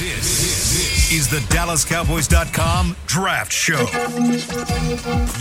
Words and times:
This 0.00 1.12
is 1.12 1.28
the 1.28 1.40
DallasCowboys.com 1.54 2.96
Draft 3.04 3.52
Show. 3.52 3.86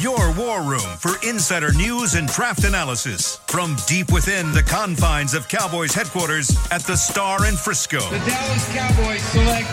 Your 0.02 0.36
war 0.36 0.62
room 0.64 0.82
for 1.00 1.14
insider 1.26 1.72
news 1.72 2.16
and 2.16 2.28
draft 2.28 2.66
analysis 2.66 3.38
from 3.48 3.78
deep 3.88 4.12
within 4.12 4.52
the 4.52 4.62
confines 4.62 5.34
of 5.34 5.48
Cowboys 5.48 5.94
headquarters 5.94 6.58
at 6.72 6.82
the 6.82 6.98
Star 6.98 7.46
in 7.46 7.56
Frisco. 7.56 8.02
The 8.10 8.18
Dallas 8.18 8.74
Cowboys 8.74 9.22
select 9.22 9.70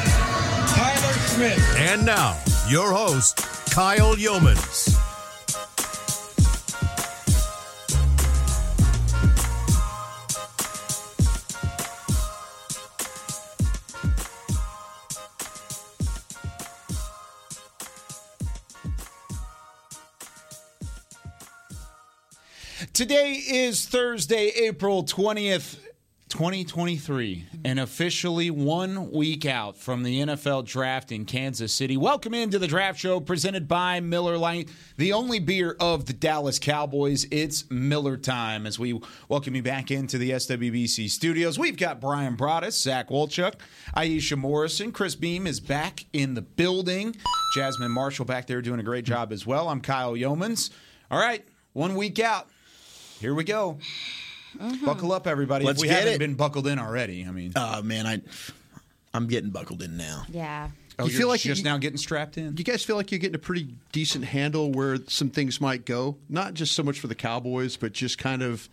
Tyler 0.76 1.12
Smith. 1.14 1.76
And 1.78 2.06
now, 2.06 2.38
your 2.68 2.92
host, 2.92 3.38
Kyle 3.72 4.14
Yeomans. 4.14 5.05
Today 22.96 23.32
is 23.46 23.84
Thursday, 23.84 24.46
April 24.56 25.04
20th, 25.04 25.76
2023, 26.30 27.44
and 27.62 27.78
officially 27.78 28.50
one 28.50 29.10
week 29.10 29.44
out 29.44 29.76
from 29.76 30.02
the 30.02 30.22
NFL 30.22 30.64
draft 30.64 31.12
in 31.12 31.26
Kansas 31.26 31.74
City. 31.74 31.98
Welcome 31.98 32.32
into 32.32 32.58
the 32.58 32.66
draft 32.66 32.98
show 32.98 33.20
presented 33.20 33.68
by 33.68 34.00
Miller 34.00 34.38
Lite, 34.38 34.70
the 34.96 35.12
only 35.12 35.40
beer 35.40 35.76
of 35.78 36.06
the 36.06 36.14
Dallas 36.14 36.58
Cowboys. 36.58 37.26
It's 37.30 37.70
Miller 37.70 38.16
time 38.16 38.66
as 38.66 38.78
we 38.78 38.98
welcome 39.28 39.54
you 39.54 39.62
back 39.62 39.90
into 39.90 40.16
the 40.16 40.30
SWBC 40.30 41.10
studios. 41.10 41.58
We've 41.58 41.76
got 41.76 42.00
Brian 42.00 42.34
Broaddus, 42.34 42.80
Zach 42.80 43.10
Wolchuk, 43.10 43.56
Aisha 43.94 44.38
Morrison. 44.38 44.90
Chris 44.90 45.14
Beam 45.14 45.46
is 45.46 45.60
back 45.60 46.06
in 46.14 46.32
the 46.32 46.40
building. 46.40 47.14
Jasmine 47.54 47.92
Marshall 47.92 48.24
back 48.24 48.46
there 48.46 48.62
doing 48.62 48.80
a 48.80 48.82
great 48.82 49.04
job 49.04 49.32
as 49.32 49.46
well. 49.46 49.68
I'm 49.68 49.82
Kyle 49.82 50.14
Yeomans. 50.14 50.70
All 51.10 51.18
right, 51.18 51.46
one 51.74 51.94
week 51.94 52.18
out. 52.18 52.48
Here 53.20 53.34
we 53.34 53.44
go. 53.44 53.78
Buckle 54.84 55.12
up, 55.12 55.26
everybody. 55.26 55.64
Let's 55.64 55.78
if 55.78 55.82
we 55.82 55.88
get 55.88 55.98
haven't 56.00 56.14
it. 56.14 56.18
been 56.18 56.34
buckled 56.34 56.66
in 56.66 56.78
already, 56.78 57.26
I 57.26 57.30
mean, 57.30 57.52
Oh 57.56 57.82
man, 57.82 58.06
I 58.06 58.20
I'm 59.12 59.26
getting 59.26 59.50
buckled 59.50 59.82
in 59.82 59.96
now. 59.96 60.24
Yeah. 60.28 60.68
oh, 60.98 61.04
you 61.04 61.10
you're 61.10 61.18
feel 61.20 61.28
like 61.28 61.40
just 61.40 61.58
you- 61.58 61.64
now 61.64 61.76
getting 61.78 61.96
strapped 61.98 62.36
in. 62.38 62.54
Do 62.54 62.60
you 62.60 62.64
guys 62.64 62.82
feel 62.84 62.96
like 62.96 63.10
you're 63.10 63.18
getting 63.18 63.34
a 63.34 63.38
pretty 63.38 63.68
decent 63.92 64.24
handle 64.24 64.72
where 64.72 64.98
some 65.08 65.28
things 65.30 65.60
might 65.60 65.84
go? 65.84 66.16
Not 66.28 66.54
just 66.54 66.74
so 66.74 66.82
much 66.82 67.00
for 67.00 67.06
the 67.06 67.14
Cowboys, 67.14 67.76
but 67.76 67.92
just 67.92 68.16
kind 68.18 68.42
of 68.42 68.68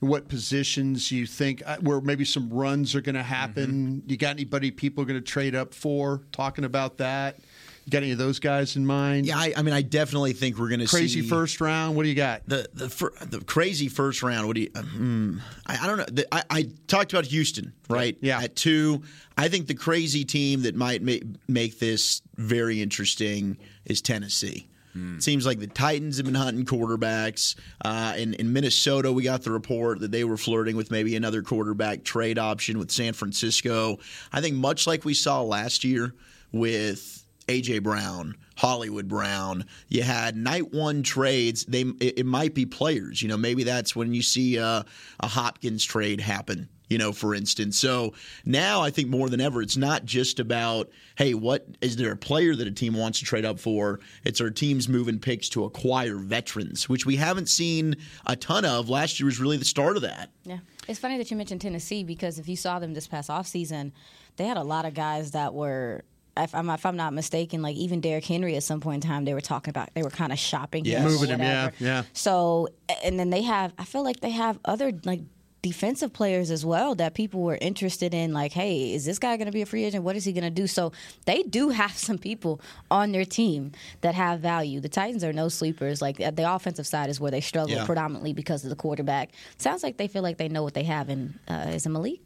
what 0.00 0.28
positions 0.28 1.10
you 1.12 1.26
think 1.26 1.62
uh, 1.66 1.76
where 1.80 2.00
maybe 2.00 2.24
some 2.24 2.48
runs 2.50 2.94
are 2.94 3.00
going 3.00 3.14
to 3.16 3.22
happen. 3.22 4.00
Mm-hmm. 4.02 4.10
You 4.10 4.16
got 4.16 4.30
anybody 4.30 4.70
people 4.70 5.02
are 5.02 5.06
going 5.06 5.18
to 5.20 5.24
trade 5.26 5.54
up 5.54 5.74
for? 5.74 6.22
Talking 6.32 6.64
about 6.64 6.98
that. 6.98 7.38
You 7.84 7.90
got 7.90 7.98
any 8.02 8.12
of 8.12 8.18
those 8.18 8.38
guys 8.38 8.76
in 8.76 8.86
mind? 8.86 9.26
Yeah, 9.26 9.36
I, 9.38 9.52
I 9.56 9.62
mean, 9.62 9.74
I 9.74 9.82
definitely 9.82 10.32
think 10.32 10.58
we're 10.58 10.68
going 10.68 10.80
to 10.80 10.86
Crazy 10.86 11.20
first 11.20 11.60
round. 11.60 11.96
What 11.96 12.04
do 12.04 12.08
you 12.08 12.14
got? 12.14 12.42
the 12.46 12.66
the 12.72 12.88
fir- 12.88 13.12
the 13.20 13.40
crazy 13.40 13.88
first 13.88 14.22
round. 14.22 14.46
What 14.46 14.56
do 14.56 14.62
you? 14.62 14.70
uh, 14.74 14.82
hmm, 14.82 15.38
I, 15.66 15.78
I 15.82 15.86
don't 15.86 15.98
know. 15.98 16.06
The, 16.10 16.34
I, 16.34 16.42
I 16.50 16.68
talked 16.86 17.12
about 17.12 17.26
Houston, 17.26 17.74
right? 17.88 18.16
Yeah. 18.20 18.40
At 18.40 18.56
two, 18.56 19.02
I 19.36 19.48
think 19.48 19.66
the 19.66 19.74
crazy 19.74 20.24
team 20.24 20.62
that 20.62 20.74
might 20.74 21.02
ma- 21.02 21.12
make 21.46 21.78
this 21.78 22.22
very 22.36 22.80
interesting 22.80 23.58
is 23.84 24.00
Tennessee. 24.00 24.68
It 24.96 25.24
seems 25.24 25.44
like 25.44 25.58
the 25.58 25.66
Titans 25.66 26.18
have 26.18 26.26
been 26.26 26.36
hunting 26.36 26.64
quarterbacks. 26.64 27.56
Uh, 27.84 28.14
in, 28.16 28.34
in 28.34 28.52
Minnesota, 28.52 29.10
we 29.10 29.24
got 29.24 29.42
the 29.42 29.50
report 29.50 29.98
that 29.98 30.12
they 30.12 30.22
were 30.22 30.36
flirting 30.36 30.76
with 30.76 30.92
maybe 30.92 31.16
another 31.16 31.42
quarterback 31.42 32.04
trade 32.04 32.38
option 32.38 32.78
with 32.78 32.92
San 32.92 33.12
Francisco. 33.12 33.98
I 34.32 34.40
think 34.40 34.54
much 34.54 34.86
like 34.86 35.04
we 35.04 35.12
saw 35.12 35.42
last 35.42 35.82
year 35.82 36.14
with 36.52 37.23
AJ 37.48 37.82
Brown, 37.82 38.36
Hollywood 38.56 39.08
Brown. 39.08 39.64
You 39.88 40.02
had 40.02 40.36
night 40.36 40.72
one 40.72 41.02
trades. 41.02 41.64
They 41.64 41.82
it, 41.82 42.20
it 42.20 42.26
might 42.26 42.54
be 42.54 42.66
players. 42.66 43.22
You 43.22 43.28
know, 43.28 43.36
maybe 43.36 43.64
that's 43.64 43.94
when 43.94 44.14
you 44.14 44.22
see 44.22 44.56
a, 44.56 44.84
a 45.20 45.26
Hopkins 45.26 45.84
trade 45.84 46.20
happen. 46.20 46.68
You 46.88 46.98
know, 46.98 47.12
for 47.12 47.34
instance. 47.34 47.78
So 47.78 48.12
now 48.44 48.82
I 48.82 48.90
think 48.90 49.08
more 49.08 49.30
than 49.30 49.40
ever, 49.40 49.62
it's 49.62 49.76
not 49.76 50.04
just 50.04 50.38
about 50.38 50.90
hey, 51.16 51.32
what 51.32 51.66
is 51.80 51.96
there 51.96 52.12
a 52.12 52.16
player 52.16 52.54
that 52.54 52.66
a 52.66 52.70
team 52.70 52.94
wants 52.94 53.20
to 53.20 53.24
trade 53.24 53.44
up 53.44 53.58
for? 53.58 54.00
It's 54.24 54.40
our 54.40 54.50
teams 54.50 54.88
moving 54.88 55.18
picks 55.18 55.48
to 55.50 55.64
acquire 55.64 56.16
veterans, 56.16 56.88
which 56.88 57.06
we 57.06 57.16
haven't 57.16 57.48
seen 57.48 57.96
a 58.26 58.36
ton 58.36 58.64
of. 58.64 58.90
Last 58.90 59.18
year 59.18 59.26
was 59.26 59.40
really 59.40 59.56
the 59.56 59.64
start 59.64 59.96
of 59.96 60.02
that. 60.02 60.30
Yeah. 60.44 60.58
It's 60.86 60.98
funny 60.98 61.16
that 61.16 61.30
you 61.30 61.36
mentioned 61.36 61.62
Tennessee 61.62 62.04
because 62.04 62.38
if 62.38 62.48
you 62.48 62.56
saw 62.56 62.78
them 62.78 62.92
this 62.92 63.06
past 63.06 63.30
offseason, 63.30 63.92
they 64.36 64.44
had 64.44 64.56
a 64.56 64.62
lot 64.62 64.84
of 64.84 64.94
guys 64.94 65.30
that 65.32 65.54
were. 65.54 66.04
If 66.36 66.54
I'm, 66.54 66.68
if 66.70 66.84
I'm 66.84 66.96
not 66.96 67.12
mistaken, 67.12 67.62
like 67.62 67.76
even 67.76 68.00
Derrick 68.00 68.24
Henry 68.24 68.56
at 68.56 68.62
some 68.64 68.80
point 68.80 69.04
in 69.04 69.08
time, 69.10 69.24
they 69.24 69.34
were 69.34 69.40
talking 69.40 69.70
about 69.70 69.90
they 69.94 70.02
were 70.02 70.10
kind 70.10 70.32
of 70.32 70.38
shopping 70.38 70.84
Yes. 70.84 71.00
him, 71.00 71.06
or 71.06 71.10
Moving 71.10 71.28
him, 71.30 71.40
yeah, 71.40 71.70
yeah. 71.78 72.02
So, 72.12 72.68
and 73.04 73.18
then 73.20 73.30
they 73.30 73.42
have, 73.42 73.72
I 73.78 73.84
feel 73.84 74.02
like 74.02 74.20
they 74.20 74.30
have 74.30 74.58
other 74.64 74.92
like 75.04 75.20
defensive 75.62 76.12
players 76.12 76.50
as 76.50 76.62
well 76.66 76.94
that 76.96 77.14
people 77.14 77.40
were 77.40 77.56
interested 77.58 78.12
in. 78.12 78.32
Like, 78.34 78.52
hey, 78.52 78.92
is 78.92 79.04
this 79.06 79.18
guy 79.18 79.36
going 79.38 79.46
to 79.46 79.52
be 79.52 79.62
a 79.62 79.66
free 79.66 79.84
agent? 79.84 80.04
What 80.04 80.14
is 80.16 80.24
he 80.24 80.32
going 80.32 80.44
to 80.44 80.50
do? 80.50 80.66
So 80.66 80.92
they 81.24 81.42
do 81.42 81.68
have 81.80 81.92
some 81.96 82.18
people 82.18 82.60
on 82.90 83.12
their 83.12 83.24
team 83.24 83.72
that 84.02 84.14
have 84.14 84.40
value. 84.40 84.80
The 84.80 84.90
Titans 84.90 85.24
are 85.24 85.32
no 85.32 85.48
sleepers. 85.48 86.02
Like 86.02 86.16
the 86.18 86.52
offensive 86.52 86.86
side 86.86 87.08
is 87.10 87.18
where 87.20 87.30
they 87.30 87.40
struggle 87.40 87.76
Yeah. 87.76 87.86
predominantly 87.86 88.32
because 88.34 88.64
of 88.64 88.70
the 88.70 88.76
quarterback. 88.76 89.30
Sounds 89.56 89.82
like 89.82 89.96
they 89.96 90.08
feel 90.08 90.22
like 90.22 90.36
they 90.36 90.48
know 90.48 90.62
what 90.62 90.74
they 90.74 90.84
have 90.84 91.08
in 91.08 91.38
uh, 91.48 91.68
is 91.70 91.86
it 91.86 91.90
Malik? 91.90 92.20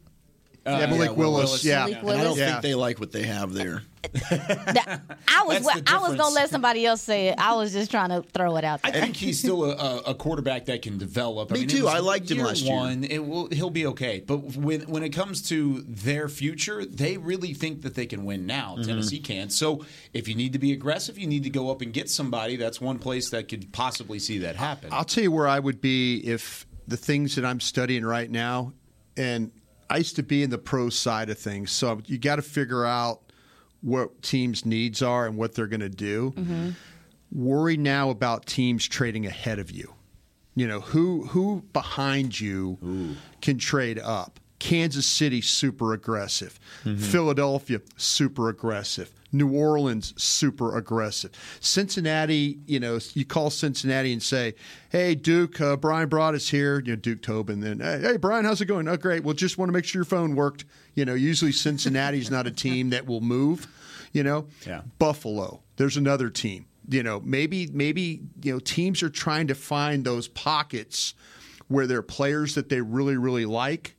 Yeah, 0.65 0.85
Malik 0.87 1.09
Will 1.11 1.31
Willis. 1.33 1.45
Willis. 1.49 1.65
Yeah. 1.65 1.85
Malik 1.85 1.97
And 2.03 2.09
I 2.11 2.23
don't 2.23 2.37
Yeah. 2.37 2.49
think 2.51 2.61
they 2.63 2.75
like 2.75 2.99
what 2.99 3.11
they 3.11 3.23
have 3.23 3.53
there. 3.53 3.83
That- 4.29 5.01
I 5.27 5.43
was 5.45 5.63
That's 5.65 5.81
the 5.81 5.91
I 5.91 5.97
was 5.99 6.15
gonna 6.15 6.33
let 6.33 6.49
somebody 6.49 6.85
else 6.85 7.01
say 7.01 7.27
it. 7.29 7.35
I 7.37 7.55
was 7.55 7.73
just 7.73 7.91
trying 7.91 8.09
to 8.09 8.21
throw 8.21 8.55
it 8.57 8.63
out 8.63 8.81
There. 8.81 8.91
I 8.93 8.99
think 8.99 9.15
he's 9.15 9.39
still 9.39 9.65
a, 9.65 9.75
a, 9.75 9.97
a 10.07 10.15
quarterback 10.15 10.65
that 10.65 10.81
can 10.81 10.97
develop. 10.97 11.51
I 11.51 11.55
Me 11.55 11.59
mean, 11.61 11.69
too. 11.69 11.87
I 11.87 11.99
liked 11.99 12.29
him 12.31 12.37
year 12.37 12.45
last 12.47 12.61
year. 12.61 12.75
one, 12.75 13.03
It 13.03 13.19
will, 13.25 13.47
he'll 13.47 13.69
be 13.69 13.85
okay. 13.87 14.23
But 14.25 14.55
when 14.55 14.81
when 14.81 15.03
it 15.03 15.09
comes 15.09 15.41
to 15.49 15.81
their 15.87 16.29
future, 16.29 16.85
they 16.85 17.17
really 17.17 17.53
think 17.53 17.81
that 17.81 17.95
they 17.95 18.05
can 18.05 18.23
win 18.25 18.45
now. 18.45 18.75
Mm-hmm. 18.75 18.83
Tennessee 18.89 19.19
can't. 19.19 19.51
So 19.51 19.85
if 20.13 20.27
you 20.27 20.35
need 20.35 20.53
to 20.53 20.59
be 20.59 20.71
aggressive, 20.71 21.17
you 21.17 21.27
need 21.27 21.43
to 21.43 21.49
go 21.49 21.69
up 21.69 21.81
and 21.81 21.91
get 21.93 22.09
somebody. 22.09 22.55
That's 22.55 22.79
one 22.79 22.99
place 22.99 23.29
that 23.31 23.47
could 23.49 23.71
possibly 23.73 24.19
see 24.19 24.39
that 24.39 24.55
happen. 24.55 24.89
I'll 24.91 25.03
tell 25.05 25.23
you 25.23 25.31
where 25.31 25.47
I 25.47 25.59
would 25.59 25.81
be 25.81 26.17
if 26.19 26.65
the 26.87 26.97
things 26.97 27.35
that 27.35 27.45
I'm 27.45 27.59
studying 27.59 28.05
right 28.05 28.29
now, 28.31 28.73
and 29.17 29.51
I 29.89 29.97
used 29.97 30.15
to 30.17 30.23
be 30.23 30.43
in 30.43 30.49
the 30.49 30.57
pro 30.57 30.89
side 30.89 31.29
of 31.29 31.37
things, 31.37 31.71
so 31.71 32.01
you 32.05 32.17
got 32.17 32.35
to 32.35 32.41
figure 32.41 32.85
out 32.85 33.21
what 33.81 34.21
teams' 34.21 34.65
needs 34.65 35.01
are 35.01 35.25
and 35.25 35.37
what 35.37 35.55
they're 35.55 35.67
going 35.67 35.79
to 35.79 35.89
do. 35.89 36.33
Mm-hmm. 36.35 36.69
Worry 37.31 37.77
now 37.77 38.09
about 38.09 38.45
teams 38.45 38.87
trading 38.87 39.25
ahead 39.25 39.59
of 39.59 39.71
you. 39.71 39.93
You 40.55 40.67
know 40.67 40.81
who 40.81 41.25
who 41.27 41.63
behind 41.73 42.39
you 42.39 43.15
can 43.41 43.57
trade 43.57 43.99
up. 43.99 44.39
Kansas 44.59 45.05
City 45.05 45.41
super 45.41 45.93
aggressive. 45.93 46.59
Philadelphia 46.97 47.81
super 47.97 48.49
aggressive. 48.49 49.11
New 49.31 49.53
Orleans 49.53 50.13
super 50.21 50.75
aggressive. 50.75 51.31
Cincinnati, 51.59 52.59
you 52.65 52.79
know, 52.79 52.99
you 53.13 53.25
call 53.25 53.49
Cincinnati 53.51 54.11
and 54.11 54.21
say, 54.23 54.55
"Hey 54.89 55.13
Duke, 55.15 55.61
uh, 55.61 55.77
Brian 55.77 56.09
brought 56.09 56.33
us 56.33 56.49
here." 56.49 56.79
You 56.79 56.93
know, 56.93 56.95
Duke 56.95 57.21
Tobin. 57.21 57.59
Then, 57.59 57.79
hey, 57.79 57.99
hey 58.01 58.17
Brian, 58.17 58.43
how's 58.45 58.59
it 58.59 58.65
going? 58.65 58.87
Oh, 58.87 58.97
great. 58.97 59.23
Well, 59.23 59.35
just 59.35 59.57
want 59.57 59.69
to 59.69 59.73
make 59.73 59.85
sure 59.85 59.99
your 59.99 60.05
phone 60.05 60.35
worked. 60.35 60.65
You 60.95 61.05
know, 61.05 61.13
usually 61.13 61.51
Cincinnati's 61.51 62.31
not 62.31 62.47
a 62.47 62.51
team 62.51 62.89
that 62.89 63.05
will 63.05 63.21
move. 63.21 63.67
You 64.13 64.23
know, 64.23 64.47
Yeah. 64.65 64.81
Buffalo. 64.97 65.61
There's 65.77 65.95
another 65.95 66.29
team. 66.31 66.65
You 66.89 67.03
know, 67.03 67.21
maybe 67.23 67.67
maybe 67.71 68.21
you 68.41 68.53
know 68.53 68.59
teams 68.59 69.03
are 69.03 69.09
trying 69.11 69.45
to 69.47 69.55
find 69.55 70.03
those 70.03 70.27
pockets 70.27 71.13
where 71.67 71.85
there 71.85 71.99
are 71.99 72.03
players 72.03 72.55
that 72.55 72.69
they 72.69 72.81
really 72.81 73.15
really 73.15 73.45
like 73.45 73.95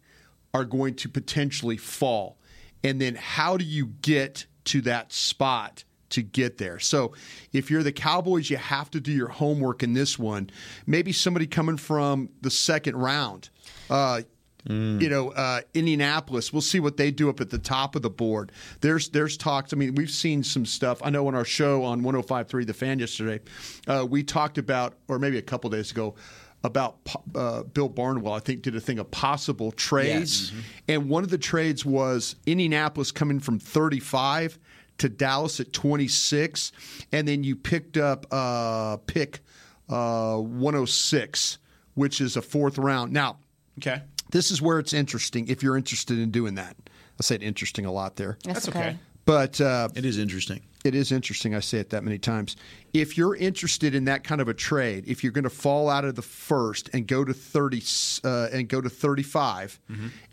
are 0.55 0.65
going 0.65 0.95
to 0.97 1.09
potentially 1.09 1.77
fall. 1.77 2.39
And 2.83 3.01
then 3.01 3.15
how 3.15 3.57
do 3.57 3.65
you 3.65 3.87
get 4.03 4.47
to 4.67 4.81
that 4.83 5.13
spot 5.13 5.85
to 6.11 6.23
get 6.23 6.59
there? 6.59 6.79
So 6.79 7.13
if 7.53 7.71
you're 7.71 7.83
the 7.83 7.93
Cowboys, 7.93 8.51
you 8.51 8.57
have 8.57 8.91
to 8.93 9.01
do 9.01 9.13
your 9.13 9.29
homework 9.29 9.83
in 9.83 9.93
this 9.93 10.19
one. 10.19 10.51
Maybe 10.87 11.13
somebody 11.13 11.47
coming 11.47 11.77
from 11.77 12.31
the 12.41 12.51
second 12.51 12.97
round. 12.97 13.51
Uh, 13.89 14.23
You 14.69 15.09
know, 15.09 15.31
uh, 15.31 15.63
Indianapolis. 15.73 16.53
We'll 16.53 16.61
see 16.61 16.81
what 16.81 16.99
they 16.99 17.11
do 17.11 17.31
up 17.31 17.41
at 17.41 17.49
the 17.49 17.59
top 17.59 17.97
of 17.97 18.03
the 18.03 18.11
board. 18.11 18.53
There's 18.83 19.09
there's 19.09 19.39
talks. 19.39 19.73
I 19.73 19.77
mean, 19.77 19.95
we've 19.95 20.11
seen 20.11 20.43
some 20.43 20.67
stuff. 20.67 21.01
I 21.03 21.09
know 21.09 21.27
on 21.29 21.35
our 21.35 21.47
show 21.47 21.83
on 21.83 22.03
105.3 22.03 22.67
The 22.67 22.75
Fan 22.75 22.99
yesterday, 22.99 23.41
uh, 23.89 24.07
we 24.09 24.23
talked 24.23 24.59
about, 24.59 24.97
or 25.09 25.19
maybe 25.19 25.39
a 25.39 25.43
couple 25.43 25.71
days 25.71 25.91
ago, 25.91 26.15
about 26.63 26.99
uh, 27.35 27.63
Bill 27.63 27.89
Barnwell. 27.89 28.33
I 28.33 28.41
think 28.41 28.63
did 28.63 28.77
a 28.77 28.81
thing 28.81 28.99
of 28.99 29.11
possible 29.11 29.73
trades, 29.73 30.53
and 30.89 31.09
one 31.09 31.25
of 31.25 31.31
the 31.31 31.39
trades 31.39 31.85
was 31.85 32.37
Indianapolis 32.47 33.11
coming 33.13 33.41
from 33.41 33.59
35 33.59 34.59
to 34.99 35.09
Dallas 35.09 35.61
at 35.61 35.73
26, 35.73 36.73
and 37.13 37.27
then 37.27 37.43
you 37.43 37.57
picked 37.57 37.97
up 37.97 38.27
uh, 38.31 38.99
pick 39.07 39.41
uh, 39.89 40.37
106, 40.37 41.59
which 41.95 42.21
is 42.21 42.37
a 42.37 42.43
fourth 42.43 42.79
round. 42.79 43.13
Now, 43.13 43.39
okay. 43.79 44.03
this 44.31 44.51
is 44.51 44.61
where 44.61 44.79
it's 44.79 44.93
interesting 44.93 45.49
if 45.49 45.63
you're 45.63 45.77
interested 45.77 46.19
in 46.19 46.31
doing 46.31 46.55
that. 46.57 46.77
I 46.87 47.23
said 47.23 47.43
interesting 47.43 47.87
a 47.87 47.93
lot 47.93 48.17
there. 48.17 48.39
That's 48.45 48.69
okay. 48.69 48.97
But 49.25 49.61
uh, 49.61 49.89
It 49.95 50.05
is 50.05 50.19
interesting. 50.19 50.63
It 50.85 50.95
is 50.95 51.13
interesting. 51.13 51.55
I 51.55 51.61
say 51.61 51.79
it 51.79 51.91
that 51.91 52.05
many 52.05 52.19
times. 52.19 52.57
If 52.95 53.19
you're 53.19 53.37
interested 53.37 53.95
in 53.95 54.07
that 54.07 54.25
kind 54.25 54.41
of 54.41 54.49
a 54.49 54.55
trade, 54.55 55.05
if 55.07 55.23
you're 55.23 55.33
going 55.33 55.45
to 55.45 55.51
fall 55.51 55.89
out 55.91 56.05
of 56.05 56.15
the 56.15 56.23
first 56.23 56.89
and 56.93 57.07
go 57.07 57.25
to 57.25 57.35
thirty 57.35 57.83
uh, 58.25 58.49
and 58.53 58.69
go 58.69 58.81
to 58.81 58.89
35 58.89 59.79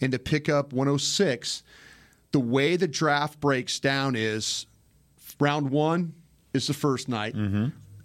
and 0.02 0.12
to 0.12 0.20
pick 0.20 0.48
up 0.50 0.72
106, 0.74 1.64
the 2.32 2.40
way 2.40 2.76
the 2.78 2.88
draft 2.88 3.40
breaks 3.40 3.80
down 3.80 4.16
is 4.16 4.66
round 5.40 5.70
one 5.70 6.14
is 6.54 6.68
the 6.68 6.74
first 6.74 7.10
night, 7.10 7.36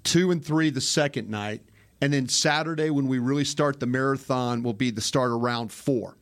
two 0.04 0.30
and 0.30 0.44
three 0.44 0.70
the 0.70 0.80
second 0.80 1.30
night, 1.30 1.62
and 2.00 2.12
then 2.12 2.28
Saturday 2.28 2.90
when 2.90 3.06
we 3.06 3.18
really 3.18 3.44
start 3.44 3.78
the 3.80 3.86
marathon 3.86 4.62
will 4.62 4.74
be 4.74 4.90
the 4.90 5.00
start 5.00 5.30
of 5.32 5.40
round 5.40 5.70
four. 5.72 6.16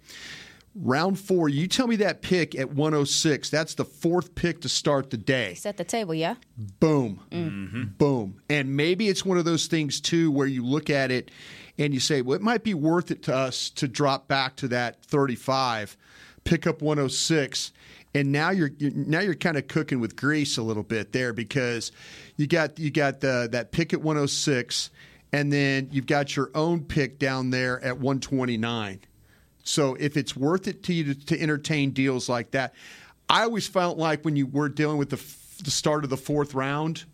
Round 0.76 1.18
four, 1.18 1.48
you 1.48 1.66
tell 1.66 1.88
me 1.88 1.96
that 1.96 2.22
pick 2.22 2.54
at 2.54 2.70
106. 2.70 3.50
That's 3.50 3.74
the 3.74 3.84
fourth 3.84 4.36
pick 4.36 4.60
to 4.60 4.68
start 4.68 5.10
the 5.10 5.16
day. 5.16 5.54
Set 5.54 5.76
the 5.76 5.84
table, 5.84 6.14
yeah. 6.14 6.36
Boom. 6.78 7.20
Mm-hmm. 7.32 7.84
Boom. 7.98 8.40
And 8.48 8.76
maybe 8.76 9.08
it's 9.08 9.24
one 9.24 9.36
of 9.36 9.44
those 9.44 9.66
things, 9.66 10.00
too, 10.00 10.30
where 10.30 10.46
you 10.46 10.64
look 10.64 10.88
at 10.88 11.10
it 11.10 11.32
and 11.76 11.92
you 11.92 11.98
say, 11.98 12.22
well, 12.22 12.36
it 12.36 12.42
might 12.42 12.62
be 12.62 12.74
worth 12.74 13.10
it 13.10 13.24
to 13.24 13.34
us 13.34 13.68
to 13.70 13.88
drop 13.88 14.28
back 14.28 14.54
to 14.56 14.68
that 14.68 15.02
35, 15.02 15.96
pick 16.44 16.68
up 16.68 16.82
106. 16.82 17.72
And 18.14 18.30
now 18.30 18.50
you're, 18.50 18.70
you're 18.78 18.92
now 18.92 19.20
you're 19.20 19.34
kind 19.34 19.56
of 19.56 19.66
cooking 19.66 20.00
with 20.00 20.16
grease 20.16 20.56
a 20.56 20.62
little 20.62 20.82
bit 20.82 21.12
there 21.12 21.32
because 21.32 21.92
you 22.36 22.46
got 22.46 22.78
you 22.78 22.90
got 22.90 23.20
the, 23.20 23.48
that 23.52 23.70
pick 23.70 23.92
at 23.92 24.00
106, 24.00 24.90
and 25.32 25.52
then 25.52 25.88
you've 25.92 26.06
got 26.06 26.34
your 26.34 26.50
own 26.54 26.84
pick 26.84 27.18
down 27.20 27.50
there 27.50 27.80
at 27.84 27.98
129. 27.98 29.00
So 29.62 29.94
if 29.94 30.16
it's 30.16 30.36
worth 30.36 30.66
it 30.68 30.82
to 30.84 30.92
you 30.94 31.14
to, 31.14 31.26
to 31.26 31.40
entertain 31.40 31.90
deals 31.90 32.28
like 32.28 32.52
that, 32.52 32.74
I 33.28 33.42
always 33.42 33.66
felt 33.66 33.98
like 33.98 34.24
when 34.24 34.36
you 34.36 34.46
were 34.46 34.68
dealing 34.68 34.98
with 34.98 35.10
the, 35.10 35.16
f- 35.16 35.58
the 35.62 35.70
start 35.70 36.04
of 36.04 36.10
the 36.10 36.16
fourth 36.16 36.54
round, 36.54 37.04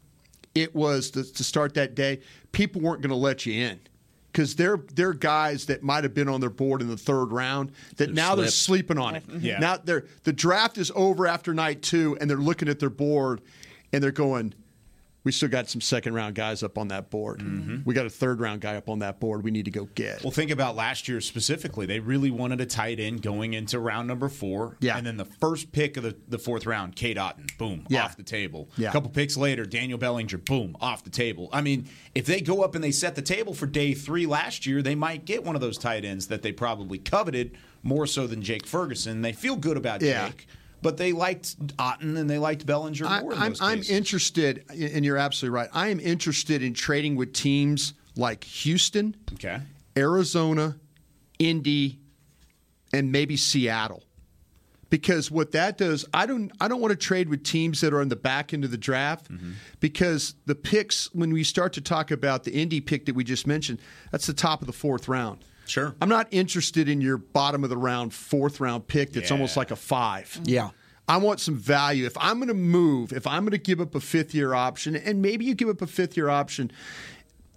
it 0.54 0.74
was 0.74 1.10
to, 1.10 1.24
to 1.24 1.44
start 1.44 1.74
that 1.74 1.94
day. 1.94 2.20
People 2.52 2.80
weren't 2.80 3.02
going 3.02 3.10
to 3.10 3.16
let 3.16 3.44
you 3.44 3.52
in 3.64 3.80
because 4.32 4.54
they're 4.56 4.78
they're 4.94 5.14
guys 5.14 5.66
that 5.66 5.82
might 5.82 6.04
have 6.04 6.12
been 6.12 6.28
on 6.28 6.40
their 6.40 6.50
board 6.50 6.82
in 6.82 6.88
the 6.88 6.96
third 6.96 7.32
round 7.32 7.72
that 7.96 8.12
now 8.12 8.34
they're 8.34 8.48
sleeping 8.48 8.98
on 8.98 9.16
it. 9.16 9.26
Mm-hmm. 9.26 9.44
Yeah. 9.44 9.58
Now 9.58 9.78
they're 9.78 10.04
the 10.24 10.32
draft 10.32 10.76
is 10.78 10.92
over 10.94 11.26
after 11.26 11.54
night 11.54 11.82
two, 11.82 12.16
and 12.20 12.28
they're 12.28 12.36
looking 12.36 12.68
at 12.68 12.78
their 12.78 12.90
board 12.90 13.40
and 13.92 14.02
they're 14.02 14.10
going. 14.12 14.54
We 15.26 15.32
still 15.32 15.48
got 15.48 15.68
some 15.68 15.80
second 15.80 16.14
round 16.14 16.36
guys 16.36 16.62
up 16.62 16.78
on 16.78 16.86
that 16.88 17.10
board. 17.10 17.40
Mm-hmm. 17.40 17.78
We 17.84 17.94
got 17.94 18.06
a 18.06 18.10
third 18.10 18.38
round 18.40 18.60
guy 18.60 18.76
up 18.76 18.88
on 18.88 19.00
that 19.00 19.18
board. 19.18 19.42
We 19.42 19.50
need 19.50 19.64
to 19.64 19.72
go 19.72 19.86
get. 19.96 20.22
Well, 20.22 20.30
think 20.30 20.52
about 20.52 20.76
last 20.76 21.08
year 21.08 21.20
specifically. 21.20 21.84
They 21.84 21.98
really 21.98 22.30
wanted 22.30 22.60
a 22.60 22.66
tight 22.66 23.00
end 23.00 23.22
going 23.22 23.52
into 23.54 23.80
round 23.80 24.06
number 24.06 24.28
four. 24.28 24.76
Yeah. 24.78 24.96
And 24.96 25.04
then 25.04 25.16
the 25.16 25.24
first 25.24 25.72
pick 25.72 25.96
of 25.96 26.04
the, 26.04 26.16
the 26.28 26.38
fourth 26.38 26.64
round, 26.64 26.94
Cade 26.94 27.16
Otton, 27.16 27.58
boom, 27.58 27.86
Yeah. 27.88 28.04
off 28.04 28.16
the 28.16 28.22
table. 28.22 28.70
Yeah. 28.78 28.90
A 28.90 28.92
couple 28.92 29.10
picks 29.10 29.36
later, 29.36 29.66
Daniel 29.66 29.98
Bellinger, 29.98 30.38
boom, 30.38 30.76
off 30.80 31.02
the 31.02 31.10
table. 31.10 31.48
I 31.52 31.60
mean, 31.60 31.88
if 32.14 32.24
they 32.24 32.40
go 32.40 32.62
up 32.62 32.76
and 32.76 32.84
they 32.84 32.92
set 32.92 33.16
the 33.16 33.22
table 33.22 33.52
for 33.52 33.66
day 33.66 33.94
three 33.94 34.26
last 34.26 34.64
year, 34.64 34.80
they 34.80 34.94
might 34.94 35.24
get 35.24 35.42
one 35.44 35.56
of 35.56 35.60
those 35.60 35.76
tight 35.76 36.04
ends 36.04 36.28
that 36.28 36.42
they 36.42 36.52
probably 36.52 36.98
coveted 36.98 37.58
more 37.82 38.06
so 38.06 38.28
than 38.28 38.42
Jake 38.42 38.64
Ferguson. 38.64 39.22
They 39.22 39.32
feel 39.32 39.56
good 39.56 39.76
about 39.76 40.02
Yeah. 40.02 40.28
Jake, 40.28 40.46
but 40.86 40.98
they 40.98 41.12
liked 41.12 41.58
Otton 41.78 42.16
and 42.16 42.30
they 42.30 42.38
liked 42.38 42.64
Bellinger 42.64 43.06
I, 43.06 43.20
more 43.20 43.34
I'm, 43.34 43.48
those 43.48 43.60
I'm 43.60 43.82
interested, 43.88 44.64
and 44.70 45.04
you're 45.04 45.16
absolutely 45.16 45.56
right. 45.56 45.68
I 45.72 45.88
am 45.88 45.98
interested 45.98 46.62
in 46.62 46.74
trading 46.74 47.16
with 47.16 47.32
teams 47.32 47.92
like 48.14 48.44
Houston, 48.44 49.16
Okay. 49.34 49.58
Arizona, 49.96 50.76
Indy, 51.40 51.98
and 52.92 53.10
maybe 53.10 53.36
Seattle. 53.36 54.04
Because 54.88 55.28
what 55.28 55.50
that 55.50 55.76
does, 55.76 56.06
I 56.14 56.24
don't 56.24 56.52
I 56.60 56.68
don't 56.68 56.80
want 56.80 56.92
to 56.92 56.96
trade 56.96 57.28
with 57.28 57.42
teams 57.42 57.80
that 57.80 57.92
are 57.92 58.00
in 58.00 58.08
the 58.08 58.14
back 58.14 58.54
end 58.54 58.62
of 58.62 58.70
the 58.70 58.78
draft 58.78 59.28
mm-hmm. 59.28 59.54
because 59.80 60.36
the 60.46 60.54
picks 60.54 61.12
when 61.12 61.32
we 61.32 61.42
start 61.42 61.72
to 61.72 61.80
talk 61.80 62.12
about 62.12 62.44
the 62.44 62.52
Indy 62.52 62.80
pick 62.80 63.06
that 63.06 63.16
we 63.16 63.24
just 63.24 63.44
mentioned, 63.44 63.80
that's 64.12 64.28
the 64.28 64.34
top 64.34 64.60
of 64.60 64.68
the 64.68 64.72
fourth 64.72 65.08
round. 65.08 65.40
Sure. 65.66 65.94
I'm 66.00 66.08
not 66.08 66.28
interested 66.30 66.88
in 66.88 67.00
your 67.00 67.16
bottom 67.18 67.64
of 67.64 67.70
the 67.70 67.76
round 67.76 68.14
fourth 68.14 68.60
round 68.60 68.86
pick 68.86 69.12
that's 69.12 69.30
Yeah. 69.30 69.34
almost 69.34 69.56
like 69.56 69.70
a 69.70 69.76
5. 69.76 70.24
Mm-hmm. 70.34 70.42
Yeah. 70.46 70.70
I 71.08 71.18
want 71.18 71.38
some 71.40 71.54
value. 71.56 72.04
If 72.06 72.16
I'm 72.18 72.36
going 72.38 72.48
to 72.48 72.54
move, 72.54 73.12
if 73.12 73.26
I'm 73.26 73.42
going 73.44 73.52
to 73.52 73.58
give 73.58 73.80
up 73.80 73.94
a 73.94 74.00
fifth 74.00 74.34
year 74.34 74.54
option, 74.54 74.96
and 74.96 75.22
maybe 75.22 75.44
you 75.44 75.54
give 75.54 75.68
up 75.68 75.80
a 75.82 75.86
fifth 75.86 76.16
year 76.16 76.28
option, 76.28 76.70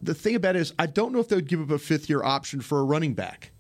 the 0.02 0.14
thing 0.14 0.36
about 0.36 0.56
it 0.56 0.60
is, 0.60 0.74
I 0.78 0.86
don't 0.86 1.12
know 1.14 1.20
if 1.20 1.30
they 1.30 1.36
would 1.36 1.48
give 1.48 1.60
up 1.62 1.72
a 1.72 1.80
fifth 1.80 2.10
year 2.10 2.24
option 2.24 2.62
for 2.62 2.80
a 2.80 2.84
running 2.84 3.14
back. 3.16 3.52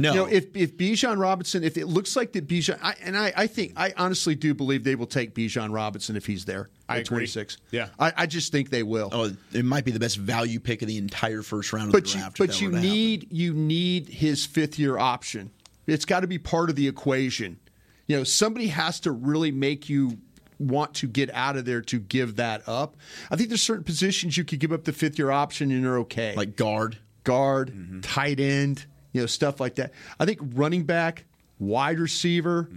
No. 0.00 0.10
You 0.12 0.16
know, 0.20 0.26
if 0.26 0.56
if 0.56 0.76
Bijan 0.76 1.18
Robinson, 1.18 1.62
if 1.64 1.76
it 1.76 1.86
looks 1.86 2.16
like 2.16 2.32
that 2.32 2.46
Bijan, 2.46 2.78
I, 2.82 2.94
and 3.02 3.16
I, 3.16 3.32
I 3.36 3.46
think 3.46 3.72
I 3.76 3.92
honestly 3.96 4.34
do 4.34 4.54
believe 4.54 4.84
they 4.84 4.94
will 4.94 5.06
take 5.06 5.34
Bijan 5.34 5.72
Robinson 5.74 6.16
if 6.16 6.26
he's 6.26 6.44
there 6.44 6.70
I 6.88 6.96
at 6.96 7.00
agree. 7.02 7.18
26. 7.26 7.58
Yeah. 7.70 7.88
I, 7.98 8.12
I 8.16 8.26
just 8.26 8.50
think 8.52 8.70
they 8.70 8.82
will. 8.82 9.10
oh, 9.12 9.30
it 9.52 9.64
might 9.64 9.84
be 9.84 9.90
the 9.90 10.00
best 10.00 10.16
value 10.16 10.60
pick 10.60 10.82
of 10.82 10.88
the 10.88 10.96
entire 10.98 11.42
first 11.42 11.72
round 11.72 11.88
of 11.88 11.92
but 11.92 12.04
the 12.04 12.08
you, 12.10 12.14
draft. 12.18 12.40
if 12.40 12.46
but 12.48 12.60
you 12.60 12.68
were 12.68 12.72
to 12.72 12.76
happen. 12.78 12.90
need 12.90 13.28
you 13.32 13.54
need 13.54 14.08
his 14.08 14.46
fifth 14.46 14.78
year 14.78 14.98
option. 14.98 15.50
It's 15.86 16.04
got 16.04 16.20
to 16.20 16.26
be 16.26 16.38
part 16.38 16.70
of 16.70 16.76
the 16.76 16.86
equation. 16.88 17.58
You 18.06 18.16
know, 18.18 18.24
somebody 18.24 18.68
has 18.68 19.00
to 19.00 19.12
really 19.12 19.50
make 19.52 19.88
you 19.88 20.18
want 20.58 20.94
to 20.94 21.06
get 21.08 21.30
out 21.32 21.56
of 21.56 21.64
there 21.64 21.80
to 21.80 21.98
give 21.98 22.36
that 22.36 22.62
up. 22.68 22.96
I 23.30 23.36
think 23.36 23.48
there's 23.48 23.62
certain 23.62 23.84
positions 23.84 24.36
you 24.36 24.44
could 24.44 24.58
give 24.60 24.72
up 24.72 24.84
the 24.84 24.92
fifth 24.92 25.18
year 25.18 25.30
option 25.30 25.70
and 25.70 25.82
you're 25.82 25.98
okay. 26.00 26.34
like 26.36 26.54
guard. 26.56 26.98
guard, 27.24 27.70
Mm-hmm. 27.70 28.00
tight 28.00 28.40
end, 28.40 28.84
you 29.12 29.20
know, 29.20 29.26
stuff 29.26 29.60
like 29.60 29.74
that. 29.76 29.92
I 30.18 30.24
think 30.24 30.38
running 30.54 30.84
back, 30.84 31.24
wide 31.58 31.98
receiver, 31.98 32.68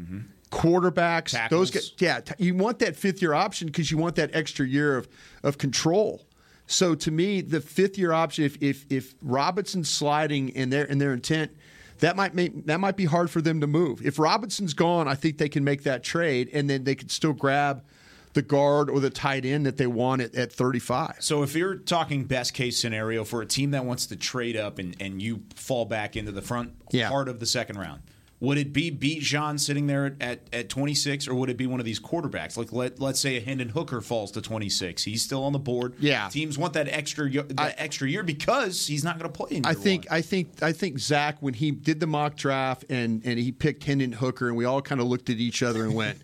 quarterbacks, 0.52 1.32
those 1.50 1.72
Mm-hmm. 1.72 1.72
Tackles. 1.72 1.72
guys, 1.72 1.94
yeah, 2.00 2.20
t- 2.22 2.44
you 2.44 2.56
want 2.56 2.80
that 2.80 2.96
fifth 2.96 3.22
year 3.22 3.34
option 3.34 3.68
because 3.68 3.92
you 3.92 3.98
want 3.98 4.16
that 4.16 4.32
extra 4.36 4.68
year 4.68 4.98
of 4.98 5.08
of 5.44 5.58
control. 5.58 6.26
So 6.68 6.96
to 6.96 7.12
me, 7.12 7.42
the 7.42 7.60
fifth 7.62 7.98
year 7.98 8.12
option, 8.14 8.46
if 8.46 8.58
if 8.62 8.86
if 8.90 9.16
Robinson's 9.22 9.90
sliding 9.90 10.50
in 10.50 10.70
their 10.70 10.86
in 10.86 10.98
their 10.98 11.14
intent, 11.14 11.52
that 12.00 12.16
might 12.16 12.34
make 12.34 12.66
that 12.66 12.80
might 12.80 12.96
be 12.98 13.06
hard 13.06 13.30
for 13.30 13.42
them 13.42 13.62
to 13.62 13.68
move. 13.68 14.06
If 14.06 14.18
Robinson's 14.20 14.74
gone, 14.74 15.08
I 15.08 15.16
think 15.16 15.38
they 15.38 15.50
can 15.50 15.64
make 15.64 15.84
that 15.84 16.04
trade, 16.04 16.50
and 16.54 16.70
then 16.70 16.84
they 16.84 16.96
could 16.96 17.12
still 17.12 17.34
grab 17.34 17.84
the 18.34 18.42
guard 18.42 18.90
or 18.90 19.00
the 19.00 19.10
tight 19.10 19.46
end 19.46 19.66
that 19.66 19.78
they 19.78 19.88
want 19.88 20.22
at, 20.22 20.36
at 20.36 20.52
35. 20.52 21.18
So 21.20 21.44
if 21.44 21.56
you're 21.56 21.76
talking 21.76 22.26
best 22.26 22.54
case 22.54 22.80
scenario 22.80 23.24
for 23.24 23.42
a 23.42 23.46
team 23.46 23.72
that 23.72 23.86
wants 23.86 24.08
to 24.08 24.16
trade 24.16 24.58
up 24.58 24.80
and, 24.80 24.96
and 25.00 25.22
you 25.22 25.44
fall 25.56 25.86
back 25.86 26.16
into 26.16 26.32
the 26.32 26.42
front 26.42 26.72
Yeah. 26.92 27.10
part 27.10 27.30
of 27.30 27.40
the 27.40 27.46
second 27.46 27.78
round, 27.78 28.02
would 28.40 28.58
it 28.58 28.74
be 28.74 28.92
Bijan 28.92 29.58
sitting 29.58 29.88
there 29.88 30.06
at, 30.06 30.16
at, 30.22 30.40
at 30.52 30.68
26 30.70 31.30
or 31.30 31.36
would 31.36 31.50
it 31.50 31.56
be 31.56 31.66
one 31.66 31.80
of 31.80 31.86
these 31.86 32.00
quarterbacks? 32.00 32.58
Like 32.58 32.74
let, 32.74 33.00
let's 33.00 33.20
say 33.20 33.38
a 33.38 33.40
Hendon 33.40 33.70
Hooker 33.70 34.02
falls 34.02 34.32
to 34.32 34.42
26. 34.42 35.04
He's 35.04 35.22
still 35.22 35.44
on 35.46 35.54
the 35.54 35.60
board. 35.60 35.94
Yeah. 36.00 36.28
Teams 36.28 36.58
want 36.58 36.74
that 36.74 36.90
extra 36.90 37.30
that 37.30 37.76
extra 37.78 38.10
year 38.10 38.22
because 38.24 38.86
he's 38.88 39.04
not 39.04 39.18
going 39.18 39.32
to 39.32 39.38
play 39.38 39.56
in 39.58 39.66
I 39.66 39.74
think 39.76 40.08
one. 40.10 40.18
I 40.18 40.22
think 40.22 40.62
I 40.62 40.74
think 40.74 41.00
Zach 41.00 41.38
when 41.40 41.54
he 41.54 41.72
did 41.72 42.02
the 42.02 42.08
mock 42.08 42.36
draft 42.36 42.84
and 42.90 43.22
and 43.24 43.40
he 43.40 43.54
picked 43.54 43.84
Hendon 43.86 44.12
Hooker 44.12 44.48
and 44.50 44.58
we 44.58 44.66
all 44.66 44.82
kind 44.82 45.00
of 45.00 45.08
looked 45.08 45.30
at 45.30 45.38
each 45.38 45.64
other 45.64 45.84
and 45.86 45.94
went, 45.96 46.18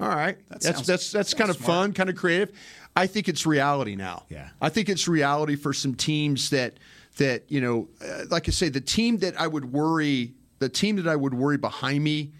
"All 0.00 0.08
right, 0.08 0.38
that's 0.48 0.66
sounds- 0.66 0.86
that's 0.86 1.12
that's 1.12 1.34
kind 1.34 1.50
of 1.50 1.56
smart. 1.56 1.66
fun, 1.66 1.92
kind 1.92 2.10
of 2.10 2.16
creative." 2.16 2.52
I 2.96 3.06
think 3.06 3.28
it's 3.28 3.46
reality 3.46 3.94
now. 3.94 4.24
Yeah. 4.28 4.48
I 4.60 4.70
think 4.70 4.88
it's 4.88 5.06
reality 5.06 5.54
for 5.54 5.72
some 5.72 5.94
teams 5.94 6.50
that 6.50 6.78
that 7.18 7.44
you 7.48 7.60
know, 7.60 7.88
uh, 8.04 8.24
like 8.30 8.48
I 8.48 8.52
say, 8.52 8.68
the 8.68 8.80
team 8.80 9.18
that 9.18 9.40
I 9.40 9.46
would 9.46 9.72
worry, 9.72 10.34
the 10.58 10.68
team 10.68 10.96
that 10.96 11.06
I 11.06 11.14
would 11.14 11.34
worry 11.34 11.58
behind 11.58 12.02
me, 12.02 12.32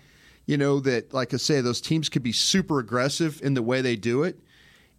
you 0.47 0.57
know, 0.57 0.81
that 0.81 1.15
like 1.15 1.33
I 1.35 1.37
say, 1.37 1.61
those 1.61 1.81
teams 1.81 2.09
could 2.09 2.23
be 2.23 2.33
super 2.33 2.79
aggressive 2.81 3.41
in 3.43 3.55
the 3.55 3.63
way 3.63 3.83
they 3.83 3.97
do 3.97 4.25
it. 4.25 4.39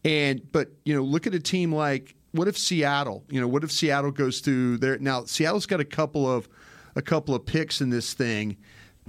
And 0.05 0.49
but 0.51 0.69
you 0.85 0.95
know, 0.95 1.03
look 1.03 1.27
at 1.27 1.33
a 1.33 1.39
team 1.39 1.73
like 1.73 2.15
what 2.31 2.47
if 2.47 2.57
Seattle? 2.57 3.23
You 3.29 3.41
know, 3.41 3.47
what 3.47 3.63
if 3.63 3.71
Seattle 3.71 4.11
goes 4.11 4.39
through 4.39 4.77
there 4.77 4.97
now? 4.99 5.25
Seattle's 5.25 5.65
got 5.65 5.79
a 5.79 5.85
couple 5.85 6.29
of 6.31 6.47
a 6.95 7.01
couple 7.01 7.35
of 7.35 7.45
picks 7.45 7.81
in 7.81 7.89
this 7.89 8.13
thing 8.13 8.57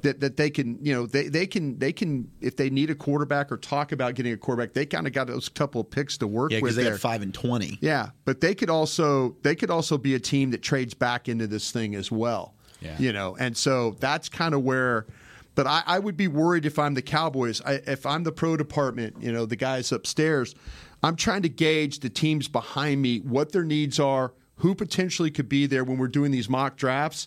that 0.02 0.21
that 0.21 0.37
they 0.37 0.50
can 0.50 0.78
you 0.85 0.92
know 0.95 1.07
they 1.07 1.28
they 1.28 1.47
can 1.47 1.78
they 1.78 1.92
can 1.92 2.30
if 2.40 2.57
they 2.57 2.71
need 2.71 2.90
a 2.90 2.95
quarterback 2.95 3.50
or 3.52 3.57
talk 3.57 3.92
about 3.92 4.14
getting 4.14 4.33
a 4.33 4.37
quarterback, 4.37 4.73
they 4.75 4.87
kind 4.87 5.07
of 5.07 5.12
got 5.12 5.26
those 5.26 5.49
couple 5.49 5.80
of 5.80 5.90
picks 5.90 6.16
to 6.19 6.26
work 6.26 6.52
Yeah, 6.52 6.61
with 6.61 6.76
they 6.76 6.83
there. 6.85 6.92
got 6.92 7.00
five 7.00 7.23
and 7.23 7.33
twenty. 7.35 7.78
Yeah, 7.80 8.11
but 8.25 8.40
they 8.40 8.54
could 8.54 8.71
also 8.71 9.37
they 9.42 9.54
could 9.54 9.71
also 9.71 9.99
be 9.99 10.14
a 10.14 10.21
team 10.21 10.50
that 10.52 10.62
trades 10.62 10.95
back 10.95 11.28
into 11.28 11.47
this 11.47 11.71
thing 11.71 11.95
as 11.95 12.11
well. 12.11 12.54
Yeah. 12.80 12.97
You 12.99 13.12
know, 13.12 13.37
and 13.38 13.57
so 13.57 13.97
that's 14.00 14.28
kind 14.28 14.54
of 14.54 14.62
where. 14.62 15.07
But 15.57 15.66
I, 15.66 15.83
I 15.87 15.99
would 15.99 16.16
be 16.16 16.28
worried 16.28 16.64
if 16.64 16.78
I'm 16.78 16.95
the 16.95 17.02
Cowboys. 17.02 17.61
I, 17.66 17.75
if 17.87 18.07
I'm 18.07 18.23
the 18.23 18.33
pro 18.33 18.57
department, 18.57 19.16
you 19.21 19.33
know, 19.33 19.45
the 19.47 19.57
guys 19.57 19.90
upstairs, 19.92 20.54
I'm 21.02 21.16
trying 21.16 21.42
to 21.42 21.49
gauge 21.49 21.99
the 22.00 22.09
teams 22.09 22.47
behind 22.49 23.02
me, 23.02 23.19
what 23.19 23.52
their 23.52 23.64
needs 23.64 23.99
are, 23.99 24.33
who 24.57 24.75
potentially 24.75 25.30
could 25.30 25.49
be 25.49 25.66
there 25.66 25.83
when 25.85 25.99
we're 25.99 26.07
doing 26.09 26.30
these 26.30 26.49
mock 26.49 26.76
drafts, 26.76 27.26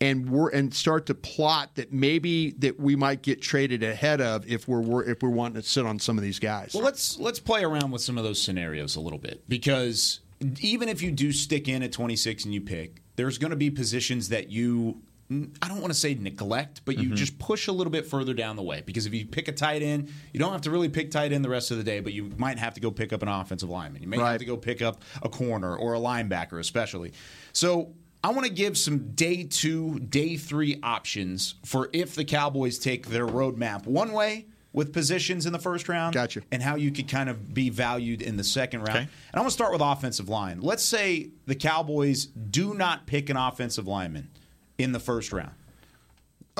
and 0.00 0.28
we're 0.28 0.50
and 0.50 0.74
start 0.74 1.06
to 1.06 1.14
plot 1.14 1.74
that 1.76 1.92
maybe 1.92 2.52
that 2.58 2.78
we 2.78 2.96
might 2.96 3.22
get 3.22 3.40
traded 3.40 3.82
ahead 3.82 4.20
of 4.20 4.46
if 4.46 4.68
we're 4.68 4.80
wor- 4.80 5.04
if 5.04 5.22
we're 5.22 5.30
wanting 5.30 5.60
to 5.60 5.66
sit 5.66 5.86
on 5.86 5.98
some 5.98 6.18
of 6.18 6.22
these 6.24 6.38
guys. 6.38 6.72
Well, 6.74 6.82
let's 6.82 7.18
let's 7.18 7.40
play 7.40 7.64
around 7.64 7.90
with 7.90 8.02
some 8.02 8.18
of 8.18 8.24
those 8.24 8.40
scenarios 8.40 8.96
a 8.96 9.00
little 9.00 9.18
bit 9.18 9.42
because 9.48 10.20
even 10.60 10.88
if 10.88 11.02
you 11.02 11.10
do 11.10 11.32
stick 11.32 11.68
in 11.68 11.82
at 11.82 11.92
26 11.92 12.44
and 12.44 12.52
you 12.52 12.60
pick, 12.60 13.02
there's 13.16 13.38
going 13.38 13.50
to 13.50 13.56
be 13.56 13.70
positions 13.70 14.28
that 14.28 14.50
you 14.50 15.00
I 15.30 15.66
don't 15.66 15.80
want 15.80 15.92
to 15.92 15.98
say 15.98 16.14
neglect, 16.14 16.82
but 16.84 16.98
you 16.98 17.08
mm-hmm. 17.08 17.16
just 17.16 17.36
push 17.40 17.66
a 17.66 17.72
little 17.72 17.90
bit 17.90 18.06
further 18.06 18.32
down 18.32 18.54
the 18.54 18.62
way. 18.62 18.82
Because 18.86 19.06
if 19.06 19.14
you 19.14 19.26
pick 19.26 19.48
a 19.48 19.52
tight 19.52 19.82
end, 19.82 20.12
you 20.32 20.38
don't 20.38 20.52
have 20.52 20.60
to 20.62 20.70
really 20.70 20.88
pick 20.88 21.10
tight 21.10 21.32
end 21.32 21.44
the 21.44 21.48
rest 21.48 21.72
of 21.72 21.78
the 21.78 21.82
day, 21.82 21.98
but 21.98 22.12
you 22.12 22.30
might 22.36 22.60
have 22.60 22.74
to 22.74 22.80
go 22.80 22.92
pick 22.92 23.12
up 23.12 23.22
an 23.22 23.28
offensive 23.28 23.68
lineman. 23.68 24.02
You 24.02 24.08
may 24.08 24.18
Right. 24.18 24.32
have 24.32 24.38
to 24.38 24.44
go 24.44 24.56
pick 24.56 24.82
up 24.82 25.02
a 25.22 25.28
corner 25.28 25.74
or 25.74 25.94
a 25.94 25.98
linebacker, 25.98 26.60
especially. 26.60 27.12
So 27.52 27.92
I 28.26 28.30
want 28.30 28.44
to 28.44 28.52
give 28.52 28.76
some 28.76 29.12
day 29.14 29.44
two, 29.44 30.00
day 30.00 30.36
three 30.36 30.80
options 30.82 31.54
for 31.64 31.88
if 31.92 32.16
the 32.16 32.24
Cowboys 32.24 32.76
take 32.76 33.06
their 33.06 33.24
roadmap 33.24 33.86
one 33.86 34.10
way 34.10 34.46
with 34.72 34.92
positions 34.92 35.46
in 35.46 35.52
the 35.52 35.60
first 35.60 35.88
round 35.88 36.14
Gotcha. 36.14 36.42
and 36.50 36.60
how 36.60 36.74
you 36.74 36.90
could 36.90 37.06
kind 37.06 37.30
of 37.30 37.54
be 37.54 37.70
valued 37.70 38.22
in 38.22 38.36
the 38.36 38.42
second 38.42 38.80
round. 38.80 38.96
Okay. 38.96 38.98
And 38.98 39.34
I 39.34 39.38
want 39.38 39.50
to 39.50 39.54
start 39.54 39.70
with 39.70 39.80
offensive 39.80 40.28
line. 40.28 40.60
Let's 40.60 40.82
say 40.82 41.30
the 41.46 41.54
Cowboys 41.54 42.26
do 42.26 42.74
not 42.74 43.06
pick 43.06 43.30
an 43.30 43.36
offensive 43.36 43.86
lineman 43.86 44.28
in 44.76 44.90
the 44.90 44.98
first 44.98 45.32
round. 45.32 45.52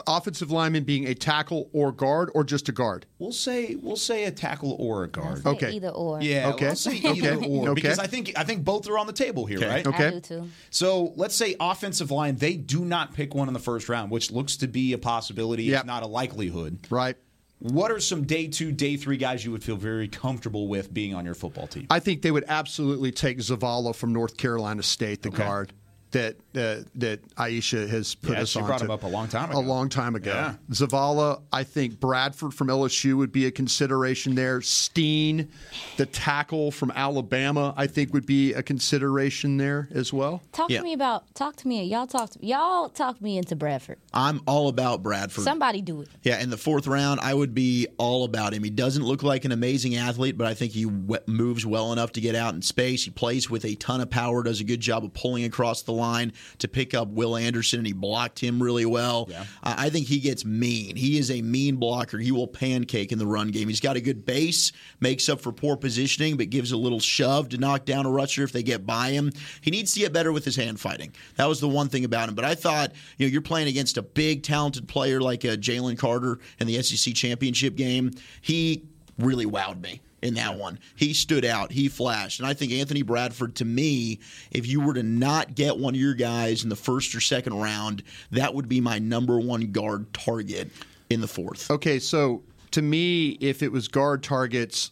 Offensive 0.07 0.51
lineman 0.51 0.85
being 0.85 1.07
a 1.07 1.15
tackle 1.15 1.71
or 1.73 1.91
guard 1.91 2.31
or 2.35 2.45
just 2.45 2.69
a 2.69 2.73
guard. 2.73 3.07
We'll 3.19 3.33
say 3.33 3.77
we'll 3.77 3.97
say 3.97 4.25
a 4.25 4.31
tackle 4.31 4.77
or 4.79 5.05
a 5.05 5.09
guard. 5.09 5.43
Say 5.43 5.49
Okay. 5.51 5.71
Either 5.73 5.89
or. 5.89 6.21
Yeah, 6.21 6.51
Okay. 6.51 6.69
I'll 6.69 6.77
say 6.77 6.97
either 6.97 7.33
Okay. 7.33 7.49
or 7.49 7.71
Okay. 7.71 7.75
because 7.75 7.99
I 7.99 8.07
think 8.07 8.33
I 8.37 8.45
think 8.45 8.63
both 8.63 8.87
are 8.91 8.99
on 8.99 9.07
the 9.07 9.13
table 9.15 9.47
here, 9.47 9.57
Okay. 9.59 9.69
right? 9.69 9.87
Okay. 9.87 10.07
I 10.09 10.11
do 10.11 10.21
too. 10.21 10.49
So 10.69 11.15
let's 11.17 11.35
say 11.35 11.57
offensive 11.59 12.11
line, 12.11 12.37
they 12.37 12.57
do 12.57 12.85
not 12.85 13.15
pick 13.15 13.35
one 13.35 13.49
in 13.49 13.55
the 13.55 13.61
first 13.61 13.89
round, 13.89 14.11
which 14.11 14.31
looks 14.31 14.57
to 14.59 14.67
be 14.69 14.93
a 14.93 14.99
possibility, 14.99 15.65
Yep. 15.65 15.81
if 15.81 15.87
not 15.87 16.03
a 16.03 16.07
likelihood. 16.07 16.79
Right. 16.91 17.17
What 17.59 17.91
are 17.91 17.99
some 18.01 18.25
day 18.25 18.49
two, 18.49 18.73
day 18.73 18.99
three 18.99 19.17
guys 19.17 19.47
you 19.47 19.51
would 19.53 19.65
feel 19.65 19.77
very 19.79 20.09
comfortable 20.09 20.69
with 20.69 20.93
being 20.93 21.15
on 21.15 21.25
your 21.25 21.35
football 21.35 21.67
team? 21.67 21.87
I 21.89 22.01
think 22.01 22.21
they 22.21 22.31
would 22.31 22.45
absolutely 22.49 23.13
take 23.13 23.39
Zavala 23.39 23.95
from 23.95 24.13
North 24.13 24.37
Carolina 24.37 24.83
State, 24.83 25.23
the 25.23 25.31
Okay. 25.31 25.39
guard 25.39 25.73
that 26.13 26.37
uh, 26.55 26.77
that 26.95 27.21
Aisha 27.37 27.89
has 27.89 28.15
put 28.15 28.33
Yeah, 28.37 28.43
us 28.43 28.51
she 28.51 28.61
on. 28.61 28.67
brought 28.67 28.79
to. 28.79 28.85
him 28.87 28.91
up 28.91 29.03
a 29.03 29.07
long 29.09 29.29
time 29.29 29.51
ago. 29.51 29.59
A 29.59 29.61
long 29.61 29.89
time 29.89 30.15
ago. 30.15 30.31
Yeah. 30.33 30.55
Zavala, 30.71 31.43
I 31.53 31.65
think 31.65 32.01
Bradford 32.01 32.55
from 32.55 32.69
LSU 32.69 33.17
would 33.17 33.33
be 33.33 33.47
a 33.47 33.51
consideration 33.51 34.35
there. 34.35 34.61
Steen, 34.63 35.49
the 35.97 36.07
tackle 36.07 36.71
from 36.71 36.91
Alabama, 36.93 37.75
I 37.77 37.87
think 37.87 38.13
would 38.15 38.25
be 38.27 38.53
a 38.55 38.63
consideration 38.63 39.57
there 39.57 39.89
as 39.93 40.13
well. 40.13 40.43
Talk 40.53 40.71
Yeah. 40.71 40.79
to 40.79 40.85
me 40.85 40.93
about. 40.93 41.35
Talk 41.35 41.57
to 41.57 41.69
me. 41.69 41.85
Y'all 41.85 42.07
talk. 42.07 42.31
To, 42.31 42.47
y'all 42.47 42.89
talk 42.89 43.21
me 43.21 43.37
into 43.37 43.57
Bradford. 43.57 43.99
I'm 44.15 44.41
all 44.47 44.69
about 44.69 45.03
Bradford. 45.03 45.45
Somebody 45.45 45.83
do 45.83 46.01
it. 46.03 46.09
Yeah, 46.23 46.41
in 46.41 46.51
the 46.51 46.57
fourth 46.57 46.87
round, 46.87 47.21
I 47.21 47.35
would 47.35 47.55
be 47.55 47.89
all 47.99 48.25
about 48.25 48.55
him. 48.55 48.63
He 48.65 48.71
doesn't 48.71 49.05
look 49.05 49.23
like 49.23 49.45
an 49.45 49.53
amazing 49.53 49.97
athlete, 49.97 50.39
but 50.39 50.47
I 50.47 50.55
think 50.55 50.73
he 50.73 50.85
w- 50.85 51.21
moves 51.27 51.67
well 51.67 51.93
enough 51.93 52.13
to 52.13 52.21
get 52.21 52.35
out 52.35 52.55
in 52.55 52.63
space. 52.63 53.05
He 53.05 53.11
plays 53.11 53.51
with 53.51 53.65
a 53.65 53.75
ton 53.75 54.01
of 54.01 54.09
power, 54.09 54.43
does 54.43 54.61
a 54.61 54.65
good 54.65 54.81
job 54.81 55.05
of 55.05 55.13
pulling 55.13 55.45
across 55.45 55.83
the 55.83 55.93
line 55.97 56.33
to 56.59 56.69
pick 56.69 56.95
up 56.95 57.09
Will 57.09 57.37
Anderson, 57.37 57.81
and 57.81 57.87
he 57.87 57.93
blocked 57.93 58.39
him 58.39 58.63
really 58.63 58.87
well. 58.87 59.27
Yeah. 59.31 59.45
I 59.63 59.87
I 59.87 59.91
think 59.91 60.09
he 60.09 60.19
gets 60.19 60.45
mean. 60.45 60.97
He 60.97 61.17
is 61.17 61.31
a 61.31 61.43
mean 61.43 61.77
blocker. 61.77 62.19
He 62.19 62.33
will 62.33 62.49
pancake 62.49 63.13
in 63.13 63.19
the 63.19 63.27
run 63.27 63.49
game. 63.49 63.69
He's 63.69 63.81
got 63.81 63.97
a 63.97 64.01
good 64.01 64.27
base, 64.27 64.73
makes 65.01 65.29
up 65.29 65.41
for 65.41 65.53
poor 65.53 65.77
positioning, 65.77 66.37
but 66.37 66.51
gives 66.51 66.73
a 66.73 66.77
little 66.77 66.99
shove 66.99 67.49
to 67.51 67.59
knock 67.59 67.85
down 67.85 68.05
a 68.05 68.11
rusher 68.11 68.43
if 68.43 68.53
they 68.53 68.63
get 68.63 68.85
by 68.85 69.11
him. 69.11 69.31
He 69.61 69.71
needs 69.71 69.93
to 69.93 70.01
get 70.01 70.13
better 70.13 70.33
with 70.33 70.45
his 70.45 70.57
hand 70.57 70.81
fighting. 70.81 71.15
That 71.37 71.49
was 71.49 71.61
the 71.61 71.69
one 71.69 71.89
thing 71.89 72.05
about 72.05 72.29
him. 72.29 72.35
But 72.35 72.45
I 72.45 72.55
thought, 72.57 72.93
you 73.17 73.27
know, 73.27 73.31
you're 73.31 73.43
playing 73.43 73.69
against 73.69 73.97
a 73.97 74.03
big, 74.03 74.43
talented 74.43 74.89
player 74.89 75.21
like 75.21 75.45
uh, 75.45 75.57
Jalen 75.57 75.99
Carter 75.99 76.41
in 76.59 76.67
the 76.67 76.83
SEC 76.83 77.15
championship 77.15 77.77
game. 77.77 78.11
He 78.41 78.85
really 79.19 79.47
wowed 79.47 79.81
me 79.81 80.01
in 80.23 80.35
that 80.35 80.57
one. 80.57 80.79
He 80.97 81.13
stood 81.13 81.45
out. 81.45 81.71
He 81.73 81.89
flashed. 81.89 82.41
And 82.41 82.49
I 82.49 82.55
think 82.55 82.73
Anthony 82.73 83.03
Bradford, 83.03 83.55
to 83.57 83.65
me, 83.65 84.21
if 84.51 84.67
you 84.67 84.81
were 84.81 84.95
to 84.95 85.03
not 85.03 85.55
get 85.55 85.79
one 85.79 85.95
of 85.95 86.01
your 86.01 86.15
guys 86.15 86.65
in 86.65 86.69
the 86.69 86.77
first 86.77 87.15
or 87.15 87.21
second 87.21 87.55
round, 87.55 88.03
that 88.31 88.55
would 88.55 88.69
be 88.69 88.81
my 88.81 88.99
number 88.99 89.39
one 89.39 89.73
guard 89.73 90.13
target 90.13 90.71
in 91.11 91.21
the 91.21 91.29
fourth. 91.29 91.71
Okay, 91.71 91.99
so 91.99 92.43
to 92.73 92.83
me, 92.83 93.31
if 93.41 93.63
it 93.63 93.71
was 93.71 93.89
guard 93.89 94.23
targets, 94.23 94.91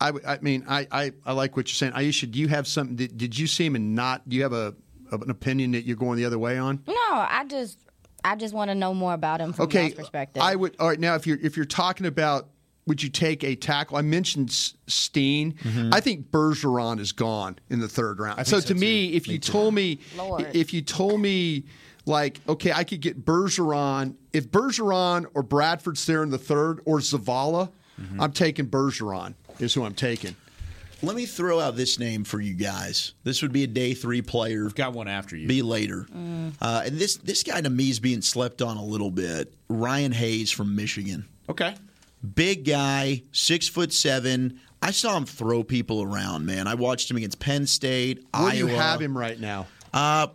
I 0.00 0.38
mean, 0.42 0.64
I, 0.68 0.86
I, 0.92 1.12
I 1.24 1.32
like 1.32 1.56
what 1.56 1.68
you're 1.68 1.74
saying. 1.74 1.92
Aisha, 1.92 2.30
do 2.30 2.38
you 2.38 2.48
have 2.48 2.66
something? 2.66 2.96
Did, 2.96 3.16
did 3.16 3.38
you 3.38 3.46
see 3.46 3.64
him 3.64 3.76
and 3.76 3.94
not? 3.94 4.28
Do 4.28 4.36
you 4.36 4.42
have 4.42 4.52
a 4.52 4.74
an 5.10 5.30
opinion 5.30 5.70
that 5.72 5.84
you're 5.84 5.96
going 5.96 6.18
the 6.18 6.24
other 6.24 6.38
way 6.38 6.58
on? 6.58 6.82
No, 6.86 6.94
I 6.94 7.44
just. 7.48 7.78
I 8.24 8.34
just 8.34 8.52
want 8.52 8.70
to 8.70 8.74
know 8.74 8.92
more 8.92 9.14
about 9.14 9.40
him 9.40 9.52
from 9.52 9.66
Okay, 9.66 9.82
y'all's 9.82 9.94
perspective. 9.94 10.42
I 10.42 10.56
would. 10.56 10.74
All 10.80 10.88
right, 10.88 10.98
now 10.98 11.14
if 11.14 11.26
you're 11.26 11.38
if 11.40 11.56
you're 11.56 11.64
talking 11.64 12.06
about, 12.06 12.48
would 12.86 13.02
you 13.02 13.08
take 13.08 13.42
a 13.44 13.54
tackle? 13.56 13.96
I 13.96 14.02
mentioned 14.02 14.50
S- 14.50 14.74
Steen. 14.86 15.54
Mm-hmm. 15.54 15.90
I 15.92 16.00
think 16.00 16.30
Bergeron 16.30 17.00
is 17.00 17.12
gone 17.12 17.58
in 17.68 17.80
the 17.80 17.88
third 17.88 18.20
round. 18.20 18.46
So 18.46 18.60
so 18.60 18.68
to 18.68 18.74
me, 18.74 19.14
if 19.14 19.28
you 19.28 19.38
told 19.38 19.74
me, 19.74 19.98
Lord. 20.16 20.48
if 20.54 20.72
you 20.72 20.82
told 20.82 21.20
me, 21.20 21.64
like, 22.06 22.40
okay, 22.48 22.72
I 22.72 22.84
could 22.84 23.00
get 23.00 23.24
Bergeron. 23.24 24.14
If 24.32 24.50
Bergeron 24.50 25.26
or 25.34 25.42
Bradford's 25.42 26.06
there 26.06 26.22
in 26.22 26.30
the 26.30 26.38
third, 26.38 26.80
or 26.84 26.98
Zavala, 26.98 27.70
mm-hmm. 28.00 28.20
I'm 28.20 28.32
taking 28.32 28.66
Bergeron. 28.66 29.34
Is 29.58 29.74
who 29.74 29.84
I'm 29.84 29.94
taking. 29.94 30.36
Let 31.02 31.16
me 31.16 31.26
throw 31.26 31.60
out 31.60 31.76
this 31.76 31.98
name 31.98 32.24
for 32.24 32.40
you 32.40 32.54
guys. 32.54 33.14
This 33.24 33.42
would 33.42 33.52
be 33.52 33.64
a 33.64 33.66
day 33.66 33.94
three 33.94 34.22
player. 34.22 34.64
I've 34.64 34.74
got 34.74 34.92
one 34.92 35.08
after 35.08 35.36
you. 35.36 35.46
Be 35.46 35.62
later. 35.62 36.06
Mm. 36.14 36.54
Uh, 36.60 36.82
and 36.86 36.98
this 36.98 37.16
this 37.16 37.42
guy 37.42 37.60
to 37.60 37.70
me 37.70 37.90
is 37.90 38.00
being 38.00 38.22
slept 38.22 38.62
on 38.62 38.76
a 38.76 38.84
little 38.84 39.10
bit. 39.10 39.52
Ryan 39.68 40.12
Hayes 40.12 40.50
from 40.50 40.76
Michigan. 40.76 41.26
okay. 41.48 41.74
Big 42.34 42.64
guy, 42.64 43.22
six 43.32 43.68
foot 43.68 43.92
seven. 43.92 44.60
I 44.82 44.90
saw 44.90 45.16
him 45.16 45.24
throw 45.24 45.62
people 45.64 46.02
around, 46.02 46.46
man. 46.46 46.66
I 46.66 46.74
watched 46.74 47.10
him 47.10 47.16
against 47.16 47.38
Penn 47.40 47.66
State, 47.66 48.18
Where 48.34 48.42
Iowa. 48.44 48.50
do 48.52 48.58
you 48.58 48.66
have 48.68 49.00
him 49.00 49.16
right 49.16 49.38
now? 49.40 49.66
Uh, 49.96 50.26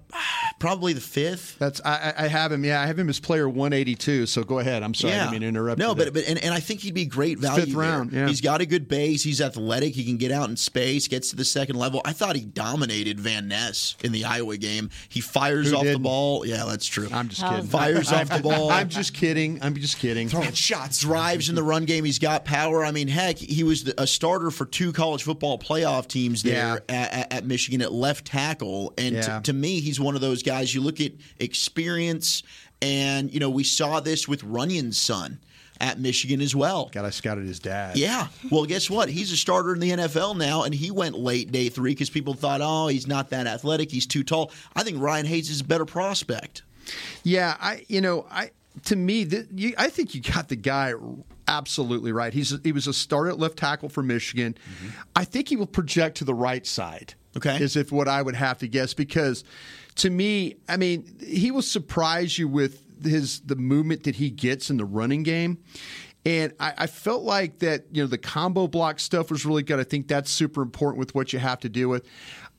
probably 0.59 0.93
the 0.93 1.01
fifth. 1.01 1.57
That's 1.59 1.79
I, 1.85 2.13
I 2.17 2.25
I 2.25 2.27
have 2.27 2.51
him. 2.51 2.65
Yeah, 2.65 2.81
I 2.81 2.87
have 2.87 2.97
him 2.97 3.09
as 3.09 3.19
player 3.19 3.47
182. 3.47 4.25
So 4.25 4.43
go 4.43 4.59
ahead. 4.59 4.81
I'm 4.83 4.93
sorry. 4.93 5.13
I 5.13 5.17
didn't 5.19 5.31
mean 5.33 5.41
to 5.41 5.47
interrupt. 5.47 5.77
No, 5.79 5.89
you 5.89 5.95
but, 5.95 6.13
but 6.13 6.23
and, 6.27 6.43
and 6.43 6.53
I 6.53 6.59
think 6.59 6.79
he'd 6.81 6.93
be 6.93 7.05
great 7.05 7.37
value. 7.39 7.61
fifth 7.65 7.69
there. 7.75 7.79
round, 7.79 8.11
yeah. 8.11 8.27
He's 8.27 8.41
got 8.41 8.61
a 8.61 8.65
good 8.65 8.87
base. 8.87 9.23
He's 9.23 9.39
athletic. 9.41 9.93
He 9.93 10.03
can 10.03 10.17
get 10.17 10.31
out 10.31 10.49
in 10.49 10.57
space. 10.57 11.07
Gets 11.07 11.29
to 11.29 11.35
the 11.35 11.45
second 11.45 11.75
level. 11.75 12.01
I 12.05 12.13
thought 12.13 12.35
he 12.35 12.43
dominated 12.45 13.19
Van 13.19 13.47
Ness 13.47 13.95
in 14.03 14.11
the 14.11 14.25
Iowa 14.25 14.57
game. 14.57 14.89
He 15.09 15.21
fires 15.21 15.69
Who 15.69 15.75
off 15.77 15.83
the 15.83 15.89
didn't? 15.91 16.03
ball. 16.03 16.45
Yeah, 16.45 16.65
that's 16.67 16.87
true. 16.87 17.07
I'm 17.11 17.29
just 17.29 17.41
kidding. 17.43 17.65
Fires 17.67 18.11
off 18.11 18.29
the 18.29 18.39
ball. 18.39 18.71
I'm 18.71 18.89
just 18.89 19.13
kidding. 19.13 19.59
I'm 19.61 19.75
just 19.75 19.97
kidding. 19.99 20.27
Throwing 20.29 20.53
shots. 20.53 20.99
drives 21.01 21.49
in 21.49 21.55
the 21.55 21.63
run 21.63 21.85
game. 21.85 22.03
He's 22.03 22.19
got 22.19 22.45
power. 22.45 22.83
I 22.83 22.91
mean, 22.91 23.07
heck, 23.07 23.37
he 23.37 23.63
was 23.63 23.83
the- 23.83 24.01
a 24.01 24.07
starter 24.07 24.49
for 24.51 24.65
two 24.65 24.91
college 24.91 25.23
football 25.23 25.59
playoff 25.59 26.07
teams 26.07 26.41
there 26.43 26.81
Yeah. 26.89 26.95
at, 26.95 27.13
at, 27.13 27.33
at 27.33 27.45
Michigan 27.45 27.81
at 27.81 27.91
left 27.91 28.25
tackle. 28.25 28.93
And 28.97 29.15
Yeah. 29.15 29.39
to, 29.41 29.50
to 29.51 29.57
me, 29.57 29.79
he's 29.81 29.99
one 29.99 30.15
of 30.15 30.21
those 30.21 30.43
guys. 30.43 30.73
You 30.73 30.81
look 30.81 31.01
at 31.01 31.11
experience, 31.39 32.43
and 32.81 33.31
you 33.33 33.39
know 33.39 33.49
we 33.49 33.63
saw 33.63 33.99
this 33.99 34.27
with 34.27 34.43
Runyan's 34.43 34.99
son 34.99 35.39
at 35.79 35.99
Michigan 35.99 36.41
as 36.41 36.55
well. 36.55 36.89
God, 36.91 37.05
I 37.05 37.09
scouted 37.09 37.45
his 37.45 37.59
dad. 37.59 37.97
Yeah. 37.97 38.27
Well, 38.51 38.65
guess 38.65 38.89
what? 38.89 39.09
He's 39.09 39.31
a 39.31 39.37
starter 39.37 39.73
in 39.73 39.79
the 39.79 39.89
NFL 39.91 40.37
now, 40.37 40.63
and 40.63 40.73
he 40.73 40.91
went 40.91 41.17
late 41.17 41.51
day 41.51 41.69
three 41.69 41.91
because 41.91 42.09
people 42.09 42.33
thought, 42.33 42.61
oh, 42.61 42.87
he's 42.87 43.07
not 43.07 43.31
that 43.31 43.47
athletic. 43.47 43.91
He's 43.91 44.05
too 44.05 44.23
tall. 44.23 44.51
I 44.75 44.83
think 44.83 45.01
Ryan 45.01 45.25
Hayes 45.25 45.49
is 45.49 45.61
a 45.61 45.65
better 45.65 45.85
prospect. 45.85 46.61
Yeah, 47.23 47.57
I 47.59 47.85
you 47.87 48.01
know 48.01 48.25
I 48.31 48.51
to 48.85 48.95
me 48.95 49.27
you, 49.53 49.73
I 49.77 49.89
think 49.89 50.15
you 50.15 50.21
got 50.21 50.47
the 50.47 50.55
guy 50.55 50.93
absolutely 51.47 52.11
right. 52.11 52.33
He's 52.33 52.55
he 52.63 52.71
was 52.71 52.87
a 52.87 52.93
starter 52.93 53.31
at 53.31 53.39
left 53.39 53.57
tackle 53.57 53.89
for 53.89 54.03
Michigan. 54.03 54.53
Mm-hmm. 54.53 54.89
I 55.15 55.25
think 55.25 55.49
he 55.49 55.55
will 55.55 55.67
project 55.67 56.17
to 56.17 56.23
the 56.23 56.33
right 56.33 56.65
side. 56.65 57.15
Okay. 57.37 57.57
is 57.61 57.75
if 57.75 57.91
what 57.91 58.07
I 58.07 58.21
would 58.21 58.35
have 58.35 58.57
to 58.59 58.67
guess 58.67 58.93
because 58.93 59.43
to 59.95 60.09
me, 60.09 60.55
I 60.67 60.77
mean, 60.77 61.17
he 61.21 61.51
will 61.51 61.61
surprise 61.61 62.37
you 62.37 62.47
with 62.47 62.81
his 63.03 63.41
the 63.41 63.55
movement 63.55 64.03
that 64.03 64.15
he 64.15 64.29
gets 64.29 64.69
in 64.69 64.77
the 64.77 64.85
running 64.85 65.23
game. 65.23 65.57
And 66.23 66.53
I, 66.59 66.73
I 66.79 66.87
felt 66.87 67.23
like 67.23 67.59
that, 67.59 67.85
you 67.91 68.03
know, 68.03 68.07
the 68.07 68.17
combo 68.17 68.67
block 68.67 68.99
stuff 68.99 69.31
was 69.31 69.45
really 69.45 69.63
good. 69.63 69.79
I 69.79 69.83
think 69.83 70.07
that's 70.07 70.29
super 70.29 70.61
important 70.61 70.99
with 70.99 71.15
what 71.15 71.33
you 71.33 71.39
have 71.39 71.59
to 71.61 71.69
deal 71.69 71.89
with. 71.89 72.05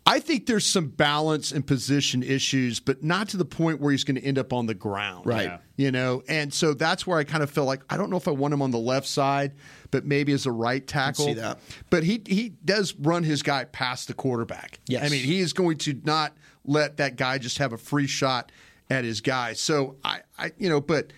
I 0.04 0.18
think 0.18 0.46
there's 0.46 0.66
some 0.66 0.88
balance 0.88 1.52
and 1.52 1.64
position 1.64 2.24
issues, 2.24 2.80
but 2.80 3.04
not 3.04 3.28
to 3.28 3.36
the 3.36 3.44
point 3.44 3.80
where 3.80 3.92
he's 3.92 4.02
going 4.02 4.16
to 4.16 4.24
end 4.24 4.36
up 4.36 4.52
on 4.52 4.66
the 4.66 4.74
ground. 4.74 5.26
Right. 5.26 5.44
Yeah. 5.44 5.58
You 5.76 5.92
know, 5.92 6.24
and 6.28 6.52
so 6.52 6.74
that's 6.74 7.06
where 7.06 7.18
I 7.18 7.24
kind 7.24 7.42
of 7.42 7.50
felt 7.50 7.68
like 7.68 7.82
I 7.88 7.96
don't 7.96 8.10
know 8.10 8.16
if 8.16 8.26
I 8.26 8.32
want 8.32 8.52
him 8.52 8.62
on 8.62 8.72
the 8.72 8.78
left 8.78 9.06
side, 9.06 9.52
but 9.92 10.04
maybe 10.04 10.32
as 10.32 10.46
a 10.46 10.50
right 10.50 10.84
tackle. 10.84 11.26
see 11.26 11.34
that. 11.34 11.60
But 11.90 12.02
he 12.02 12.20
he 12.26 12.48
does 12.64 12.96
run 12.96 13.22
his 13.22 13.44
guy 13.44 13.64
past 13.66 14.08
the 14.08 14.14
quarterback. 14.14 14.80
Yes. 14.88 15.04
I 15.04 15.08
mean, 15.08 15.24
he 15.24 15.38
is 15.38 15.52
going 15.52 15.78
to 15.78 16.00
not 16.02 16.36
let 16.64 16.96
that 16.96 17.14
guy 17.14 17.38
just 17.38 17.58
have 17.58 17.72
a 17.72 17.78
free 17.78 18.08
shot 18.08 18.50
at 18.90 19.04
his 19.04 19.20
guy. 19.20 19.52
So 19.52 19.96
I, 20.02 20.22
I 20.36 20.50
you 20.58 20.68
know, 20.68 20.80
but 20.80 21.12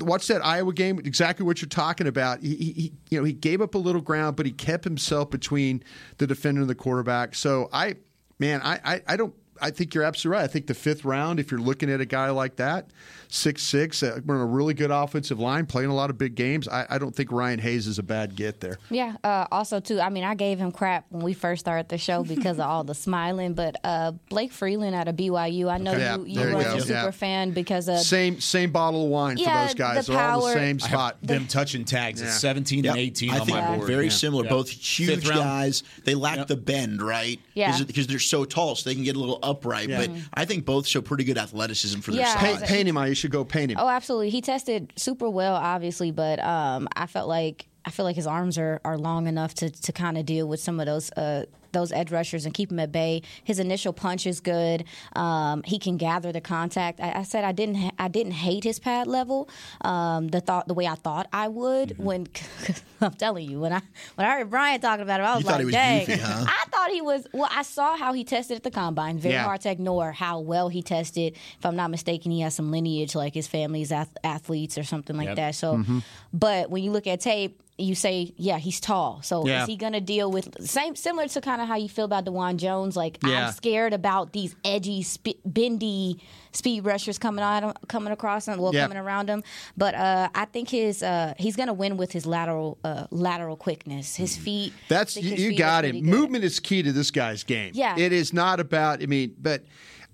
watch 0.00 0.26
that 0.28 0.44
Iowa 0.44 0.72
game. 0.72 0.98
Exactly 0.98 1.46
what 1.46 1.60
you're 1.60 1.68
talking 1.68 2.06
about. 2.06 2.40
He, 2.40 2.56
he, 2.56 2.92
you 3.10 3.18
know, 3.18 3.24
he 3.24 3.32
gave 3.32 3.60
up 3.60 3.74
a 3.74 3.78
little 3.78 4.00
ground, 4.00 4.36
but 4.36 4.46
he 4.46 4.52
kept 4.52 4.84
himself 4.84 5.30
between 5.30 5.84
the 6.18 6.26
defender 6.26 6.62
and 6.62 6.70
the 6.70 6.74
quarterback. 6.74 7.34
So 7.34 7.68
I, 7.72 7.96
man, 8.38 8.60
I, 8.64 8.80
I, 8.84 9.02
I 9.06 9.16
don't. 9.16 9.34
I 9.60 9.70
think 9.70 9.94
you're 9.94 10.02
absolutely 10.02 10.38
right. 10.38 10.44
I 10.44 10.48
think 10.48 10.66
the 10.66 10.74
fifth 10.74 11.04
round, 11.04 11.38
if 11.38 11.52
you're 11.52 11.60
looking 11.60 11.88
at 11.88 12.00
a 12.00 12.06
guy 12.06 12.30
like 12.30 12.56
that, 12.56 12.90
six 13.34 13.62
six. 13.62 14.02
Uh, 14.02 14.20
we're 14.26 14.34
in 14.36 14.40
a 14.42 14.46
really 14.46 14.74
good 14.74 14.90
offensive 14.90 15.40
line, 15.40 15.64
playing 15.64 15.88
a 15.88 15.94
lot 15.94 16.10
of 16.10 16.18
big 16.18 16.34
games. 16.34 16.68
I, 16.68 16.86
I 16.90 16.98
don't 16.98 17.16
think 17.16 17.32
Ryan 17.32 17.58
Hayes 17.60 17.86
is 17.86 17.98
a 17.98 18.02
bad 18.02 18.36
get 18.36 18.60
there. 18.60 18.78
Yeah. 18.90 19.16
Uh, 19.24 19.46
also, 19.50 19.80
too, 19.80 20.00
I 20.00 20.10
mean, 20.10 20.22
I 20.22 20.34
gave 20.34 20.58
him 20.58 20.70
crap 20.70 21.06
when 21.08 21.22
we 21.22 21.32
first 21.32 21.60
started 21.60 21.88
the 21.88 21.96
show 21.96 22.22
because 22.24 22.58
of 22.58 22.66
all 22.66 22.84
the 22.84 22.94
smiling, 23.06 23.54
but 23.54 23.76
uh, 23.84 24.12
Blake 24.28 24.52
Freeland 24.52 24.94
out 24.94 25.08
of 25.08 25.16
BYU, 25.16 25.70
I 25.70 25.78
know 25.78 25.92
Okay. 25.92 26.00
you, 26.02 26.06
Yeah, 26.06 26.16
you 26.44 26.48
you 26.50 26.54
weren't 26.56 26.66
a 26.78 26.80
super 26.82 26.92
Yeah. 26.92 27.10
fan 27.10 27.50
because 27.52 27.88
of 27.88 27.98
Same 28.00 28.38
same 28.38 28.70
bottle 28.70 29.04
of 29.04 29.10
wine 29.10 29.38
Yeah, 29.38 29.62
for 29.62 29.66
those 29.68 29.74
guys. 29.74 30.06
the 30.06 30.12
They're 30.12 30.22
all 30.30 30.46
in 30.48 30.52
the 30.54 30.60
same 30.60 30.78
I 30.82 30.86
have 30.88 30.98
spot. 30.98 31.16
them 31.22 31.46
touching 31.46 31.84
tags 31.86 32.20
at 32.20 32.26
Yeah. 32.26 32.32
17 32.34 32.84
and 32.84 32.98
18 32.98 33.30
I 33.30 33.38
on 33.38 33.46
think 33.46 33.56
my 33.58 33.76
board. 33.76 33.86
very 33.86 34.04
Yeah. 34.04 34.10
similar. 34.10 34.44
Yeah. 34.44 34.50
Both 34.50 34.68
huge 34.68 35.26
guys. 35.26 35.84
They 36.04 36.14
lack 36.14 36.36
Yep. 36.36 36.48
the 36.48 36.56
bend, 36.56 37.00
right? 37.00 37.40
Yeah. 37.54 37.78
Because 37.82 38.06
they're 38.06 38.18
so 38.18 38.44
tall, 38.44 38.74
so 38.76 38.90
they 38.90 38.94
can 38.94 39.04
get 39.04 39.16
a 39.16 39.18
little 39.18 39.38
upright. 39.42 39.88
Yeah. 39.88 40.06
But 40.06 40.10
I 40.34 40.44
think 40.44 40.66
both 40.66 40.86
show 40.86 41.00
pretty 41.00 41.24
good 41.24 41.38
athleticism 41.38 42.00
for 42.00 42.10
their 42.10 42.26
size. 42.26 42.36
Paint, 42.42 42.62
paint 42.64 42.88
him. 42.88 42.98
I 42.98 43.06
you 43.21 43.21
should 43.22 43.30
go. 43.30 43.44
Oh, 43.78 43.88
absolutely. 43.88 44.30
He 44.30 44.40
tested 44.40 44.92
super 44.96 45.30
well, 45.30 45.54
obviously, 45.54 46.10
but 46.10 46.38
um, 46.40 46.88
I 46.94 47.06
felt 47.06 47.28
like 47.28 47.68
I 47.84 47.90
feel 47.90 48.04
like 48.04 48.16
his 48.16 48.26
arms 48.26 48.58
are, 48.58 48.80
are 48.84 48.98
long 48.98 49.26
enough 49.26 49.54
to, 49.54 49.70
to 49.70 49.92
kind 49.92 50.18
of 50.18 50.26
deal 50.26 50.46
with 50.46 50.60
some 50.60 50.78
of 50.78 50.86
those 50.86 51.10
uh, 51.12 51.46
those 51.72 51.92
edge 51.92 52.10
rushers 52.12 52.44
and 52.46 52.54
keep 52.54 52.70
him 52.70 52.78
at 52.78 52.92
bay. 52.92 53.22
His 53.44 53.58
initial 53.58 53.92
punch 53.92 54.26
is 54.26 54.40
good. 54.40 54.84
Um, 55.14 55.62
he 55.64 55.78
can 55.78 55.96
gather 55.96 56.32
the 56.32 56.40
contact. 56.40 57.00
I, 57.00 57.20
I 57.20 57.22
said 57.22 57.44
I 57.44 57.52
didn't 57.52 57.76
ha- 57.76 57.90
I 57.98 58.08
didn't 58.08 58.32
hate 58.32 58.64
his 58.64 58.78
pad 58.78 59.06
level. 59.06 59.48
Um, 59.82 60.28
the 60.28 60.40
thought 60.40 60.68
the 60.68 60.74
way 60.74 60.86
I 60.86 60.94
thought 60.94 61.28
I 61.32 61.48
would 61.48 61.90
Mm-hmm. 61.90 62.02
when 62.04 62.26
I'm 63.00 63.12
telling 63.14 63.48
you 63.50 63.60
when 63.60 63.72
I 63.72 63.80
when 64.14 64.26
I 64.26 64.38
heard 64.38 64.50
Brian 64.50 64.80
talking 64.80 65.02
about 65.02 65.20
it, 65.20 65.24
I 65.24 65.34
was 65.34 65.42
You 65.44 65.48
thought 65.50 65.52
like, 65.54 65.60
he 65.60 65.64
was 65.66 65.74
dang. 65.74 66.06
goofy, 66.06 66.20
huh? 66.20 66.44
I 66.48 66.64
thought 66.70 66.90
he 66.90 67.00
was. 67.00 67.26
Well, 67.32 67.48
I 67.50 67.62
saw 67.62 67.96
how 67.96 68.12
he 68.12 68.24
tested 68.24 68.56
at 68.56 68.62
the 68.62 68.70
combine. 68.70 69.18
Very 69.18 69.34
Yeah. 69.34 69.44
hard 69.44 69.60
to 69.62 69.70
ignore 69.70 70.12
how 70.12 70.40
well 70.40 70.68
he 70.68 70.82
tested. 70.82 71.34
If 71.58 71.66
I'm 71.66 71.76
not 71.76 71.90
mistaken, 71.90 72.30
he 72.30 72.40
has 72.40 72.54
some 72.54 72.70
lineage, 72.70 73.14
like 73.14 73.34
his 73.34 73.46
family's 73.48 73.90
ath- 73.92 74.16
athletes 74.22 74.78
or 74.78 74.84
something 74.84 75.16
like 75.16 75.28
Yep. 75.28 75.36
that. 75.36 75.54
So, 75.54 75.76
Mm-hmm. 75.78 75.98
but 76.32 76.70
when 76.70 76.82
you 76.84 76.90
look 76.92 77.06
at 77.06 77.20
tape, 77.20 77.60
you 77.78 77.94
say, 77.94 78.32
yeah, 78.36 78.58
he's 78.58 78.78
tall. 78.80 79.20
So 79.22 79.46
Yeah. 79.46 79.62
is 79.62 79.66
he 79.68 79.76
going 79.76 79.94
to 79.94 80.00
deal 80.00 80.30
with 80.30 80.64
same 80.68 80.94
similar 80.94 81.26
to 81.28 81.40
kind 81.40 81.61
of 81.62 81.68
how 81.68 81.76
you 81.76 81.88
feel 81.88 82.04
about 82.04 82.24
Dawand 82.24 82.56
Jones? 82.56 82.96
Like 82.96 83.18
Yeah. 83.24 83.46
I'm 83.46 83.52
scared 83.52 83.92
about 83.92 84.32
these 84.32 84.54
edgy, 84.64 85.02
sp- 85.06 85.40
bendy 85.44 86.18
speed 86.52 86.84
rushers 86.84 87.18
coming 87.18 87.42
on, 87.44 87.72
coming 87.88 88.12
across 88.12 88.46
him, 88.46 88.58
well, 88.58 88.72
coming 88.72 88.98
around 88.98 89.28
him. 89.28 89.42
But 89.76 89.94
uh, 89.94 90.28
I 90.34 90.44
think 90.46 90.68
his 90.68 91.02
uh, 91.02 91.34
he's 91.38 91.56
going 91.56 91.68
to 91.68 91.72
win 91.72 91.96
with 91.96 92.12
his 92.12 92.26
lateral 92.26 92.78
uh, 92.84 93.06
lateral 93.10 93.56
quickness, 93.56 94.16
his 94.16 94.36
feet. 94.36 94.72
That's 94.88 95.16
you, 95.16 95.30
you 95.30 95.50
feet 95.50 95.58
got 95.58 95.84
it. 95.84 96.02
Movement 96.02 96.44
is 96.44 96.60
key 96.60 96.82
to 96.82 96.92
this 96.92 97.10
guy's 97.10 97.44
game. 97.44 97.72
Yeah. 97.74 97.96
it 97.98 98.12
is 98.12 98.32
not 98.32 98.60
about. 98.60 99.02
I 99.02 99.06
mean, 99.06 99.34
but. 99.40 99.64